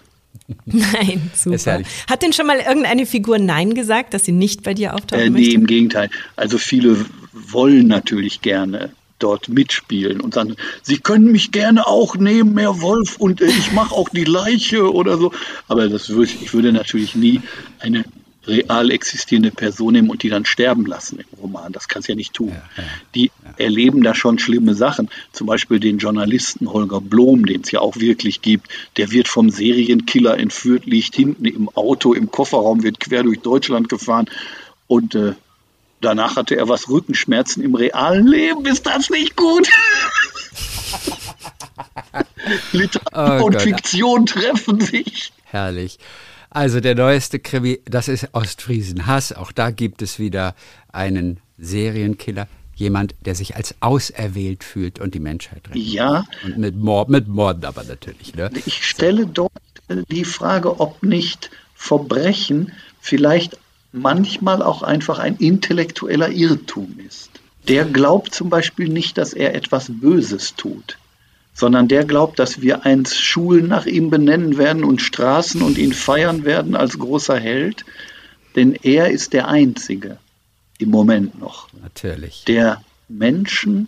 Nein, 0.65 1.29
super. 1.35 1.81
Hat 2.09 2.21
denn 2.21 2.33
schon 2.33 2.47
mal 2.47 2.59
irgendeine 2.59 3.05
Figur 3.05 3.37
Nein 3.37 3.73
gesagt, 3.73 4.13
dass 4.13 4.25
sie 4.25 4.31
nicht 4.31 4.63
bei 4.63 4.73
dir 4.73 4.93
auftauchen 4.95 5.23
äh, 5.23 5.29
nee, 5.29 5.41
möchte? 5.41 5.55
im 5.55 5.67
Gegenteil. 5.67 6.09
Also 6.35 6.57
viele 6.57 7.05
wollen 7.33 7.87
natürlich 7.87 8.41
gerne 8.41 8.91
dort 9.19 9.49
mitspielen 9.49 10.21
und 10.21 10.35
sagen, 10.35 10.55
Sie 10.83 10.99
können 10.99 11.31
mich 11.31 11.51
gerne 11.51 11.87
auch 11.87 12.15
nehmen, 12.15 12.57
Herr 12.57 12.81
Wolf, 12.81 13.17
und 13.17 13.41
äh, 13.41 13.47
ich 13.47 13.71
mache 13.71 13.93
auch 13.95 14.09
die 14.09 14.25
Leiche 14.25 14.93
oder 14.93 15.17
so. 15.17 15.33
Aber 15.67 15.87
das 15.89 16.09
würde, 16.09 16.31
ich 16.41 16.53
würde 16.53 16.71
natürlich 16.71 17.15
nie 17.15 17.41
eine 17.79 18.05
real 18.47 18.91
existierende 18.91 19.51
Person 19.51 19.93
nehmen 19.93 20.09
und 20.09 20.23
die 20.23 20.29
dann 20.29 20.45
sterben 20.45 20.85
lassen 20.85 21.19
im 21.19 21.39
Roman. 21.39 21.71
Das 21.71 21.87
kannst 21.87 22.07
du 22.07 22.13
ja 22.13 22.15
nicht 22.15 22.33
tun. 22.33 22.49
Ja, 22.49 22.63
ja, 22.77 22.83
die 23.15 23.25
ja. 23.25 23.31
erleben 23.57 24.03
da 24.03 24.15
schon 24.15 24.39
schlimme 24.39 24.73
Sachen. 24.73 25.09
Zum 25.33 25.47
Beispiel 25.47 25.79
den 25.79 25.97
Journalisten 25.97 26.71
Holger 26.71 27.01
Blom, 27.01 27.45
den 27.45 27.61
es 27.61 27.71
ja 27.71 27.81
auch 27.81 27.97
wirklich 27.97 28.41
gibt. 28.41 28.67
Der 28.97 29.11
wird 29.11 29.27
vom 29.27 29.49
Serienkiller 29.49 30.37
entführt, 30.37 30.85
liegt 30.85 31.15
hinten 31.15 31.45
im 31.45 31.69
Auto, 31.69 32.13
im 32.13 32.31
Kofferraum, 32.31 32.83
wird 32.83 32.99
quer 32.99 33.23
durch 33.23 33.39
Deutschland 33.39 33.89
gefahren 33.89 34.29
und 34.87 35.15
äh, 35.15 35.33
danach 36.01 36.35
hatte 36.35 36.55
er 36.55 36.69
was 36.69 36.89
Rückenschmerzen 36.89 37.63
im 37.63 37.75
realen 37.75 38.27
Leben. 38.27 38.65
Ist 38.65 38.85
das 38.85 39.09
nicht 39.09 39.35
gut? 39.35 39.69
Literatur 42.71 43.41
oh 43.41 43.47
und 43.47 43.61
Fiktion 43.61 44.25
treffen 44.25 44.79
sich. 44.79 45.31
Herrlich. 45.45 45.99
Also 46.49 46.79
der 46.79 46.95
neueste 46.95 47.39
Krimi, 47.39 47.79
das 47.85 48.07
ist 48.07 48.29
Ostfriesen 48.33 49.05
Hass. 49.05 49.33
Auch 49.33 49.51
da 49.51 49.71
gibt 49.71 50.01
es 50.01 50.19
wieder 50.19 50.55
einen 50.91 51.39
Serienkiller. 51.57 52.47
Jemand, 52.75 53.15
der 53.25 53.33
sich 53.33 53.55
als 53.55 53.75
auserwählt 53.79 54.63
fühlt 54.63 54.99
und 54.99 55.15
die 55.15 55.19
Menschheit 55.19 55.67
rettet. 55.67 55.81
Ja. 55.81 56.25
Und 56.45 56.59
mit, 56.59 56.75
Mord, 56.75 57.09
mit 57.09 57.27
Morden 57.27 57.65
aber 57.65 57.83
natürlich. 57.83 58.35
Ne? 58.35 58.51
Ich 58.65 58.87
stelle 58.87 59.25
dort 59.25 59.51
die 60.09 60.25
Frage, 60.25 60.79
ob 60.79 61.01
nicht 61.01 61.49
Verbrechen 61.73 62.71
vielleicht 62.99 63.57
manchmal 63.91 64.61
auch 64.61 64.83
einfach 64.83 65.17
ein 65.17 65.37
intellektueller 65.37 66.29
Irrtum 66.29 66.99
ist. 67.07 67.31
Der 67.67 67.83
glaubt 67.83 68.33
zum 68.33 68.49
Beispiel 68.49 68.89
nicht, 68.89 69.17
dass 69.17 69.33
er 69.33 69.55
etwas 69.55 69.87
Böses 69.89 70.55
tut 70.55 70.97
sondern 71.57 71.87
der 71.87 72.05
glaubt, 72.05 72.37
dass 72.37 72.61
wir 72.61 72.85
einst 72.85 73.19
Schulen 73.19 73.67
nach 73.67 73.87
ihm 73.87 74.11
benennen 74.11 74.59
werden 74.59 74.83
und 74.83 75.01
Straßen 75.01 75.63
und 75.63 75.79
ihn 75.79 75.91
feiern 75.91 76.45
werden 76.45 76.75
als 76.75 76.99
großer 76.99 77.39
Held, 77.39 77.83
denn 78.55 78.75
er 78.75 79.09
ist 79.09 79.33
der 79.33 79.47
Einzige 79.47 80.19
im 80.77 80.89
Moment 80.91 81.39
noch, 81.39 81.67
Natürlich. 81.81 82.43
der 82.45 82.83
Menschen, 83.09 83.87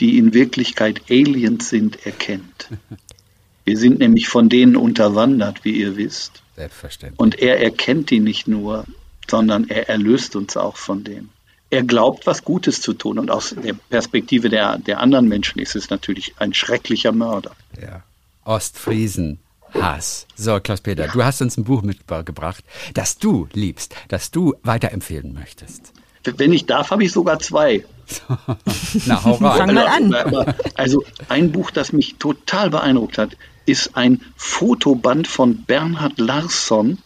die 0.00 0.18
in 0.18 0.34
Wirklichkeit 0.34 1.02
Aliens 1.08 1.68
sind, 1.68 2.04
erkennt. 2.04 2.68
Wir 3.64 3.78
sind 3.78 4.00
nämlich 4.00 4.26
von 4.26 4.48
denen 4.48 4.74
unterwandert, 4.74 5.64
wie 5.64 5.78
ihr 5.78 5.96
wisst. 5.96 6.42
Selbstverständlich. 6.56 7.20
Und 7.20 7.38
er 7.38 7.62
erkennt 7.62 8.10
die 8.10 8.18
nicht 8.18 8.48
nur, 8.48 8.84
sondern 9.30 9.68
er 9.68 9.88
erlöst 9.88 10.34
uns 10.34 10.56
auch 10.56 10.76
von 10.76 11.04
denen 11.04 11.30
er 11.70 11.82
glaubt, 11.84 12.26
was 12.26 12.44
Gutes 12.44 12.80
zu 12.80 12.92
tun. 12.92 13.18
Und 13.18 13.30
aus 13.30 13.54
der 13.62 13.74
Perspektive 13.74 14.48
der, 14.48 14.78
der 14.78 15.00
anderen 15.00 15.28
Menschen 15.28 15.60
ist 15.60 15.76
es 15.76 15.88
natürlich 15.88 16.34
ein 16.38 16.52
schrecklicher 16.52 17.12
Mörder. 17.12 17.52
Ja. 17.80 18.02
Ostfriesen. 18.44 19.38
Hass. 19.72 20.26
So, 20.34 20.58
Klaus-Peter, 20.58 21.06
ja. 21.06 21.12
du 21.12 21.22
hast 21.22 21.40
uns 21.42 21.56
ein 21.56 21.62
Buch 21.62 21.82
mitgebracht, 21.82 22.64
das 22.94 23.18
du 23.18 23.46
liebst, 23.52 23.94
das 24.08 24.32
du 24.32 24.54
weiterempfehlen 24.64 25.32
möchtest. 25.32 25.92
Wenn 26.24 26.52
ich 26.52 26.66
darf, 26.66 26.90
habe 26.90 27.04
ich 27.04 27.12
sogar 27.12 27.38
zwei. 27.38 27.84
Na, 29.06 29.24
hau 29.24 29.34
rein. 29.34 29.58
Fang 29.58 29.74
mal 29.74 29.86
an. 29.86 30.54
Also 30.74 31.04
ein 31.28 31.52
Buch, 31.52 31.70
das 31.70 31.92
mich 31.92 32.16
total 32.16 32.70
beeindruckt 32.70 33.16
hat, 33.16 33.36
ist 33.64 33.96
ein 33.96 34.20
Fotoband 34.36 35.28
von 35.28 35.64
Bernhard 35.64 36.18
Larsson. 36.18 36.98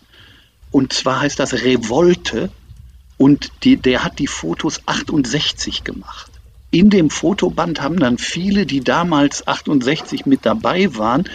Und 0.71 0.93
zwar 0.93 1.21
heißt 1.21 1.39
das 1.39 1.53
Revolte. 1.53 2.51
Und 3.17 3.51
die, 3.63 3.77
der 3.77 4.05
hat 4.05 4.19
die 4.19 4.27
Fotos 4.27 4.83
68 4.87 5.85
gemacht. 5.85 6.31
In 6.71 6.91
dem 6.91 7.11
Fotoband 7.11 7.81
haben 7.81 8.01
dann 8.01 8.19
viele, 8.19 8.67
die 8.67 8.81
damals 8.81 9.47
68 9.47 10.27
mit 10.27 10.45
dabei 10.45 10.97
waren, 10.97 11.29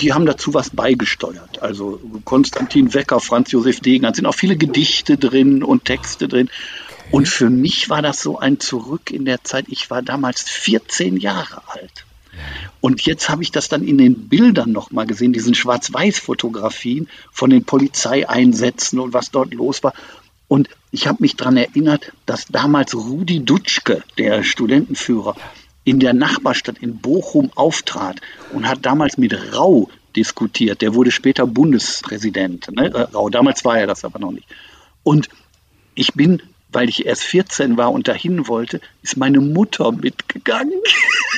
die 0.00 0.14
haben 0.14 0.24
dazu 0.24 0.54
was 0.54 0.70
beigesteuert. 0.70 1.62
Also 1.62 2.00
Konstantin 2.24 2.94
Wecker, 2.94 3.20
Franz 3.20 3.52
Josef 3.52 3.80
Degen, 3.80 4.04
da 4.04 4.14
sind 4.14 4.24
auch 4.24 4.34
viele 4.34 4.56
Gedichte 4.56 5.18
drin 5.18 5.62
und 5.62 5.84
Texte 5.84 6.28
drin. 6.28 6.48
Und 7.10 7.28
für 7.28 7.50
mich 7.50 7.90
war 7.90 8.00
das 8.00 8.22
so 8.22 8.38
ein 8.38 8.60
Zurück 8.60 9.10
in 9.10 9.24
der 9.24 9.44
Zeit. 9.44 9.66
Ich 9.68 9.90
war 9.90 10.00
damals 10.00 10.42
14 10.42 11.18
Jahre 11.18 11.62
alt. 11.66 12.06
Und 12.80 13.02
jetzt 13.02 13.28
habe 13.28 13.42
ich 13.42 13.50
das 13.50 13.68
dann 13.68 13.82
in 13.82 13.98
den 13.98 14.28
Bildern 14.28 14.72
nochmal 14.72 15.06
gesehen, 15.06 15.32
diesen 15.32 15.54
Schwarz-Weiß-Fotografien 15.54 17.08
von 17.30 17.50
den 17.50 17.64
Polizeieinsätzen 17.64 18.98
und 18.98 19.12
was 19.12 19.30
dort 19.30 19.52
los 19.52 19.82
war. 19.82 19.92
Und 20.50 20.68
ich 20.90 21.06
habe 21.06 21.18
mich 21.20 21.36
daran 21.36 21.56
erinnert, 21.56 22.10
dass 22.26 22.46
damals 22.46 22.92
Rudi 22.92 23.44
Dutschke, 23.44 24.02
der 24.18 24.42
Studentenführer, 24.42 25.36
in 25.84 26.00
der 26.00 26.12
Nachbarstadt 26.12 26.78
in 26.78 26.98
Bochum 26.98 27.52
auftrat 27.54 28.20
und 28.52 28.66
hat 28.66 28.84
damals 28.84 29.16
mit 29.16 29.32
Rau 29.54 29.88
diskutiert. 30.16 30.82
Der 30.82 30.92
wurde 30.92 31.12
später 31.12 31.46
Bundespräsident. 31.46 32.68
Ne? 32.72 32.92
Äh, 32.92 33.02
Rau, 33.02 33.30
damals 33.30 33.64
war 33.64 33.78
er 33.78 33.86
das 33.86 34.04
aber 34.04 34.18
noch 34.18 34.32
nicht. 34.32 34.48
Und 35.04 35.28
ich 35.94 36.14
bin 36.14 36.42
weil 36.72 36.88
ich 36.88 37.06
erst 37.06 37.22
14 37.24 37.76
war 37.76 37.92
und 37.92 38.08
dahin 38.08 38.48
wollte, 38.48 38.80
ist 39.02 39.16
meine 39.16 39.40
Mutter 39.40 39.92
mitgegangen. 39.92 40.80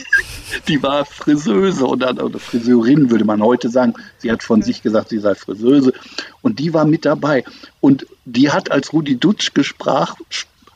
die 0.69 0.83
war 0.83 1.05
Friseuse 1.05 1.87
oder, 1.87 2.25
oder 2.25 2.39
Friseurin, 2.39 3.11
würde 3.11 3.25
man 3.25 3.43
heute 3.43 3.69
sagen. 3.69 3.95
Sie 4.19 4.31
hat 4.31 4.43
von 4.43 4.63
sich 4.63 4.83
gesagt, 4.83 5.09
sie 5.09 5.19
sei 5.19 5.35
Friseuse. 5.35 5.93
Und 6.43 6.59
die 6.59 6.75
war 6.75 6.85
mit 6.85 7.05
dabei. 7.05 7.45
Und 7.81 8.07
die 8.25 8.51
hat, 8.51 8.71
als 8.71 8.93
Rudi 8.93 9.17
Dutsch 9.17 9.55
gesprach, 9.55 10.17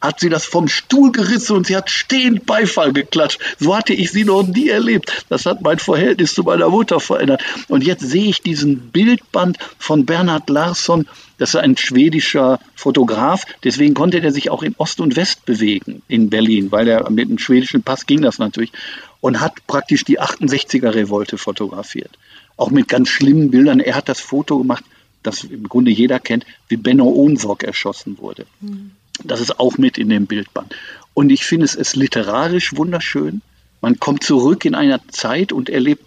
hat 0.00 0.20
sie 0.20 0.28
das 0.28 0.44
vom 0.44 0.68
Stuhl 0.68 1.12
gerissen 1.12 1.56
und 1.56 1.66
sie 1.66 1.76
hat 1.76 1.90
stehend 1.90 2.46
Beifall 2.46 2.92
geklatscht. 2.92 3.40
So 3.58 3.76
hatte 3.76 3.94
ich 3.94 4.10
sie 4.10 4.24
noch 4.24 4.46
nie 4.46 4.68
erlebt. 4.68 5.24
Das 5.28 5.46
hat 5.46 5.62
mein 5.62 5.78
Verhältnis 5.78 6.34
zu 6.34 6.42
meiner 6.42 6.68
Mutter 6.68 7.00
verändert. 7.00 7.42
Und 7.68 7.84
jetzt 7.84 8.02
sehe 8.02 8.28
ich 8.28 8.42
diesen 8.42 8.90
Bildband 8.90 9.58
von 9.78 10.06
Bernhard 10.06 10.48
Larsson. 10.50 11.06
Das 11.38 11.50
ist 11.50 11.56
ein 11.56 11.76
schwedischer 11.76 12.60
Fotograf. 12.74 13.44
Deswegen 13.64 13.94
konnte 13.94 14.20
er 14.20 14.32
sich 14.32 14.50
auch 14.50 14.62
in 14.62 14.74
Ost 14.78 15.00
und 15.00 15.16
West 15.16 15.44
bewegen 15.44 16.02
in 16.08 16.30
Berlin, 16.30 16.72
weil 16.72 16.88
er 16.88 17.10
mit 17.10 17.28
einem 17.28 17.38
schwedischen 17.38 17.82
Pass 17.82 18.06
ging 18.06 18.22
das 18.22 18.38
natürlich 18.38 18.72
und 19.20 19.40
hat 19.40 19.66
praktisch 19.66 20.04
die 20.04 20.20
68er 20.20 20.94
Revolte 20.94 21.38
fotografiert. 21.38 22.10
auch 22.56 22.70
mit 22.70 22.88
ganz 22.88 23.08
schlimmen 23.08 23.50
Bildern. 23.50 23.80
Er 23.80 23.94
hat 23.94 24.08
das 24.08 24.20
Foto 24.20 24.58
gemacht, 24.58 24.84
das 25.22 25.44
im 25.44 25.68
Grunde 25.68 25.90
jeder 25.90 26.18
kennt, 26.18 26.46
wie 26.68 26.76
Benno 26.76 27.04
Ohnsorg 27.04 27.62
erschossen 27.64 28.18
wurde. 28.18 28.46
Mhm. 28.60 28.92
Das 29.24 29.40
ist 29.40 29.58
auch 29.58 29.78
mit 29.78 29.98
in 29.98 30.08
dem 30.08 30.26
Bildband. 30.26 30.74
Und 31.14 31.30
ich 31.30 31.44
finde 31.44 31.64
es 31.64 31.74
ist 31.74 31.96
literarisch 31.96 32.76
wunderschön. 32.76 33.42
Man 33.80 34.00
kommt 34.00 34.24
zurück 34.24 34.64
in 34.64 34.74
einer 34.74 35.00
Zeit 35.08 35.52
und 35.52 35.68
erlebt, 35.68 36.04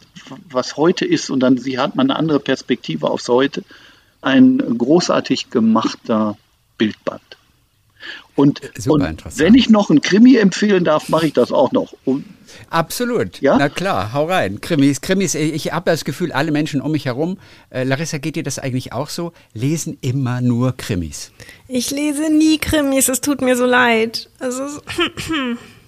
was 0.50 0.78
heute 0.78 1.06
ist, 1.06 1.30
und 1.30 1.40
dann 1.40 1.58
hat 1.58 1.96
man 1.96 2.10
eine 2.10 2.20
andere 2.20 2.40
Perspektive 2.40 3.10
aufs 3.10 3.30
Heute. 3.30 3.64
Ein 4.22 4.58
großartig 4.78 5.50
gemachter 5.50 6.38
Bildband. 6.78 7.29
Und, 8.36 8.62
und 8.88 9.38
wenn 9.38 9.54
ich 9.54 9.70
noch 9.70 9.90
einen 9.90 10.02
Krimi 10.02 10.38
empfehlen 10.38 10.86
darf, 10.86 11.10
mache 11.10 11.28
ich 11.28 11.34
das 11.34 11.52
auch 11.52 11.72
noch. 11.72 11.94
Und 12.06 12.24
Absolut. 12.70 13.42
Ja? 13.42 13.58
Na 13.58 13.70
klar, 13.70 14.14
hau 14.14 14.26
rein. 14.26 14.62
Krimis, 14.62 15.02
Krimis. 15.02 15.36
Ich 15.36 15.72
habe 15.74 15.90
das 15.90 16.06
Gefühl, 16.06 16.32
alle 16.32 16.52
Menschen 16.52 16.82
um 16.82 16.92
mich 16.92 17.06
herum, 17.06 17.38
äh, 17.70 17.84
Larissa, 17.84 18.18
geht 18.18 18.36
dir 18.36 18.44
das 18.44 18.60
eigentlich 18.60 18.94
auch 18.94 19.10
so? 19.10 19.34
Lesen 19.54 19.98
immer 20.02 20.42
nur 20.42 20.76
Krimis. 20.76 21.32
Ich 21.68 21.92
lese 21.92 22.32
nie 22.32 22.58
Krimis, 22.58 23.10
es 23.10 23.22
tut 23.22 23.42
mir 23.42 23.56
so 23.56 23.66
leid. 23.66 24.30
Also 24.40 24.64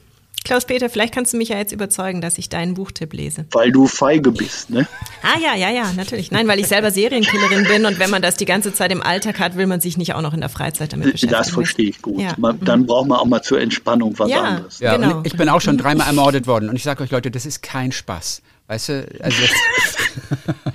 Klaus-Peter, 0.43 0.89
vielleicht 0.89 1.13
kannst 1.13 1.33
du 1.33 1.37
mich 1.37 1.49
ja 1.49 1.57
jetzt 1.57 1.71
überzeugen, 1.71 2.19
dass 2.19 2.37
ich 2.37 2.49
deinen 2.49 2.73
Buchtipp 2.73 3.13
lese. 3.13 3.45
Weil 3.51 3.71
du 3.71 3.85
feige 3.85 4.31
bist, 4.31 4.71
ne? 4.71 4.87
Ah 5.21 5.39
ja, 5.39 5.55
ja, 5.55 5.69
ja, 5.69 5.93
natürlich. 5.95 6.31
Nein, 6.31 6.47
weil 6.47 6.59
ich 6.59 6.67
selber 6.67 6.89
Serienkillerin 6.89 7.65
bin 7.65 7.85
und 7.85 7.99
wenn 7.99 8.09
man 8.09 8.21
das 8.21 8.37
die 8.37 8.45
ganze 8.45 8.73
Zeit 8.73 8.91
im 8.91 9.01
Alltag 9.03 9.39
hat, 9.39 9.55
will 9.55 9.67
man 9.67 9.81
sich 9.81 9.97
nicht 9.97 10.15
auch 10.15 10.21
noch 10.21 10.33
in 10.33 10.39
der 10.39 10.49
Freizeit 10.49 10.93
damit 10.93 11.11
beschäftigen. 11.11 11.31
Das 11.31 11.51
verstehe 11.51 11.89
ich 11.89 12.01
gut. 12.01 12.19
Ja. 12.19 12.33
Man, 12.37 12.59
dann 12.61 12.87
braucht 12.87 13.07
man 13.07 13.19
auch 13.19 13.25
mal 13.25 13.41
zur 13.43 13.61
Entspannung 13.61 14.17
was 14.17 14.29
ja, 14.29 14.41
anderes. 14.41 14.79
Ja, 14.79 14.97
genau. 14.97 15.21
ich 15.23 15.37
bin 15.37 15.47
auch 15.47 15.61
schon 15.61 15.77
dreimal 15.77 16.07
ermordet 16.07 16.47
worden 16.47 16.69
und 16.69 16.75
ich 16.75 16.83
sage 16.83 17.03
euch 17.03 17.11
Leute, 17.11 17.29
das 17.29 17.45
ist 17.45 17.61
kein 17.61 17.91
Spaß. 17.91 18.41
Weißt 18.67 18.89
du, 18.89 19.07
also 19.19 19.37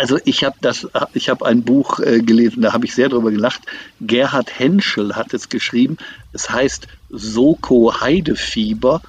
Also 0.00 0.18
ich 0.24 0.44
habe 0.44 0.56
das, 0.62 0.88
ich 1.12 1.28
habe 1.28 1.44
ein 1.44 1.62
Buch 1.62 2.00
äh, 2.00 2.20
gelesen, 2.20 2.62
da 2.62 2.72
habe 2.72 2.86
ich 2.86 2.94
sehr 2.94 3.10
drüber 3.10 3.30
gelacht. 3.30 3.60
Gerhard 4.00 4.58
Henschel 4.58 5.14
hat 5.14 5.34
es 5.34 5.50
geschrieben. 5.50 5.98
Es 6.32 6.48
heißt 6.48 6.86
Soko 7.10 8.00
Heidefieber, 8.00 9.02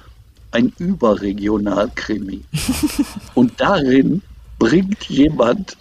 ein 0.50 0.70
Überregionalkrimi. 0.76 2.42
Und 3.34 3.58
darin 3.58 4.20
bringt 4.58 5.04
jemand 5.04 5.78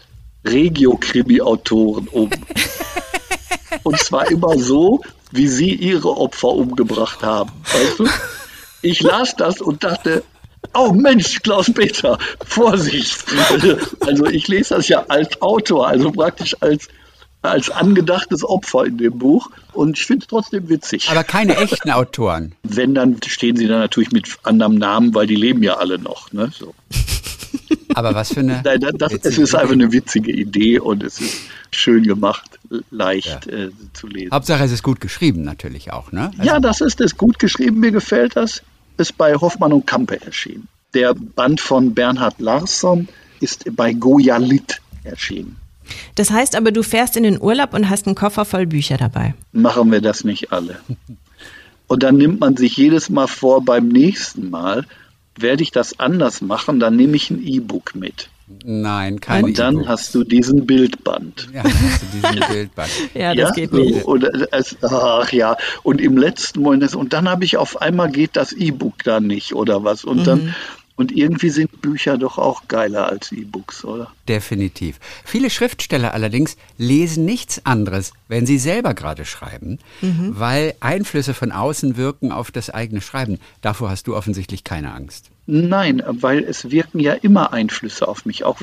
Regio-Krimi-Autoren 0.47 2.07
um. 2.07 2.30
Und 3.84 3.99
zwar 3.99 4.32
immer 4.32 4.57
so, 4.57 5.01
wie 5.32 5.49
sie 5.49 5.74
ihre 5.74 6.16
Opfer 6.16 6.53
umgebracht 6.53 7.22
haben. 7.22 7.51
Weißt 7.66 7.99
du? 7.99 8.07
Ich 8.82 9.01
las 9.01 9.36
das 9.36 9.59
und 9.59 9.84
dachte, 9.84 10.24
Oh 10.74 10.93
Mensch, 10.93 11.41
Klaus-Peter, 11.41 12.17
Vorsicht. 12.45 13.26
Also 13.99 14.26
ich 14.28 14.47
lese 14.47 14.76
das 14.76 14.88
ja 14.88 15.05
als 15.07 15.41
Autor, 15.41 15.88
also 15.88 16.11
praktisch 16.11 16.55
als, 16.61 16.88
als 17.41 17.69
angedachtes 17.69 18.43
Opfer 18.43 18.86
in 18.86 18.97
dem 18.97 19.17
Buch. 19.17 19.49
Und 19.74 19.97
ich 19.97 20.05
finde 20.05 20.24
es 20.24 20.28
trotzdem 20.28 20.69
witzig. 20.69 21.09
Aber 21.09 21.24
keine 21.24 21.57
echten 21.57 21.89
Autoren. 21.91 22.53
Wenn, 22.63 22.95
dann 22.95 23.17
stehen 23.26 23.57
sie 23.57 23.67
da 23.67 23.80
natürlich 23.80 24.11
mit 24.11 24.28
anderem 24.43 24.76
Namen, 24.76 25.13
weil 25.13 25.28
die 25.28 25.36
leben 25.36 25.63
ja 25.63 25.76
alle 25.76 25.99
noch. 25.99 26.32
Ne? 26.32 26.51
So. 26.57 26.74
Aber 27.93 28.15
was 28.15 28.34
für 28.34 28.39
eine. 28.39 28.61
Nein, 28.63 28.80
das, 28.97 29.13
es 29.13 29.38
ist 29.38 29.55
einfach 29.55 29.74
eine 29.74 29.91
witzige 29.91 30.32
Idee 30.32 30.80
und 30.80 31.03
es 31.03 31.19
ist 31.19 31.36
schön 31.72 32.03
gemacht, 32.03 32.59
leicht 32.89 33.47
ja. 33.47 33.65
äh, 33.65 33.72
zu 33.93 34.07
lesen. 34.07 34.32
Hauptsache, 34.32 34.63
es 34.63 34.72
ist 34.72 34.84
gut 34.84 35.01
geschrieben, 35.01 35.43
natürlich 35.43 35.91
auch, 35.91 36.11
ne? 36.11 36.32
Also 36.38 36.43
ja, 36.43 36.59
das 36.59 36.82
ist 36.82 37.01
es 37.01 37.17
gut 37.17 37.39
geschrieben, 37.39 37.80
mir 37.80 37.91
gefällt 37.91 38.36
das 38.36 38.61
ist 38.98 39.18
bei 39.18 39.36
Hoffmann 39.36 39.74
und 39.74 39.88
Kampe 39.88 40.22
erschienen. 40.22 40.68
Der 40.94 41.14
Band 41.14 41.62
von 41.62 41.94
Bernhard 41.94 42.39
Larsson 42.39 43.08
ist 43.39 43.66
bei 43.76 43.94
Goya 43.94 44.38
Litt 44.38 44.82
erschienen. 45.04 45.58
Das 46.16 46.32
heißt 46.32 46.56
aber, 46.56 46.72
du 46.72 46.84
fährst 46.84 47.18
in 47.18 47.24
den 47.24 47.42
Urlaub 47.42 47.74
und 47.74 47.89
hast 47.89 48.06
einen 48.06 48.16
Koffer 48.16 48.46
voll 48.46 48.66
Bücher 48.66 48.98
dabei. 48.98 49.34
Machen 49.52 49.92
wir 49.92 50.02
das 50.02 50.24
nicht 50.24 50.52
alle. 50.52 50.80
Und 51.88 52.04
dann 52.04 52.18
nimmt 52.18 52.39
man 52.39 52.56
sich 52.56 52.78
jedes 52.78 53.10
Mal 53.10 53.28
vor, 53.28 53.66
beim 53.66 53.89
nächsten 53.89 54.50
Mal 54.50 54.86
werde 55.36 55.64
ich 55.64 55.72
das 55.72 56.00
anders 56.00 56.42
machen, 56.42 56.80
dann 56.80 56.96
nehme 56.96 57.16
ich 57.16 57.30
ein 57.30 57.46
E-Book 57.46 57.96
mit. 57.96 58.30
Nein, 58.64 59.20
kein 59.20 59.43
Und 59.43 59.60
dann 59.60 59.88
hast 59.88 60.14
du 60.16 60.24
diesen 60.24 60.66
Bildband. 60.66 61.49
Ja, 61.54 61.64
hast 61.64 62.02
du 62.02 62.06
diesen 62.14 62.39
Bildband. 62.52 62.91
ja, 63.14 63.34
das 63.34 63.49
ja? 63.49 63.52
geht 63.56 63.74
nicht. 63.74 64.06
Und, 64.06 64.24
es, 64.52 64.78
ach 64.82 65.32
ja, 65.32 65.58
und 65.84 66.02
im 66.02 66.18
letzten 66.18 66.62
Moment, 66.62 66.95
und 66.95 67.14
dann 67.14 67.30
habe 67.30 67.43
ich 67.45 67.58
auf 67.58 67.82
einmal 67.82 68.10
geht 68.12 68.36
das 68.36 68.54
E-Book 68.54 69.04
da 69.04 69.20
nicht 69.20 69.54
oder 69.54 69.84
was. 69.84 70.04
Und 70.04 70.20
mhm. 70.20 70.24
dann 70.24 70.56
und 71.02 71.12
irgendwie 71.12 71.49
sind 71.49 71.82
Bücher 71.82 72.20
doch 72.20 72.38
auch 72.38 72.68
geiler 72.68 73.08
als 73.08 73.32
E-Books, 73.32 73.86
oder? 73.86 74.12
Definitiv. 74.28 74.99
Viele 75.26 75.49
Schriftsteller 75.49 76.14
allerdings 76.14 76.58
lesen 76.78 77.26
nichts 77.26 77.66
anderes, 77.66 78.14
wenn 78.28 78.45
sie 78.45 78.60
selber 78.60 78.93
gerade 78.93 79.26
schreiben, 79.26 79.80
mhm. 80.02 80.36
weil 80.38 80.76
Einflüsse 80.80 81.34
von 81.34 81.52
außen 81.52 81.97
wirken 81.97 82.32
auf 82.32 82.52
das 82.52 82.70
eigene 82.70 83.02
Schreiben. 83.02 83.39
Davor 83.62 83.89
hast 83.89 84.06
du 84.06 84.16
offensichtlich 84.16 84.64
keine 84.64 84.93
Angst. 84.93 85.30
Nein, 85.48 86.04
weil 86.06 86.44
es 86.44 86.70
wirken 86.70 87.00
ja 87.00 87.14
immer 87.14 87.52
Einflüsse 87.52 88.08
auf 88.08 88.26
mich, 88.26 88.44
auch 88.44 88.60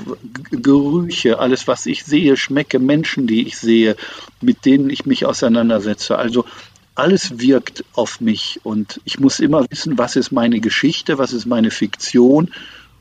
Gerüche, 0.51 1.39
alles, 1.39 1.66
was 1.66 1.87
ich 1.87 2.05
sehe, 2.05 2.37
schmecke, 2.37 2.79
Menschen, 2.79 3.26
die 3.26 3.47
ich 3.47 3.59
sehe, 3.59 3.97
mit 4.41 4.64
denen 4.64 4.89
ich 4.89 5.05
mich 5.05 5.26
auseinandersetze. 5.26 6.16
Also 6.16 6.45
alles 6.95 7.41
wirkt 7.41 7.85
auf 7.95 8.20
mich 8.20 8.61
und 8.62 9.01
ich 9.05 9.18
muss 9.18 9.41
immer 9.41 9.66
wissen, 9.70 9.99
was 9.99 10.16
ist 10.16 10.31
meine 10.31 10.61
Geschichte, 10.61 11.18
was 11.18 11.33
ist 11.33 11.47
meine 11.47 11.70
Fiktion, 11.70 12.53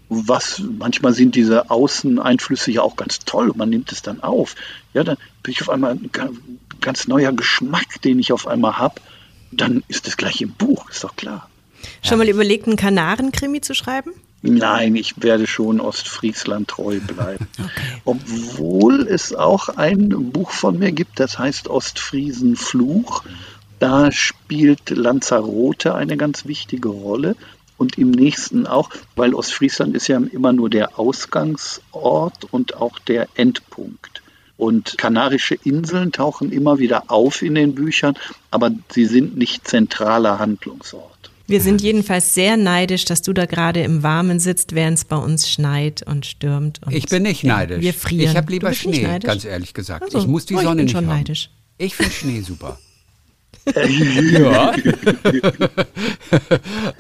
was 0.09 0.61
manchmal 0.79 1.13
sind 1.13 1.35
diese 1.35 1.69
Außeneinflüsse 1.69 2.71
ja 2.71 2.81
auch 2.81 2.95
ganz 2.95 3.19
toll, 3.19 3.51
man 3.55 3.69
nimmt 3.69 3.91
es 3.91 4.01
dann 4.01 4.21
auf. 4.21 4.55
Ja, 4.93 5.03
dann 5.03 5.17
bin 5.43 5.51
ich 5.51 5.61
auf 5.61 5.69
einmal 5.69 5.91
ein 5.93 6.09
ganz 6.81 7.07
neuer 7.07 7.31
Geschmack, 7.31 8.01
den 8.03 8.19
ich 8.19 8.31
auf 8.31 8.47
einmal 8.47 8.77
habe, 8.77 9.01
dann 9.51 9.83
ist 9.87 10.07
das 10.07 10.17
gleich 10.17 10.41
im 10.41 10.53
Buch, 10.53 10.89
ist 10.89 11.03
doch 11.03 11.15
klar. 11.15 11.49
Schon 12.03 12.17
mal 12.17 12.29
überlegt, 12.29 12.67
einen 12.67 12.77
Kanaren-Krimi 12.77 13.61
zu 13.61 13.73
schreiben? 13.73 14.11
Nein, 14.41 14.95
ich 14.95 15.21
werde 15.21 15.47
schon 15.47 15.79
Ostfriesland 15.79 16.67
treu 16.67 16.99
bleiben. 16.99 17.47
Okay. 17.57 18.01
Obwohl 18.05 19.07
es 19.07 19.35
auch 19.35 19.67
ein 19.69 20.31
Buch 20.31 20.51
von 20.51 20.79
mir 20.79 20.91
gibt, 20.91 21.19
das 21.19 21.37
heißt 21.37 21.67
Ostfriesen 21.67 22.55
Fluch. 22.55 23.23
Da 23.79 24.11
spielt 24.11 24.89
Lanzarote 24.89 25.93
eine 25.93 26.15
ganz 26.17 26.45
wichtige 26.45 26.89
Rolle 26.89 27.35
und 27.77 27.97
im 27.97 28.11
nächsten 28.11 28.67
auch, 28.67 28.89
weil 29.15 29.33
Ostfriesland 29.33 29.95
ist 29.95 30.07
ja 30.07 30.17
immer 30.17 30.53
nur 30.53 30.69
der 30.69 30.97
Ausgangsort 30.97 32.45
und 32.51 32.77
auch 32.77 32.99
der 32.99 33.27
Endpunkt. 33.35 34.21
Und 34.57 34.97
Kanarische 34.97 35.55
Inseln 35.55 36.11
tauchen 36.11 36.51
immer 36.51 36.79
wieder 36.79 37.11
auf 37.11 37.43
in 37.43 37.53
den 37.53 37.75
Büchern, 37.75 38.15
aber 38.49 38.71
sie 38.89 39.05
sind 39.05 39.37
nicht 39.37 39.67
zentraler 39.67 40.39
Handlungsort. 40.39 41.16
Wir 41.47 41.61
sind 41.61 41.81
jedenfalls 41.81 42.33
sehr 42.33 42.57
neidisch, 42.57 43.05
dass 43.05 43.21
du 43.21 43.31
da 43.31 43.45
gerade 43.45 43.81
im 43.81 44.03
Warmen 44.03 44.39
sitzt, 44.39 44.75
während 44.75 44.97
es 44.97 45.05
bei 45.05 45.15
uns 45.15 45.49
schneit 45.49 46.03
und 46.03 46.25
stürmt. 46.25 46.81
Und 46.85 46.93
ich 46.93 47.07
bin 47.07 47.23
nicht 47.23 47.45
neidisch. 47.45 47.81
Wir 47.81 47.93
frieren. 47.93 48.31
Ich 48.31 48.35
habe 48.35 48.51
lieber 48.51 48.73
Schnee, 48.73 49.19
ganz 49.19 49.45
ehrlich 49.45 49.73
gesagt. 49.73 50.03
Also, 50.03 50.19
ich 50.19 50.27
muss 50.27 50.45
die 50.45 50.55
oh, 50.55 50.61
Sonne 50.61 50.83
nicht 50.83 50.91
schon 50.91 51.07
haben. 51.07 51.17
neidisch. 51.17 51.49
Ich 51.77 51.95
finde 51.95 52.11
Schnee 52.11 52.41
super 52.41 52.77
ja. 54.31 54.71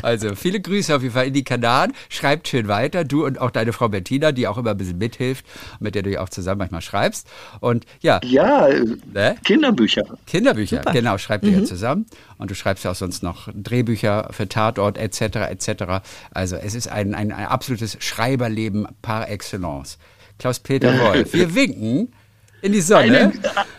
also 0.01 0.35
viele 0.35 0.59
Grüße 0.59 0.95
auf 0.95 1.01
jeden 1.01 1.13
Fall 1.13 1.27
in 1.27 1.33
die 1.33 1.43
Kanaren. 1.43 1.93
Schreibt 2.09 2.47
schön 2.47 2.67
weiter, 2.67 3.03
du 3.03 3.25
und 3.25 3.39
auch 3.39 3.51
deine 3.51 3.73
Frau 3.73 3.89
Bettina, 3.89 4.31
die 4.31 4.47
auch 4.47 4.57
immer 4.57 4.71
ein 4.71 4.77
bisschen 4.77 4.97
mithilft, 4.97 5.45
mit 5.79 5.95
der 5.95 6.03
du 6.03 6.11
ja 6.11 6.21
auch 6.21 6.29
zusammen 6.29 6.59
manchmal 6.59 6.81
schreibst. 6.81 7.27
Und 7.59 7.85
ja. 8.01 8.19
Ja, 8.23 8.67
ne? 9.13 9.35
Kinderbücher. 9.45 10.03
Kinderbücher, 10.25 10.77
Super. 10.77 10.93
genau, 10.93 11.17
schreibt 11.17 11.43
mhm. 11.43 11.51
ihr 11.51 11.59
ja 11.59 11.65
zusammen. 11.65 12.05
Und 12.37 12.51
du 12.51 12.55
schreibst 12.55 12.83
ja 12.83 12.91
auch 12.91 12.95
sonst 12.95 13.23
noch 13.23 13.49
Drehbücher 13.53 14.29
für 14.31 14.47
Tatort 14.47 14.97
etc. 14.97 15.21
etc. 15.49 15.83
Also 16.31 16.55
es 16.55 16.75
ist 16.75 16.87
ein, 16.87 17.15
ein, 17.15 17.31
ein 17.31 17.47
absolutes 17.47 17.97
Schreiberleben 17.99 18.87
par 19.01 19.29
excellence. 19.29 19.97
Klaus-Peter 20.39 20.99
Wolf, 20.99 21.33
wir 21.33 21.55
winken 21.55 22.13
in 22.61 22.71
die 22.71 22.81
Sonne. 22.81 23.19
Eine, 23.19 23.33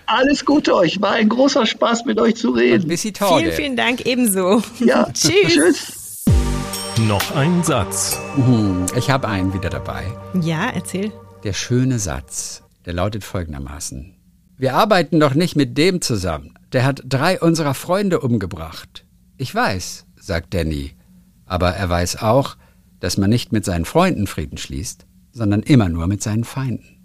alles 0.07 0.45
Gute 0.45 0.75
euch. 0.75 1.01
War 1.01 1.13
ein 1.13 1.29
großer 1.29 1.67
Spaß, 1.67 2.05
mit 2.05 2.21
euch 2.21 2.37
zu 2.37 2.51
reden. 2.51 2.89
Bis 2.89 3.03
die 3.03 3.13
Vielen, 3.13 3.53
vielen 3.53 3.77
Dank 3.77 4.07
ebenso. 4.07 4.63
Ja. 4.81 5.09
Tschüss. 5.13 5.55
Tschüss. 5.55 6.25
Noch 7.07 7.37
ein 7.37 7.63
Satz. 7.63 8.19
Mhm, 8.37 8.87
ich 8.97 9.09
habe 9.11 9.29
einen 9.29 9.55
wieder 9.55 9.71
dabei. 9.71 10.05
Ja, 10.43 10.71
erzähl. 10.75 11.13
Der 11.45 11.53
schöne 11.53 11.99
Satz, 12.01 12.63
der 12.87 12.93
lautet 12.93 13.23
folgendermaßen. 13.23 14.17
Wir 14.57 14.75
arbeiten 14.75 15.21
doch 15.21 15.35
nicht 15.35 15.55
mit 15.55 15.79
dem 15.79 16.01
zusammen. 16.01 16.55
Der 16.73 16.85
hat 16.85 17.03
drei 17.05 17.39
unserer 17.39 17.75
Freunde 17.75 18.21
umgebracht. 18.21 19.05
Ich 19.37 19.55
weiß, 19.55 20.07
sagt 20.17 20.53
Danny. 20.53 20.95
Aber 21.47 21.71
er 21.71 21.89
weiß 21.89 22.21
auch, 22.21 22.57
dass 22.99 23.17
man 23.17 23.31
nicht 23.31 23.53
mit 23.53 23.65
seinen 23.65 23.85
Freunden 23.85 24.27
Frieden 24.27 24.59
schließt, 24.59 25.07
sondern 25.31 25.63
immer 25.63 25.89
nur 25.89 26.09
mit 26.09 26.23
seinen 26.23 26.45
Feinden. 26.45 26.98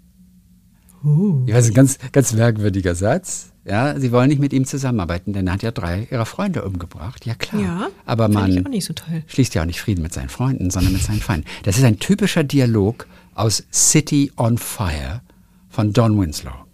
Uh. 1.04 1.44
Das 1.46 1.64
ist 1.64 1.72
ein 1.72 1.74
ganz, 1.74 1.98
ganz 2.12 2.32
merkwürdiger 2.32 2.94
Satz. 2.94 3.50
Ja, 3.66 3.98
sie 3.98 4.12
wollen 4.12 4.28
nicht 4.28 4.40
mit 4.40 4.52
ihm 4.52 4.66
zusammenarbeiten, 4.66 5.32
denn 5.32 5.46
er 5.46 5.54
hat 5.54 5.62
ja 5.62 5.70
drei 5.70 6.06
ihrer 6.10 6.26
Freunde 6.26 6.64
umgebracht. 6.64 7.24
Ja, 7.24 7.34
klar. 7.34 7.62
Ja, 7.62 7.88
aber 8.04 8.28
man 8.28 8.64
so 8.80 8.94
schließt 9.26 9.54
ja 9.54 9.62
auch 9.62 9.66
nicht 9.66 9.80
Frieden 9.80 10.02
mit 10.02 10.12
seinen 10.12 10.28
Freunden, 10.28 10.70
sondern 10.70 10.92
mit 10.92 11.02
seinen 11.02 11.20
Feinden. 11.20 11.46
Das 11.62 11.78
ist 11.78 11.84
ein 11.84 11.98
typischer 11.98 12.44
Dialog 12.44 13.06
aus 13.34 13.64
City 13.72 14.32
on 14.36 14.58
Fire 14.58 15.22
von 15.70 15.92
Don 15.92 16.20
Winslow. 16.20 16.64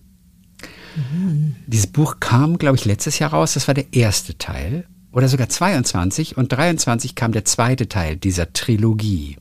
Dieses 1.67 1.87
Buch 1.87 2.17
kam, 2.21 2.59
glaube 2.59 2.77
ich, 2.77 2.85
letztes 2.85 3.19
Jahr 3.19 3.31
raus. 3.31 3.55
Das 3.55 3.69
war 3.69 3.75
der 3.75 3.93
erste 3.93 4.37
Teil. 4.37 4.87
Oder 5.13 5.29
sogar 5.29 5.49
22. 5.49 6.37
Und 6.37 6.53
23 6.53 7.15
kam 7.15 7.33
der 7.33 7.45
zweite 7.45 7.89
Teil 7.89 8.17
dieser 8.17 8.53
Trilogie. 8.53 9.37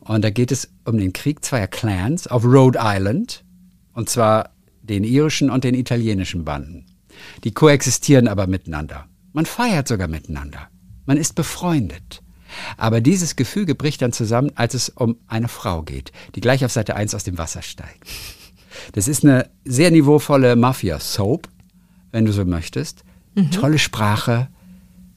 Und 0.00 0.24
da 0.24 0.30
geht 0.30 0.52
es 0.52 0.70
um 0.84 0.98
den 0.98 1.12
Krieg 1.12 1.44
zweier 1.44 1.66
Clans 1.66 2.26
auf 2.26 2.44
Rhode 2.44 2.78
Island. 2.82 3.44
Und 3.98 4.08
zwar 4.08 4.50
den 4.80 5.02
irischen 5.02 5.50
und 5.50 5.64
den 5.64 5.74
italienischen 5.74 6.44
Banden. 6.44 6.86
Die 7.42 7.50
koexistieren 7.50 8.28
aber 8.28 8.46
miteinander. 8.46 9.06
Man 9.32 9.44
feiert 9.44 9.88
sogar 9.88 10.06
miteinander. 10.06 10.68
Man 11.04 11.16
ist 11.16 11.34
befreundet. 11.34 12.22
Aber 12.76 13.00
dieses 13.00 13.34
Gefüge 13.34 13.74
bricht 13.74 14.00
dann 14.00 14.12
zusammen, 14.12 14.52
als 14.54 14.74
es 14.74 14.88
um 14.88 15.16
eine 15.26 15.48
Frau 15.48 15.82
geht, 15.82 16.12
die 16.36 16.40
gleich 16.40 16.64
auf 16.64 16.70
Seite 16.70 16.94
1 16.94 17.12
aus 17.16 17.24
dem 17.24 17.38
Wasser 17.38 17.60
steigt. 17.60 18.06
Das 18.92 19.08
ist 19.08 19.24
eine 19.24 19.50
sehr 19.64 19.90
niveauvolle 19.90 20.54
Mafia-Soap, 20.54 21.48
wenn 22.12 22.24
du 22.24 22.32
so 22.32 22.44
möchtest. 22.44 23.02
Mhm. 23.34 23.50
Tolle 23.50 23.80
Sprache, 23.80 24.46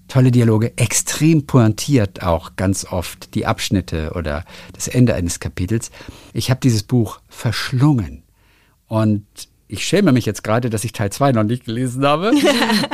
tolle 0.08 0.32
Dialoge, 0.32 0.76
extrem 0.80 1.46
pointiert 1.46 2.24
auch 2.24 2.56
ganz 2.56 2.86
oft 2.86 3.36
die 3.36 3.46
Abschnitte 3.46 4.14
oder 4.16 4.44
das 4.74 4.88
Ende 4.88 5.14
eines 5.14 5.40
Kapitels. 5.40 5.92
Ich 6.34 6.50
habe 6.50 6.62
dieses 6.62 6.82
Buch 6.82 7.22
verschlungen 7.28 8.24
und 8.92 9.26
ich 9.70 9.86
schäme 9.86 10.12
mich 10.12 10.26
jetzt 10.26 10.44
gerade, 10.44 10.70
dass 10.70 10.84
ich 10.84 10.92
Teil 10.92 11.14
2 11.14 11.32
noch 11.32 11.44
nicht 11.44 11.64
gelesen 11.64 12.06
habe. 12.06 12.34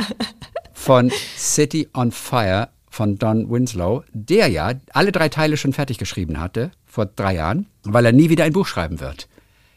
von 0.72 1.10
City 1.36 1.88
on 1.92 2.12
Fire 2.12 2.68
von 2.88 3.18
Don 3.18 3.50
Winslow, 3.50 4.04
der 4.12 4.46
ja 4.46 4.74
alle 4.92 5.10
drei 5.10 5.28
Teile 5.28 5.56
schon 5.56 5.72
fertig 5.72 5.98
geschrieben 5.98 6.38
hatte, 6.38 6.70
vor 6.86 7.06
drei 7.06 7.34
Jahren, 7.34 7.66
weil 7.82 8.06
er 8.06 8.12
nie 8.12 8.30
wieder 8.30 8.44
ein 8.44 8.52
Buch 8.52 8.68
schreiben 8.68 9.00
wird. 9.00 9.28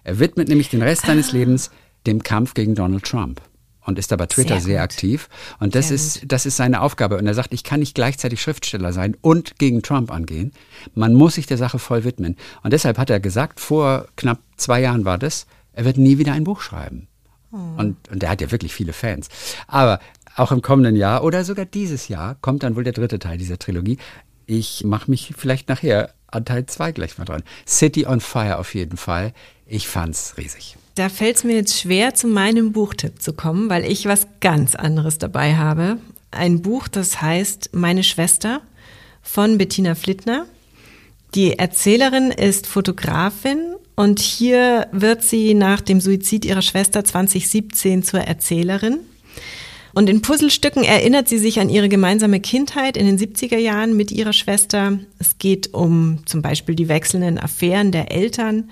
Er 0.04 0.20
widmet 0.20 0.48
nämlich 0.48 0.70
den 0.70 0.84
Rest 0.84 1.08
seines 1.08 1.30
ah. 1.30 1.38
Lebens 1.38 1.72
dem 2.06 2.22
Kampf 2.22 2.54
gegen 2.54 2.76
Donald 2.76 3.04
Trump 3.04 3.42
und 3.84 3.98
ist 3.98 4.14
aber 4.14 4.28
Twitter 4.28 4.60
sehr, 4.60 4.76
sehr 4.76 4.82
aktiv. 4.84 5.28
Und 5.60 5.74
das 5.74 5.88
sehr 5.88 5.96
ist, 5.96 6.22
das 6.28 6.46
ist 6.46 6.58
seine 6.58 6.82
Aufgabe. 6.82 7.18
Und 7.18 7.26
er 7.26 7.34
sagt, 7.34 7.52
ich 7.52 7.64
kann 7.64 7.80
nicht 7.80 7.96
gleichzeitig 7.96 8.44
Schriftsteller 8.44 8.94
sein 8.94 9.18
und 9.22 9.58
gegen 9.58 9.82
Trump 9.82 10.12
angehen. 10.12 10.52
Man 10.94 11.16
muss 11.16 11.34
sich 11.34 11.48
der 11.48 11.58
Sache 11.58 11.80
voll 11.80 12.04
widmen. 12.04 12.38
Und 12.62 12.74
deshalb 12.74 13.00
hat 13.00 13.10
er 13.10 13.20
gesagt, 13.20 13.60
vor 13.60 14.06
knapp 14.18 14.38
zwei 14.56 14.82
Jahren 14.82 15.04
war 15.04 15.18
das, 15.18 15.48
er 15.74 15.86
wird 15.86 15.98
nie 15.98 16.18
wieder 16.18 16.34
ein 16.34 16.44
Buch 16.44 16.62
schreiben. 16.62 17.08
Oh. 17.52 17.58
Und, 17.78 18.10
und 18.10 18.24
er 18.24 18.30
hat 18.30 18.42
ja 18.42 18.52
wirklich 18.52 18.74
viele 18.74 18.94
Fans. 18.94 19.28
Aber 19.68 20.00
auch 20.36 20.52
im 20.52 20.62
kommenden 20.62 20.96
Jahr 20.96 21.24
oder 21.24 21.44
sogar 21.44 21.66
dieses 21.66 22.08
Jahr 22.08 22.36
kommt 22.42 22.64
dann 22.64 22.76
wohl 22.76 22.84
der 22.84 22.94
dritte 22.94 23.20
Teil 23.20 23.38
dieser 23.38 23.60
Trilogie. 23.60 23.98
Ich 24.46 24.84
mache 24.84 25.12
mich 25.12 25.34
vielleicht 25.38 25.70
nachher 25.70 26.14
an 26.28 26.46
Teil 26.46 26.66
2 26.66 26.94
gleich 26.94 27.18
mal 27.18 27.26
dran. 27.26 27.44
City 27.68 28.06
on 28.06 28.22
Fire 28.22 28.58
auf 28.58 28.74
jeden 28.74 28.98
Fall. 28.98 29.34
Ich 29.66 29.88
fand's 29.88 30.36
riesig. 30.38 30.78
Da 30.96 31.10
fällt 31.10 31.38
es 31.38 31.44
mir 31.44 31.56
jetzt 31.56 31.80
schwer, 31.80 32.14
zu 32.14 32.28
meinem 32.28 32.74
Buchtipp 32.74 33.22
zu 33.22 33.34
kommen, 33.34 33.70
weil 33.70 33.86
ich 33.86 34.06
was 34.06 34.28
ganz 34.40 34.76
anderes 34.76 35.18
dabei 35.18 35.56
habe. 35.56 35.98
Ein 36.32 36.62
Buch, 36.62 36.88
das 36.88 37.22
heißt 37.22 37.70
Meine 37.74 38.04
Schwester 38.04 38.62
von 39.22 39.58
Bettina 39.58 39.96
Flittner. 39.96 40.46
Die 41.36 41.58
Erzählerin 41.58 42.32
ist 42.32 42.68
Fotografin 42.68 43.76
und 43.96 44.20
hier 44.20 44.88
wird 44.92 45.24
sie 45.24 45.54
nach 45.54 45.82
dem 45.82 46.00
Suizid 46.02 46.46
ihrer 46.46 46.62
Schwester 46.62 47.04
2017 47.04 48.04
zur 48.04 48.22
Erzählerin. 48.22 49.00
Und 49.94 50.10
in 50.10 50.22
Puzzlestücken 50.22 50.84
erinnert 50.84 51.28
sie 51.28 51.38
sich 51.38 51.60
an 51.60 51.70
ihre 51.70 51.90
gemeinsame 51.90 52.40
Kindheit 52.40 52.96
in 52.96 53.06
den 53.06 53.18
70er 53.18 53.58
Jahren 53.58 53.98
mit 53.98 54.12
ihrer 54.12 54.34
Schwester. 54.34 55.00
Es 55.20 55.38
geht 55.38 55.74
um 55.74 56.20
zum 56.26 56.42
Beispiel 56.42 56.76
die 56.76 56.88
wechselnden 56.88 57.38
Affären 57.38 57.92
der 57.92 58.12
Eltern, 58.12 58.70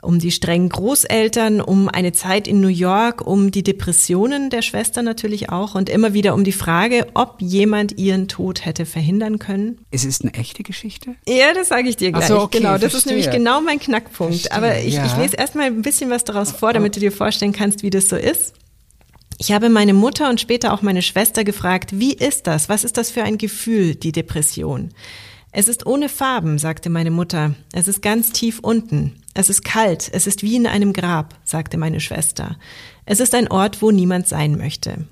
um 0.00 0.18
die 0.18 0.30
strengen 0.30 0.68
Großeltern, 0.68 1.60
um 1.60 1.88
eine 1.88 2.12
Zeit 2.12 2.46
in 2.46 2.60
New 2.60 2.68
York, 2.68 3.26
um 3.26 3.50
die 3.50 3.64
Depressionen 3.64 4.48
der 4.48 4.62
Schwester 4.62 5.02
natürlich 5.02 5.50
auch 5.50 5.74
und 5.74 5.88
immer 5.88 6.12
wieder 6.12 6.34
um 6.34 6.44
die 6.44 6.52
Frage, 6.52 7.08
ob 7.14 7.36
jemand 7.40 7.98
ihren 7.98 8.28
Tod 8.28 8.64
hätte 8.64 8.86
verhindern 8.86 9.38
können. 9.38 9.78
Ist 9.90 10.04
es 10.04 10.20
eine 10.20 10.34
echte 10.34 10.62
Geschichte? 10.62 11.16
Ja, 11.26 11.52
das 11.52 11.68
sage 11.68 11.88
ich 11.88 11.96
dir 11.96 12.12
gleich. 12.12 12.26
So, 12.26 12.40
okay, 12.40 12.58
genau, 12.58 12.72
das 12.78 12.92
verstehe. 12.92 12.98
ist 12.98 13.06
nämlich 13.06 13.30
genau 13.30 13.60
mein 13.60 13.80
Knackpunkt. 13.80 14.34
Verstehe, 14.34 14.56
Aber 14.56 14.78
ich, 14.78 14.94
ja. 14.94 15.04
ich 15.04 15.16
lese 15.16 15.36
erstmal 15.36 15.66
ein 15.66 15.82
bisschen 15.82 16.10
was 16.10 16.24
daraus 16.24 16.52
vor, 16.52 16.72
damit 16.72 16.94
du 16.94 17.00
dir 17.00 17.12
vorstellen 17.12 17.52
kannst, 17.52 17.82
wie 17.82 17.90
das 17.90 18.08
so 18.08 18.16
ist. 18.16 18.54
Ich 19.40 19.52
habe 19.52 19.68
meine 19.68 19.94
Mutter 19.94 20.30
und 20.30 20.40
später 20.40 20.72
auch 20.72 20.82
meine 20.82 21.02
Schwester 21.02 21.44
gefragt, 21.44 21.98
wie 21.98 22.12
ist 22.12 22.46
das? 22.46 22.68
Was 22.68 22.84
ist 22.84 22.96
das 22.96 23.10
für 23.10 23.22
ein 23.22 23.38
Gefühl, 23.38 23.94
die 23.94 24.12
Depression? 24.12 24.90
Es 25.50 25.68
ist 25.68 25.86
ohne 25.86 26.08
Farben, 26.08 26.58
sagte 26.58 26.90
meine 26.90 27.10
Mutter. 27.10 27.54
Es 27.72 27.88
ist 27.88 28.02
ganz 28.02 28.32
tief 28.32 28.58
unten. 28.60 29.22
Es 29.34 29.48
ist 29.48 29.64
kalt. 29.64 30.10
Es 30.12 30.26
ist 30.26 30.42
wie 30.42 30.56
in 30.56 30.66
einem 30.66 30.92
Grab, 30.92 31.34
sagte 31.44 31.78
meine 31.78 32.00
Schwester. 32.00 32.56
Es 33.06 33.20
ist 33.20 33.34
ein 33.34 33.48
Ort, 33.48 33.80
wo 33.80 33.90
niemand 33.90 34.28
sein 34.28 34.58
möchte. 34.58 35.06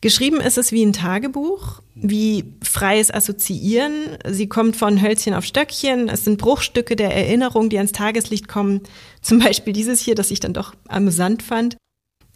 Geschrieben 0.00 0.40
ist 0.40 0.58
es 0.58 0.72
wie 0.72 0.84
ein 0.84 0.92
Tagebuch, 0.92 1.80
wie 1.94 2.54
freies 2.60 3.12
Assoziieren. 3.12 4.18
Sie 4.28 4.48
kommt 4.48 4.74
von 4.74 5.00
Hölzchen 5.00 5.34
auf 5.34 5.44
Stöckchen. 5.44 6.08
Es 6.08 6.24
sind 6.24 6.38
Bruchstücke 6.38 6.96
der 6.96 7.14
Erinnerung, 7.14 7.68
die 7.68 7.76
ans 7.76 7.92
Tageslicht 7.92 8.48
kommen. 8.48 8.80
Zum 9.20 9.38
Beispiel 9.38 9.72
dieses 9.72 10.00
hier, 10.00 10.16
das 10.16 10.32
ich 10.32 10.40
dann 10.40 10.54
doch 10.54 10.74
amüsant 10.88 11.42
fand. 11.42 11.76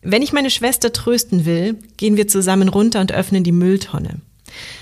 Wenn 0.03 0.23
ich 0.23 0.33
meine 0.33 0.51
Schwester 0.51 0.93
trösten 0.93 1.45
will, 1.45 1.79
gehen 1.97 2.17
wir 2.17 2.29
zusammen 2.29 2.69
runter 2.69 3.01
und 3.01 3.11
öffnen 3.11 3.43
die 3.43 3.51
Mülltonne. 3.51 4.21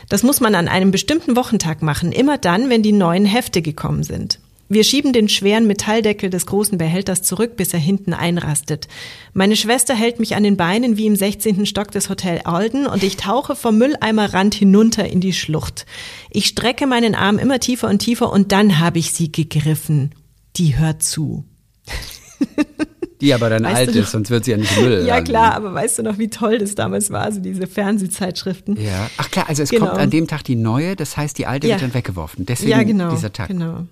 Das 0.08 0.22
muss 0.22 0.40
man 0.40 0.54
an 0.54 0.68
einem 0.68 0.90
bestimmten 0.90 1.36
Wochentag 1.36 1.82
machen, 1.82 2.12
immer 2.12 2.38
dann, 2.38 2.70
wenn 2.70 2.82
die 2.82 2.92
neuen 2.92 3.24
Hefte 3.24 3.62
gekommen 3.62 4.02
sind. 4.02 4.38
Wir 4.68 4.82
schieben 4.82 5.12
den 5.12 5.28
schweren 5.28 5.66
Metalldeckel 5.66 6.30
des 6.30 6.46
großen 6.46 6.78
Behälters 6.78 7.22
zurück, 7.22 7.56
bis 7.56 7.74
er 7.74 7.78
hinten 7.78 8.14
einrastet. 8.14 8.88
Meine 9.34 9.56
Schwester 9.56 9.94
hält 9.94 10.18
mich 10.20 10.36
an 10.36 10.42
den 10.42 10.56
Beinen 10.56 10.96
wie 10.96 11.06
im 11.06 11.16
16. 11.16 11.66
Stock 11.66 11.90
des 11.90 12.08
Hotel 12.08 12.40
Alden 12.44 12.86
und 12.86 13.02
ich 13.02 13.16
tauche 13.18 13.56
vom 13.56 13.76
Mülleimerrand 13.76 14.54
hinunter 14.54 15.06
in 15.06 15.20
die 15.20 15.34
Schlucht. 15.34 15.84
Ich 16.30 16.46
strecke 16.46 16.86
meinen 16.86 17.14
Arm 17.14 17.38
immer 17.38 17.60
tiefer 17.60 17.88
und 17.88 17.98
tiefer 17.98 18.32
und 18.32 18.52
dann 18.52 18.78
habe 18.80 18.98
ich 18.98 19.12
sie 19.12 19.30
gegriffen. 19.30 20.14
Die 20.56 20.78
hört 20.78 21.02
zu. 21.02 21.44
Die 23.24 23.32
aber 23.32 23.48
dann 23.48 23.64
weißt 23.64 23.76
alt 23.76 23.96
ist, 23.96 24.10
sonst 24.10 24.28
wird 24.28 24.44
sie 24.44 24.50
ja 24.50 24.58
nicht 24.58 24.78
Müll. 24.78 25.06
Ja, 25.06 25.22
klar, 25.22 25.54
aber 25.54 25.72
weißt 25.72 25.98
du 25.98 26.02
noch, 26.02 26.18
wie 26.18 26.28
toll 26.28 26.58
das 26.58 26.74
damals 26.74 27.10
war, 27.10 27.32
so 27.32 27.40
diese 27.40 27.66
Fernsehzeitschriften? 27.66 28.78
Ja. 28.78 29.08
Ach 29.16 29.30
klar, 29.30 29.46
also 29.48 29.62
es 29.62 29.70
genau. 29.70 29.86
kommt 29.86 29.98
an 29.98 30.10
dem 30.10 30.28
Tag 30.28 30.44
die 30.44 30.56
neue, 30.56 30.94
das 30.94 31.16
heißt, 31.16 31.38
die 31.38 31.46
alte 31.46 31.66
ja. 31.66 31.74
wird 31.74 31.82
dann 31.84 31.94
weggeworfen. 31.94 32.44
Deswegen 32.44 32.70
ja, 32.70 32.82
genau, 32.82 33.10
dieser 33.10 33.32
Tag. 33.32 33.48
Genau. 33.48 33.86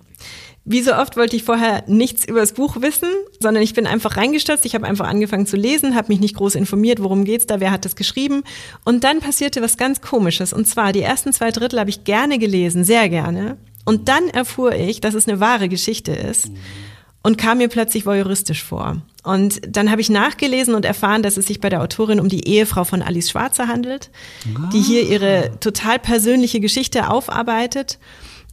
Wie 0.65 0.83
so 0.83 0.93
oft 0.93 1.17
wollte 1.17 1.35
ich 1.35 1.43
vorher 1.43 1.83
nichts 1.87 2.25
über 2.25 2.41
das 2.41 2.53
Buch 2.53 2.79
wissen, 2.79 3.09
sondern 3.39 3.63
ich 3.63 3.73
bin 3.73 3.87
einfach 3.87 4.17
reingestürzt. 4.17 4.65
Ich 4.65 4.75
habe 4.75 4.85
einfach 4.85 5.07
angefangen 5.07 5.47
zu 5.47 5.57
lesen, 5.57 5.95
habe 5.95 6.09
mich 6.09 6.19
nicht 6.19 6.35
groß 6.35 6.53
informiert, 6.53 7.01
worum 7.01 7.25
geht's 7.25 7.47
da, 7.47 7.59
wer 7.59 7.71
hat 7.71 7.85
das 7.85 7.95
geschrieben. 7.95 8.43
Und 8.85 9.03
dann 9.03 9.19
passierte 9.19 9.63
was 9.63 9.77
ganz 9.77 9.99
Komisches. 9.99 10.53
Und 10.53 10.67
zwar, 10.67 10.93
die 10.93 11.01
ersten 11.01 11.33
zwei 11.33 11.49
Drittel 11.49 11.79
habe 11.79 11.89
ich 11.89 12.03
gerne 12.03 12.37
gelesen, 12.37 12.83
sehr 12.83 13.09
gerne. 13.09 13.57
Und 13.83 14.07
dann 14.07 14.29
erfuhr 14.29 14.73
ich, 14.73 15.01
dass 15.01 15.15
es 15.15 15.27
eine 15.27 15.39
wahre 15.39 15.69
Geschichte 15.69 16.11
ist. 16.13 16.51
Und 17.23 17.37
kam 17.37 17.57
mir 17.57 17.67
plötzlich 17.67 18.05
voyeuristisch 18.05 18.63
vor. 18.63 19.01
Und 19.23 19.61
dann 19.65 19.89
habe 19.89 20.01
ich 20.01 20.09
nachgelesen 20.09 20.75
und 20.75 20.83
erfahren, 20.83 21.23
dass 21.23 21.37
es 21.37 21.45
sich 21.45 21.61
bei 21.61 21.69
der 21.69 21.81
Autorin 21.81 22.19
um 22.19 22.27
die 22.27 22.45
Ehefrau 22.45 22.83
von 22.83 23.01
Alice 23.01 23.29
Schwarzer 23.29 23.67
handelt, 23.67 24.09
ah. 24.55 24.69
die 24.71 24.81
hier 24.81 25.03
ihre 25.03 25.51
total 25.61 25.97
persönliche 25.97 26.59
Geschichte 26.59 27.09
aufarbeitet. 27.09 27.99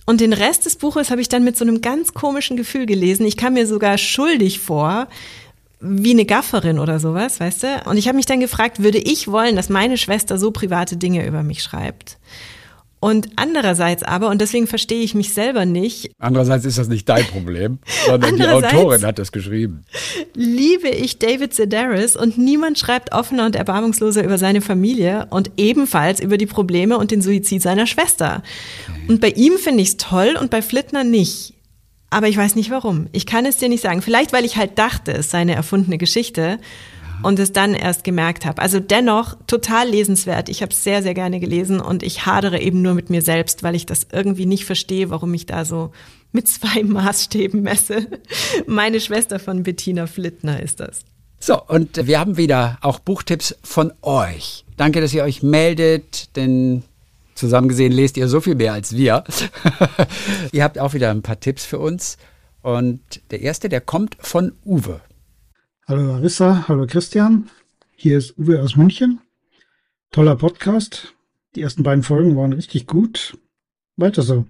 Und 0.06 0.20
den 0.20 0.32
Rest 0.32 0.66
des 0.66 0.76
Buches 0.76 1.10
habe 1.10 1.20
ich 1.20 1.28
dann 1.28 1.44
mit 1.44 1.56
so 1.56 1.64
einem 1.64 1.80
ganz 1.80 2.14
komischen 2.14 2.56
Gefühl 2.56 2.86
gelesen. 2.86 3.26
Ich 3.26 3.36
kam 3.36 3.54
mir 3.54 3.66
sogar 3.66 3.98
schuldig 3.98 4.60
vor, 4.60 5.08
wie 5.80 6.10
eine 6.10 6.24
Gafferin 6.24 6.78
oder 6.78 7.00
sowas, 7.00 7.40
weißt 7.40 7.62
du? 7.62 7.82
Und 7.86 7.96
ich 7.96 8.06
habe 8.06 8.16
mich 8.16 8.26
dann 8.26 8.40
gefragt, 8.40 8.82
würde 8.82 8.98
ich 8.98 9.28
wollen, 9.28 9.56
dass 9.56 9.68
meine 9.68 9.96
Schwester 9.96 10.38
so 10.38 10.50
private 10.50 10.96
Dinge 10.96 11.26
über 11.26 11.42
mich 11.42 11.62
schreibt? 11.62 12.18
Und 13.02 13.30
andererseits 13.36 14.02
aber, 14.02 14.28
und 14.28 14.42
deswegen 14.42 14.66
verstehe 14.66 15.02
ich 15.02 15.14
mich 15.14 15.32
selber 15.32 15.64
nicht. 15.64 16.12
Andererseits 16.18 16.66
ist 16.66 16.76
das 16.76 16.88
nicht 16.88 17.08
dein 17.08 17.24
Problem, 17.24 17.78
sondern 18.06 18.36
die 18.36 18.46
Autorin 18.46 19.06
hat 19.06 19.18
das 19.18 19.32
geschrieben. 19.32 19.84
Liebe 20.34 20.88
ich 20.88 21.18
David 21.18 21.54
Sedaris 21.54 22.14
und 22.14 22.36
niemand 22.36 22.78
schreibt 22.78 23.12
offener 23.12 23.46
und 23.46 23.56
erbarmungsloser 23.56 24.22
über 24.22 24.36
seine 24.36 24.60
Familie 24.60 25.26
und 25.30 25.50
ebenfalls 25.56 26.20
über 26.20 26.36
die 26.36 26.44
Probleme 26.44 26.98
und 26.98 27.10
den 27.10 27.22
Suizid 27.22 27.62
seiner 27.62 27.86
Schwester. 27.86 28.42
Okay. 28.86 29.00
Und 29.08 29.20
bei 29.22 29.30
ihm 29.30 29.56
finde 29.56 29.80
ich 29.82 29.88
es 29.88 29.96
toll 29.96 30.36
und 30.38 30.50
bei 30.50 30.60
Flittner 30.60 31.02
nicht. 31.02 31.54
Aber 32.10 32.28
ich 32.28 32.36
weiß 32.36 32.54
nicht 32.54 32.70
warum. 32.70 33.06
Ich 33.12 33.24
kann 33.24 33.46
es 33.46 33.56
dir 33.56 33.70
nicht 33.70 33.82
sagen. 33.82 34.02
Vielleicht, 34.02 34.32
weil 34.34 34.44
ich 34.44 34.56
halt 34.56 34.78
dachte, 34.78 35.12
es 35.12 35.30
sei 35.30 35.38
eine 35.38 35.54
erfundene 35.54 35.96
Geschichte 35.96 36.58
und 37.22 37.38
es 37.38 37.52
dann 37.52 37.74
erst 37.74 38.04
gemerkt 38.04 38.44
habe. 38.44 38.60
Also 38.62 38.80
dennoch 38.80 39.36
total 39.46 39.88
lesenswert. 39.88 40.48
Ich 40.48 40.62
habe 40.62 40.72
es 40.72 40.84
sehr, 40.84 41.02
sehr 41.02 41.14
gerne 41.14 41.40
gelesen 41.40 41.80
und 41.80 42.02
ich 42.02 42.26
hadere 42.26 42.60
eben 42.60 42.82
nur 42.82 42.94
mit 42.94 43.10
mir 43.10 43.22
selbst, 43.22 43.62
weil 43.62 43.74
ich 43.74 43.86
das 43.86 44.06
irgendwie 44.12 44.46
nicht 44.46 44.64
verstehe, 44.64 45.10
warum 45.10 45.34
ich 45.34 45.46
da 45.46 45.64
so 45.64 45.92
mit 46.32 46.48
zwei 46.48 46.82
Maßstäben 46.84 47.62
messe. 47.62 48.06
Meine 48.66 49.00
Schwester 49.00 49.38
von 49.38 49.62
Bettina 49.62 50.06
Flittner 50.06 50.62
ist 50.62 50.80
das. 50.80 51.00
So, 51.38 51.62
und 51.62 52.06
wir 52.06 52.20
haben 52.20 52.36
wieder 52.36 52.78
auch 52.82 52.98
Buchtipps 52.98 53.56
von 53.62 53.92
euch. 54.02 54.64
Danke, 54.76 55.00
dass 55.00 55.14
ihr 55.14 55.24
euch 55.24 55.42
meldet, 55.42 56.36
denn 56.36 56.82
zusammen 57.34 57.68
gesehen 57.68 57.92
lest 57.92 58.18
ihr 58.18 58.28
so 58.28 58.42
viel 58.42 58.54
mehr 58.54 58.74
als 58.74 58.94
wir. 58.94 59.24
ihr 60.52 60.62
habt 60.62 60.78
auch 60.78 60.92
wieder 60.92 61.10
ein 61.10 61.22
paar 61.22 61.40
Tipps 61.40 61.64
für 61.64 61.78
uns. 61.78 62.18
Und 62.62 63.00
der 63.30 63.40
erste, 63.40 63.70
der 63.70 63.80
kommt 63.80 64.16
von 64.20 64.52
Uwe. 64.66 65.00
Hallo 65.90 66.06
Larissa, 66.06 66.68
hallo 66.68 66.86
Christian. 66.86 67.50
Hier 67.96 68.16
ist 68.16 68.38
Uwe 68.38 68.62
aus 68.62 68.76
München. 68.76 69.18
Toller 70.12 70.36
Podcast. 70.36 71.16
Die 71.56 71.62
ersten 71.62 71.82
beiden 71.82 72.04
Folgen 72.04 72.36
waren 72.36 72.52
richtig 72.52 72.86
gut. 72.86 73.36
Weiter 73.96 74.22
so. 74.22 74.46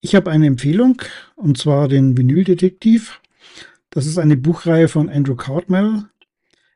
Ich 0.00 0.14
habe 0.14 0.30
eine 0.30 0.46
Empfehlung, 0.46 1.02
und 1.34 1.58
zwar 1.58 1.88
den 1.88 2.16
Vinyldetektiv. 2.16 3.20
Das 3.90 4.06
ist 4.06 4.16
eine 4.16 4.36
Buchreihe 4.36 4.86
von 4.86 5.08
Andrew 5.08 5.34
Cartmel. 5.34 6.04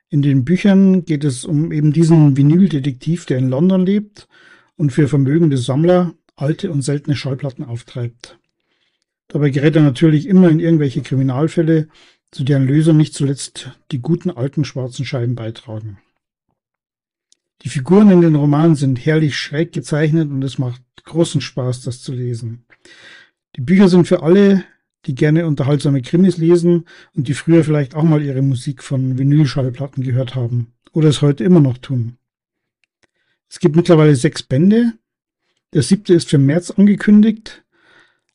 In 0.08 0.22
den 0.22 0.44
Büchern 0.44 1.04
geht 1.04 1.22
es 1.22 1.44
um 1.44 1.70
eben 1.70 1.92
diesen 1.92 2.36
Vinyldetektiv, 2.36 3.26
der 3.26 3.38
in 3.38 3.48
London 3.48 3.86
lebt 3.86 4.26
und 4.74 4.90
für 4.90 5.06
vermögende 5.06 5.56
Sammler 5.56 6.14
alte 6.34 6.72
und 6.72 6.82
seltene 6.82 7.14
Schallplatten 7.14 7.64
auftreibt. 7.64 8.40
Dabei 9.28 9.50
gerät 9.50 9.76
er 9.76 9.82
natürlich 9.82 10.26
immer 10.26 10.48
in 10.48 10.58
irgendwelche 10.58 11.02
Kriminalfälle, 11.02 11.86
zu 12.30 12.44
deren 12.44 12.66
Lösung 12.66 12.96
nicht 12.96 13.14
zuletzt 13.14 13.70
die 13.92 14.00
guten 14.00 14.30
alten 14.30 14.64
schwarzen 14.64 15.04
Scheiben 15.04 15.34
beitragen. 15.34 15.98
Die 17.62 17.68
Figuren 17.68 18.10
in 18.10 18.20
den 18.20 18.34
Romanen 18.34 18.76
sind 18.76 19.04
herrlich 19.04 19.36
schräg 19.36 19.72
gezeichnet 19.72 20.30
und 20.30 20.42
es 20.42 20.58
macht 20.58 20.82
großen 21.04 21.40
Spaß, 21.40 21.82
das 21.82 22.02
zu 22.02 22.12
lesen. 22.12 22.66
Die 23.56 23.62
Bücher 23.62 23.88
sind 23.88 24.06
für 24.06 24.22
alle, 24.22 24.64
die 25.06 25.14
gerne 25.14 25.46
unterhaltsame 25.46 26.02
Krimis 26.02 26.36
lesen 26.36 26.84
und 27.14 27.28
die 27.28 27.34
früher 27.34 27.64
vielleicht 27.64 27.94
auch 27.94 28.02
mal 28.02 28.22
ihre 28.22 28.42
Musik 28.42 28.82
von 28.82 29.18
Vinylschallplatten 29.18 30.02
gehört 30.02 30.34
haben 30.34 30.72
oder 30.92 31.08
es 31.08 31.22
heute 31.22 31.44
immer 31.44 31.60
noch 31.60 31.78
tun. 31.78 32.18
Es 33.48 33.60
gibt 33.60 33.76
mittlerweile 33.76 34.16
sechs 34.16 34.42
Bände. 34.42 34.92
Der 35.72 35.82
siebte 35.82 36.14
ist 36.14 36.28
für 36.28 36.38
März 36.38 36.70
angekündigt. 36.70 37.64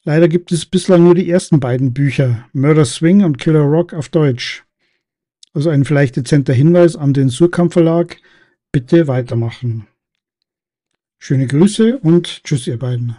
Leider 0.04 0.28
gibt 0.28 0.52
es 0.52 0.66
bislang 0.66 1.04
nur 1.04 1.14
die 1.14 1.30
ersten 1.30 1.60
beiden 1.60 1.94
Bücher, 1.94 2.48
Murder 2.54 2.86
Swing 2.86 3.24
und 3.24 3.38
Killer 3.38 3.62
Rock 3.62 3.94
auf 3.94 4.10
Deutsch. 4.10 4.64
Also 5.54 5.70
ein 5.70 5.86
vielleicht 5.86 6.16
dezenter 6.16 6.54
Hinweis 6.54 6.96
an 6.96 7.14
den 7.14 7.30
Surkamp 7.30 7.74
Verlag, 7.74 8.18
bitte 8.72 9.08
weitermachen. 9.08 9.88
Schöne 11.20 11.46
Grüße 11.46 12.00
und 12.00 12.44
tschüss 12.44 12.66
ihr 12.66 12.80
beiden. 12.80 13.16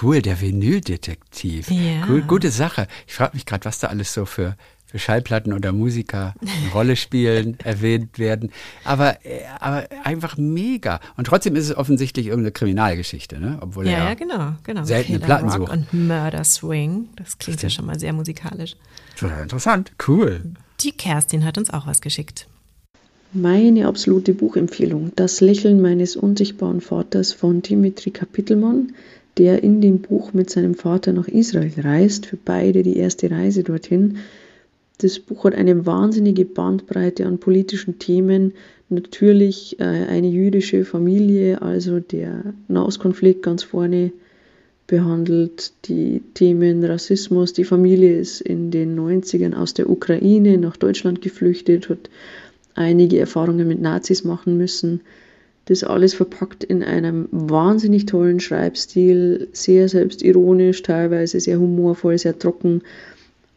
Cool, 0.00 0.22
der 0.22 0.40
Vinyldetektiv. 0.40 1.70
Ja. 1.70 2.06
Cool, 2.08 2.22
gute 2.22 2.50
Sache. 2.50 2.86
Ich 3.06 3.14
frage 3.14 3.34
mich 3.34 3.44
gerade, 3.44 3.64
was 3.64 3.80
da 3.80 3.88
alles 3.88 4.12
so 4.14 4.24
für, 4.24 4.56
für 4.90 4.98
Schallplatten 4.98 5.52
oder 5.52 5.72
Musiker 5.72 6.34
eine 6.40 6.72
Rolle 6.72 6.96
spielen, 6.96 7.58
erwähnt 7.64 8.18
werden. 8.18 8.50
Aber, 8.84 9.24
äh, 9.24 9.40
aber 9.60 9.86
einfach 10.04 10.36
mega. 10.38 10.98
Und 11.16 11.26
trotzdem 11.26 11.54
ist 11.56 11.66
es 11.68 11.76
offensichtlich 11.76 12.26
irgendeine 12.26 12.52
Kriminalgeschichte, 12.52 13.38
ne? 13.38 13.58
Obwohl 13.60 13.86
Ja, 13.86 13.92
er 13.92 14.04
ja, 14.08 14.14
genau, 14.14 14.52
genau. 14.64 14.84
seltene 14.84 15.18
Killer 15.18 15.26
Platten 15.26 15.48
Rock 15.50 15.68
sucht. 15.68 15.72
und 15.72 16.08
Murder 16.08 16.44
Swing. 16.44 17.08
Das 17.16 17.38
klingt 17.38 17.62
ja 17.62 17.68
schon 17.70 17.86
mal 17.86 17.98
sehr 18.00 18.12
musikalisch. 18.12 18.76
total 19.18 19.42
interessant. 19.42 19.92
Cool. 20.06 20.40
Die 20.80 20.92
Kerstin 20.92 21.44
hat 21.44 21.58
uns 21.58 21.70
auch 21.70 21.86
was 21.86 22.00
geschickt. 22.00 22.46
Meine 23.34 23.86
absolute 23.88 24.32
Buchempfehlung, 24.32 25.12
Das 25.16 25.42
Lächeln 25.42 25.82
meines 25.82 26.16
unsichtbaren 26.16 26.80
Vaters 26.80 27.32
von 27.34 27.60
Dimitri 27.60 28.10
Kapitelmann, 28.10 28.94
der 29.36 29.62
in 29.62 29.82
dem 29.82 30.00
Buch 30.00 30.32
mit 30.32 30.48
seinem 30.48 30.74
Vater 30.74 31.12
nach 31.12 31.28
Israel 31.28 31.72
reist, 31.76 32.24
für 32.26 32.38
beide 32.38 32.82
die 32.82 32.96
erste 32.96 33.30
Reise 33.30 33.64
dorthin. 33.64 34.18
Das 34.98 35.20
Buch 35.20 35.44
hat 35.44 35.54
eine 35.54 35.86
wahnsinnige 35.86 36.44
Bandbreite 36.44 37.24
an 37.26 37.38
politischen 37.38 38.00
Themen. 38.00 38.52
Natürlich 38.88 39.78
äh, 39.78 39.84
eine 39.84 40.28
jüdische 40.28 40.84
Familie, 40.84 41.62
also 41.62 42.00
der 42.00 42.54
Nahostkonflikt 42.66 43.42
ganz 43.42 43.62
vorne 43.62 44.12
behandelt, 44.88 45.72
die 45.84 46.22
Themen 46.34 46.82
Rassismus. 46.82 47.52
Die 47.52 47.64
Familie 47.64 48.18
ist 48.18 48.40
in 48.40 48.72
den 48.72 48.98
90ern 48.98 49.54
aus 49.54 49.74
der 49.74 49.88
Ukraine 49.88 50.58
nach 50.58 50.76
Deutschland 50.76 51.22
geflüchtet, 51.22 51.88
hat 51.88 52.10
einige 52.74 53.20
Erfahrungen 53.20 53.68
mit 53.68 53.80
Nazis 53.80 54.24
machen 54.24 54.56
müssen. 54.58 55.02
Das 55.66 55.84
alles 55.84 56.14
verpackt 56.14 56.64
in 56.64 56.82
einem 56.82 57.28
wahnsinnig 57.30 58.06
tollen 58.06 58.40
Schreibstil, 58.40 59.48
sehr 59.52 59.88
selbstironisch, 59.88 60.82
teilweise 60.82 61.38
sehr 61.38 61.60
humorvoll, 61.60 62.16
sehr 62.16 62.38
trocken, 62.38 62.80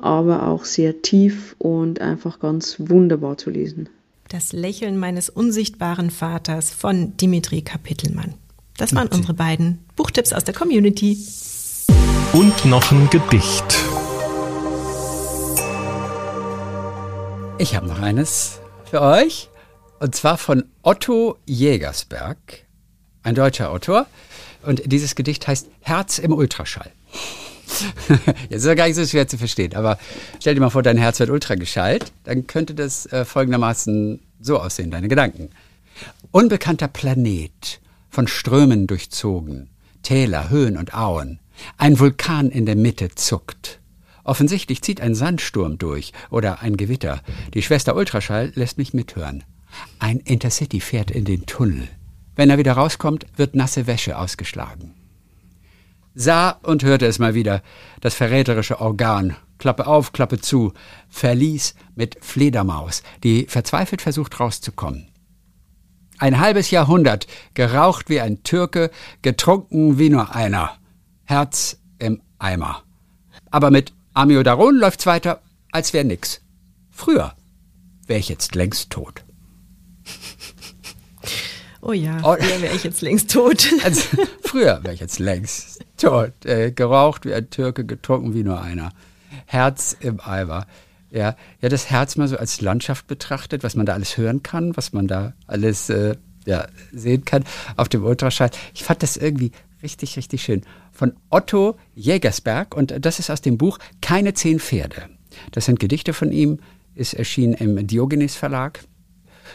aber 0.02 0.48
auch 0.48 0.66
sehr 0.66 1.02
tief 1.02 1.56
und 1.60 2.02
einfach 2.02 2.40
ganz 2.40 2.76
wunderbar 2.80 3.38
zu 3.38 3.50
lesen. 3.50 3.90
Das 4.30 4.54
Lächeln 4.54 4.98
meines 4.98 5.30
unsichtbaren 5.30 6.10
Vaters 6.10 6.72
von 6.72 7.16
Dimitri 7.18 7.62
Kapitelmann. 7.62 8.34
Das 8.78 8.96
waren 8.96 9.10
unsere 9.10 9.34
beiden 9.34 9.80
Buchtipps 9.96 10.34
aus 10.34 10.44
der 10.44 10.54
Community. 10.54 11.18
Und 12.34 12.66
noch 12.66 12.92
ein 12.92 13.10
Gedicht. 13.10 13.66
Ich 17.60 17.76
habe 17.76 17.88
noch 17.88 18.00
eines 18.00 18.60
für 18.90 19.02
euch. 19.02 19.50
Und 20.00 20.16
zwar 20.16 20.40
von 20.40 20.64
Otto 20.82 21.38
Jägersberg, 21.46 22.66
ein 23.22 23.36
deutscher 23.36 23.70
Autor. 23.70 24.08
Und 24.64 24.82
dieses 24.92 25.14
Gedicht 25.14 25.48
heißt 25.48 25.68
Herz 25.82 26.18
im 26.18 26.34
Ultraschall. 26.34 26.92
Jetzt 28.50 28.62
ist 28.62 28.66
ja 28.66 28.76
gar 28.76 28.88
nicht 28.88 28.96
so 28.96 29.06
schwer 29.06 29.28
zu 29.28 29.38
verstehen, 29.38 29.76
aber 29.76 29.98
stell 30.40 30.56
dir 30.56 30.62
mal 30.62 30.70
vor, 30.70 30.84
dein 30.84 30.98
Herz 30.98 31.20
wird 31.20 31.30
ultrageschallt, 31.30 32.12
dann 32.24 32.48
könnte 32.48 32.74
das 32.76 33.06
äh, 33.08 33.26
folgendermaßen 33.26 34.20
so 34.40 34.60
aussehen, 34.60 34.92
deine 34.92 35.08
Gedanken. 35.08 35.50
Unbekannter 36.32 36.88
Planet, 36.88 37.80
von 38.10 38.28
Strömen 38.28 38.88
durchzogen, 38.88 39.70
Täler, 40.04 40.50
Höhen 40.50 40.78
und 40.78 40.94
Auen. 40.94 41.40
Ein 41.78 42.00
Vulkan 42.00 42.50
in 42.50 42.66
der 42.66 42.76
Mitte 42.76 43.10
zuckt. 43.16 43.80
Offensichtlich 44.24 44.82
zieht 44.82 45.02
ein 45.02 45.16
Sandsturm 45.16 45.78
durch 45.78 46.12
oder 46.30 46.62
ein 46.62 46.78
Gewitter. 46.78 47.22
Die 47.54 47.62
Schwester 47.62 47.96
Ultraschall 47.96 48.52
lässt 48.56 48.78
mich 48.78 48.94
mithören. 48.94 49.44
Ein 50.00 50.20
Intercity 50.20 50.80
fährt 50.80 51.12
in 51.12 51.26
den 51.26 51.46
Tunnel. 51.46 51.88
Wenn 52.36 52.50
er 52.50 52.58
wieder 52.58 52.74
rauskommt, 52.74 53.26
wird 53.36 53.56
nasse 53.56 53.88
Wäsche 53.88 54.18
ausgeschlagen. 54.18 54.94
Sah 56.14 56.52
und 56.64 56.84
hörte 56.84 57.06
es 57.06 57.20
mal 57.20 57.34
wieder, 57.34 57.62
das 58.02 58.14
verräterische 58.14 58.82
Organ. 58.82 59.36
Klappe 59.58 59.88
auf, 59.88 60.12
Klappe 60.12 60.40
zu. 60.40 60.74
Verließ 61.10 61.76
mit 61.96 62.18
Fledermaus, 62.24 63.04
die 63.24 63.46
verzweifelt 63.48 64.02
versucht 64.02 64.40
rauszukommen. 64.40 65.08
Ein 66.18 66.40
halbes 66.40 66.70
Jahrhundert, 66.72 67.28
geraucht 67.54 68.10
wie 68.10 68.20
ein 68.20 68.44
Türke, 68.44 68.92
getrunken 69.22 69.98
wie 69.98 70.10
nur 70.10 70.36
einer. 70.36 70.78
Herz 71.24 71.78
im 72.00 72.22
Eimer. 72.40 72.84
Aber 73.50 73.72
mit 73.72 73.94
Amiodaron 74.14 74.76
läuft's 74.76 75.06
weiter, 75.06 75.42
als 75.72 75.94
wär 75.94 76.04
nix. 76.04 76.42
Früher 76.90 77.34
wäre 78.06 78.20
ich 78.20 78.30
jetzt 78.30 78.56
längst 78.56 78.90
tot. 78.90 79.24
Oh 81.82 81.94
ja, 81.94 82.18
Oh. 82.24 82.36
früher 82.36 82.62
wäre 82.62 82.76
ich 82.76 82.84
jetzt 82.84 83.02
längst 83.02 83.32
tot. 83.32 83.68
Also, 83.84 84.02
früher 84.44 84.84
wäre 84.84 84.94
ich 84.94 85.00
jetzt 85.00 85.20
längst 85.20 85.81
tot. 86.02 86.46
Äh, 86.46 86.72
geraucht 86.72 87.26
wie 87.26 87.34
ein 87.34 87.50
Türke, 87.50 87.86
getrunken 87.86 88.34
wie 88.34 88.44
nur 88.44 88.62
einer. 88.62 88.92
Herz 89.46 89.96
im 90.00 90.20
Eimer. 90.20 90.66
Ja, 91.12 91.36
ja, 91.62 91.70
das 91.70 91.90
Herz 91.90 92.16
mal 92.16 92.28
so 92.28 92.38
als 92.38 92.62
Landschaft 92.62 93.08
betrachtet, 93.08 93.64
was 93.64 93.76
man 93.76 93.86
da 93.86 93.94
alles 93.94 94.18
hören 94.18 94.44
kann, 94.44 94.78
was 94.78 94.94
man 94.94 95.08
da 95.08 95.34
alles 95.46 95.90
äh, 95.90 96.16
ja, 96.46 96.68
sehen 96.92 97.26
kann 97.26 97.44
auf 97.76 97.90
dem 97.90 98.04
Ultraschall. 98.04 98.50
Ich 98.74 98.84
fand 98.84 99.04
das 99.04 99.18
irgendwie 99.18 99.52
richtig, 99.84 100.16
richtig 100.16 100.42
schön. 100.42 100.62
Von 100.92 101.14
Otto 101.30 101.78
Jägersberg 101.96 102.76
und 102.76 102.94
das 103.06 103.20
ist 103.20 103.30
aus 103.30 103.42
dem 103.42 103.58
Buch 103.58 103.78
Keine 104.02 104.34
zehn 104.34 104.60
Pferde. 104.60 105.10
Das 105.52 105.66
sind 105.66 105.80
Gedichte 105.80 106.14
von 106.14 106.32
ihm, 106.32 106.60
ist 106.96 107.14
erschienen 107.14 107.54
im 107.54 107.88
Diogenes 107.88 108.36
Verlag. 108.36 108.84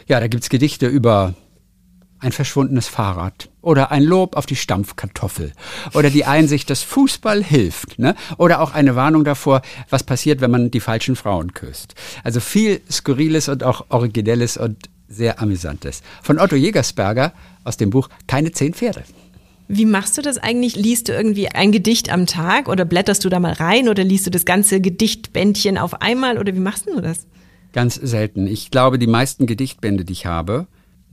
Ja, 0.07 0.19
da 0.19 0.27
gibt's 0.27 0.49
Gedichte 0.49 0.87
über 0.87 1.33
ein 2.19 2.31
verschwundenes 2.31 2.87
Fahrrad 2.87 3.49
oder 3.61 3.91
ein 3.91 4.03
Lob 4.03 4.35
auf 4.35 4.45
die 4.45 4.55
Stampfkartoffel 4.55 5.51
oder 5.93 6.09
die 6.09 6.25
Einsicht, 6.25 6.69
dass 6.69 6.81
Fußball 6.83 7.43
hilft, 7.43 7.99
ne? 7.99 8.15
Oder 8.37 8.61
auch 8.61 8.73
eine 8.73 8.95
Warnung 8.95 9.23
davor, 9.23 9.61
was 9.89 10.03
passiert, 10.03 10.41
wenn 10.41 10.51
man 10.51 10.71
die 10.71 10.79
falschen 10.79 11.15
Frauen 11.15 11.53
küsst. 11.53 11.95
Also 12.23 12.39
viel 12.39 12.81
Skurriles 12.89 13.49
und 13.49 13.63
auch 13.63 13.85
Originelles 13.89 14.57
und 14.57 14.89
sehr 15.07 15.41
Amüsantes. 15.41 16.01
Von 16.21 16.39
Otto 16.39 16.55
Jägersberger 16.55 17.33
aus 17.63 17.77
dem 17.77 17.89
Buch 17.89 18.09
Keine 18.27 18.51
zehn 18.51 18.73
Pferde. 18.73 19.03
Wie 19.69 19.85
machst 19.85 20.17
du 20.17 20.21
das 20.21 20.37
eigentlich? 20.37 20.77
Liest 20.77 21.09
du 21.09 21.13
irgendwie 21.13 21.49
ein 21.49 21.73
Gedicht 21.73 22.11
am 22.11 22.25
Tag 22.25 22.69
oder 22.69 22.85
blätterst 22.85 23.25
du 23.25 23.29
da 23.29 23.39
mal 23.39 23.51
rein 23.51 23.89
oder 23.89 24.03
liest 24.03 24.25
du 24.25 24.31
das 24.31 24.45
ganze 24.45 24.79
Gedichtbändchen 24.79 25.77
auf 25.77 26.01
einmal 26.01 26.37
oder 26.37 26.55
wie 26.55 26.59
machst 26.59 26.87
du 26.87 27.01
das? 27.01 27.27
Ganz 27.73 27.95
selten. 27.95 28.47
Ich 28.47 28.71
glaube, 28.71 28.97
die 28.97 29.07
meisten 29.07 29.45
Gedichtbände, 29.45 30.05
die 30.05 30.13
ich 30.13 30.25
habe, 30.25 30.67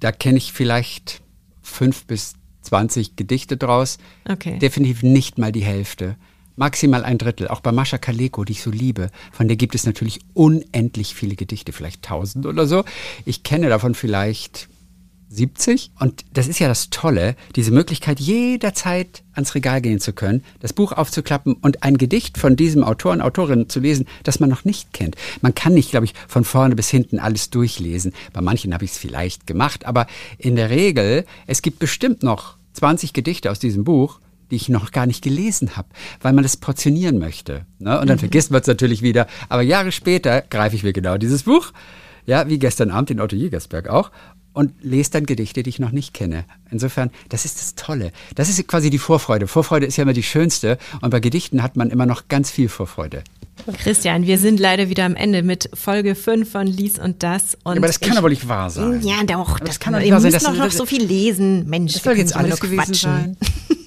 da 0.04 0.12
kenne 0.12 0.36
ich 0.36 0.52
vielleicht 0.52 1.22
fünf 1.62 2.04
bis 2.04 2.34
zwanzig 2.60 3.16
Gedichte 3.16 3.56
draus. 3.56 3.96
Okay. 4.28 4.58
Definitiv 4.58 5.02
nicht 5.02 5.38
mal 5.38 5.50
die 5.50 5.64
Hälfte. 5.64 6.16
Maximal 6.56 7.04
ein 7.04 7.16
Drittel. 7.16 7.48
Auch 7.48 7.60
bei 7.60 7.72
Mascha 7.72 7.96
Kaleko, 7.96 8.44
die 8.44 8.52
ich 8.52 8.62
so 8.62 8.70
liebe. 8.70 9.10
Von 9.32 9.48
der 9.48 9.56
gibt 9.56 9.74
es 9.74 9.86
natürlich 9.86 10.20
unendlich 10.34 11.14
viele 11.14 11.36
Gedichte, 11.36 11.72
vielleicht 11.72 12.02
tausend 12.02 12.44
oder 12.44 12.66
so. 12.66 12.84
Ich 13.24 13.44
kenne 13.44 13.70
davon 13.70 13.94
vielleicht 13.94 14.68
70. 15.34 15.90
Und 15.98 16.24
das 16.32 16.48
ist 16.48 16.58
ja 16.58 16.68
das 16.68 16.90
Tolle, 16.90 17.36
diese 17.56 17.70
Möglichkeit, 17.70 18.20
jederzeit 18.20 19.22
ans 19.32 19.54
Regal 19.54 19.80
gehen 19.80 20.00
zu 20.00 20.12
können, 20.12 20.44
das 20.60 20.72
Buch 20.72 20.92
aufzuklappen 20.92 21.54
und 21.54 21.82
ein 21.82 21.98
Gedicht 21.98 22.38
von 22.38 22.56
diesem 22.56 22.84
Autor 22.84 23.12
und 23.12 23.20
Autorin 23.20 23.68
zu 23.68 23.80
lesen, 23.80 24.06
das 24.22 24.40
man 24.40 24.50
noch 24.50 24.64
nicht 24.64 24.92
kennt. 24.92 25.16
Man 25.40 25.54
kann 25.54 25.74
nicht, 25.74 25.90
glaube 25.90 26.06
ich, 26.06 26.14
von 26.28 26.44
vorne 26.44 26.76
bis 26.76 26.88
hinten 26.88 27.18
alles 27.18 27.50
durchlesen. 27.50 28.12
Bei 28.32 28.40
manchen 28.40 28.72
habe 28.74 28.84
ich 28.84 28.92
es 28.92 28.98
vielleicht 28.98 29.46
gemacht, 29.46 29.86
aber 29.86 30.06
in 30.38 30.56
der 30.56 30.70
Regel, 30.70 31.24
es 31.46 31.62
gibt 31.62 31.78
bestimmt 31.78 32.22
noch 32.22 32.56
20 32.74 33.12
Gedichte 33.12 33.50
aus 33.50 33.58
diesem 33.58 33.84
Buch, 33.84 34.20
die 34.50 34.56
ich 34.56 34.68
noch 34.68 34.92
gar 34.92 35.06
nicht 35.06 35.22
gelesen 35.22 35.76
habe, 35.76 35.88
weil 36.20 36.32
man 36.32 36.42
das 36.42 36.56
portionieren 36.56 37.18
möchte. 37.18 37.66
Ne? 37.78 37.98
Und 37.98 38.08
dann 38.08 38.16
mhm. 38.16 38.20
vergisst 38.20 38.50
man 38.50 38.60
es 38.60 38.66
natürlich 38.66 39.02
wieder. 39.02 39.26
Aber 39.48 39.62
Jahre 39.62 39.90
später 39.90 40.42
greife 40.42 40.76
ich 40.76 40.82
mir 40.82 40.92
genau 40.92 41.16
dieses 41.16 41.44
Buch, 41.44 41.72
ja, 42.26 42.48
wie 42.48 42.58
gestern 42.58 42.90
Abend 42.90 43.10
in 43.10 43.20
Otto 43.20 43.36
Jägersberg 43.36 43.88
auch, 43.88 44.10
und 44.54 44.72
lese 44.80 45.10
dann 45.10 45.26
Gedichte, 45.26 45.62
die 45.62 45.68
ich 45.68 45.78
noch 45.78 45.92
nicht 45.92 46.14
kenne. 46.14 46.44
Insofern, 46.70 47.10
das 47.28 47.44
ist 47.44 47.58
das 47.58 47.74
Tolle. 47.74 48.12
Das 48.34 48.48
ist 48.48 48.66
quasi 48.66 48.88
die 48.88 48.98
Vorfreude. 48.98 49.46
Vorfreude 49.46 49.84
ist 49.84 49.96
ja 49.96 50.02
immer 50.02 50.14
die 50.14 50.22
schönste 50.22 50.78
und 51.02 51.10
bei 51.10 51.20
Gedichten 51.20 51.62
hat 51.62 51.76
man 51.76 51.90
immer 51.90 52.06
noch 52.06 52.28
ganz 52.28 52.50
viel 52.50 52.70
Vorfreude. 52.70 53.22
Christian, 53.78 54.26
wir 54.26 54.38
sind 54.38 54.58
leider 54.58 54.88
wieder 54.88 55.04
am 55.04 55.14
Ende 55.14 55.42
mit 55.42 55.70
Folge 55.74 56.14
5 56.14 56.50
von 56.50 56.66
Lies 56.66 56.98
und 56.98 57.22
das. 57.22 57.56
Und 57.62 57.74
ja, 57.74 57.78
aber 57.78 57.86
das 57.86 58.00
kann 58.00 58.16
aber 58.16 58.28
nicht 58.28 58.48
wahr 58.48 58.68
sein. 58.70 59.00
Ja, 59.02 59.22
doch. 59.24 59.58
Das, 59.58 59.68
das 59.68 59.80
kann 59.80 59.92
doch 59.92 60.00
nicht 60.00 60.10
wahr 60.10 60.20
sein. 60.20 60.30
Ihr 60.30 60.34
müsst 60.34 60.46
noch, 60.46 60.56
noch 60.56 60.70
so 60.72 60.86
viel 60.86 61.04
lesen. 61.04 61.68
Mensch, 61.68 61.94
das 61.94 62.02
soll 62.02 62.16
jetzt 62.16 62.34
alles 62.34 62.60
gewesen 62.60 62.76
quatschen. 62.78 63.10
sein. 63.10 63.36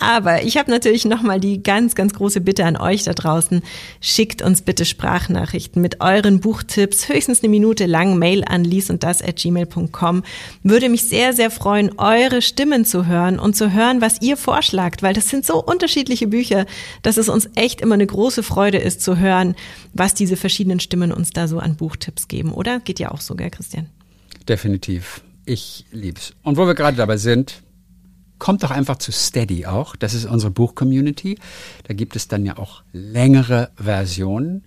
Aber 0.00 0.42
ich 0.42 0.56
habe 0.56 0.70
natürlich 0.70 1.04
nochmal 1.04 1.40
die 1.40 1.62
ganz, 1.62 1.94
ganz 1.94 2.14
große 2.14 2.40
Bitte 2.40 2.64
an 2.64 2.76
euch 2.76 3.04
da 3.04 3.12
draußen. 3.12 3.62
Schickt 4.00 4.42
uns 4.42 4.62
bitte 4.62 4.84
Sprachnachrichten 4.84 5.80
mit 5.80 6.00
euren 6.00 6.40
Buchtipps, 6.40 7.08
höchstens 7.08 7.42
eine 7.42 7.50
Minute 7.50 7.86
lang, 7.86 8.18
Mail 8.18 8.44
an 8.44 8.64
lies 8.64 8.90
und 8.90 9.02
das 9.02 9.22
at 9.22 9.36
gmail.com. 9.36 10.22
Würde 10.62 10.88
mich 10.88 11.04
sehr, 11.04 11.32
sehr 11.32 11.50
freuen, 11.50 11.98
eure 11.98 12.42
Stimmen 12.42 12.84
zu 12.84 13.06
hören 13.06 13.38
und 13.38 13.54
zu 13.56 13.72
hören, 13.72 14.00
was 14.00 14.20
ihr 14.22 14.36
vorschlagt, 14.36 15.02
weil 15.02 15.14
das 15.14 15.28
sind 15.28 15.46
so 15.46 15.62
unterschiedliche 15.62 16.26
Bücher, 16.26 16.66
dass 17.02 17.16
es 17.16 17.28
uns 17.28 17.48
echt 17.54 17.80
immer 17.80 17.94
eine 17.94 18.06
große 18.06 18.42
Freude 18.42 18.78
ist 18.78 19.02
zu 19.02 19.18
hören, 19.18 19.54
was 19.92 20.14
diese 20.14 20.36
verschiedenen 20.36 20.80
Stimmen 20.80 21.12
uns 21.12 21.30
da 21.30 21.48
so 21.48 21.58
an 21.58 21.76
Buchtipps 21.76 22.28
geben, 22.28 22.52
oder? 22.52 22.80
Geht 22.80 22.98
ja 22.98 23.10
auch 23.10 23.20
so, 23.20 23.34
gell, 23.34 23.50
Christian? 23.50 23.88
Definitiv. 24.48 25.22
Ich 25.44 25.84
lieb's. 25.90 26.34
Und 26.42 26.56
wo 26.56 26.66
wir 26.66 26.74
gerade 26.74 26.96
dabei 26.96 27.16
sind, 27.16 27.62
kommt 28.42 28.62
doch 28.64 28.72
einfach 28.72 28.96
zu 28.96 29.12
Steady 29.12 29.66
auch. 29.66 29.94
Das 29.94 30.14
ist 30.14 30.24
unsere 30.24 30.50
Buch-Community. 30.50 31.38
Da 31.84 31.94
gibt 31.94 32.16
es 32.16 32.26
dann 32.26 32.44
ja 32.44 32.58
auch 32.58 32.82
längere 32.92 33.70
Versionen. 33.76 34.64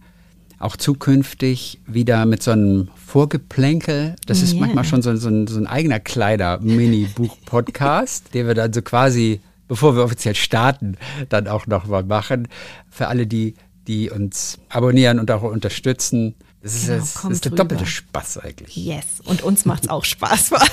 Auch 0.60 0.78
zukünftig 0.78 1.82
wieder 1.86 2.26
mit 2.26 2.42
so 2.42 2.52
einem 2.52 2.88
Vorgeplänkel. 2.96 4.16
Das 4.28 4.42
ist 4.42 4.54
yeah. 4.54 4.62
manchmal 4.62 4.86
schon 4.86 5.02
so, 5.02 5.14
so, 5.18 5.28
ein, 5.28 5.48
so 5.48 5.60
ein 5.60 5.68
eigener 5.68 6.00
Kleider-Mini-Buch-Podcast, 6.00 8.28
den 8.34 8.48
wir 8.48 8.54
dann 8.54 8.72
so 8.72 8.82
quasi, 8.82 9.42
bevor 9.68 9.98
wir 9.98 10.06
offiziell 10.06 10.36
starten, 10.36 10.96
dann 11.28 11.50
auch 11.50 11.68
nochmal 11.68 12.06
machen. 12.06 12.48
Für 12.90 13.10
alle, 13.10 13.28
die, 13.28 13.56
die 13.88 14.10
uns 14.10 14.58
abonnieren 14.70 15.20
und 15.20 15.30
auch 15.32 15.44
unterstützen. 15.44 16.36
Das 16.64 16.76
ist, 16.76 16.86
genau, 16.86 17.00
das, 17.00 17.14
das 17.14 17.32
ist 17.32 17.44
der 17.44 17.52
doppelte 17.52 17.86
Spaß 17.86 18.38
eigentlich. 18.38 18.78
Yes, 18.78 19.20
und 19.26 19.44
uns 19.44 19.66
macht 19.66 19.84
es 19.84 19.90
auch 19.90 20.06
Spaß 20.06 20.48
vor 20.48 20.62
allem. 20.62 20.70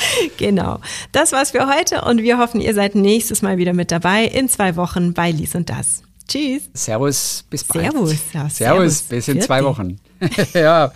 genau. 0.36 0.80
Das 1.12 1.32
war's 1.32 1.50
für 1.52 1.66
heute 1.66 2.02
und 2.02 2.22
wir 2.22 2.38
hoffen, 2.38 2.60
ihr 2.60 2.74
seid 2.74 2.94
nächstes 2.94 3.42
Mal 3.42 3.58
wieder 3.58 3.72
mit 3.72 3.90
dabei 3.90 4.24
in 4.24 4.48
zwei 4.48 4.76
Wochen 4.76 5.14
bei 5.14 5.30
Lies 5.30 5.54
und 5.54 5.70
das. 5.70 6.02
Tschüss. 6.28 6.62
Servus, 6.74 7.44
bis 7.50 7.64
bald. 7.64 7.92
Servus. 7.92 8.12
Ja, 8.32 8.48
servus, 8.48 8.56
servus, 8.56 9.02
bis 9.02 9.28
in 9.28 9.40
zwei 9.40 9.64
Wochen. 9.64 9.98
ja, 10.54 10.92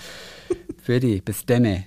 für 0.82 1.00
die, 1.00 1.20
bis 1.20 1.44
denne. 1.44 1.86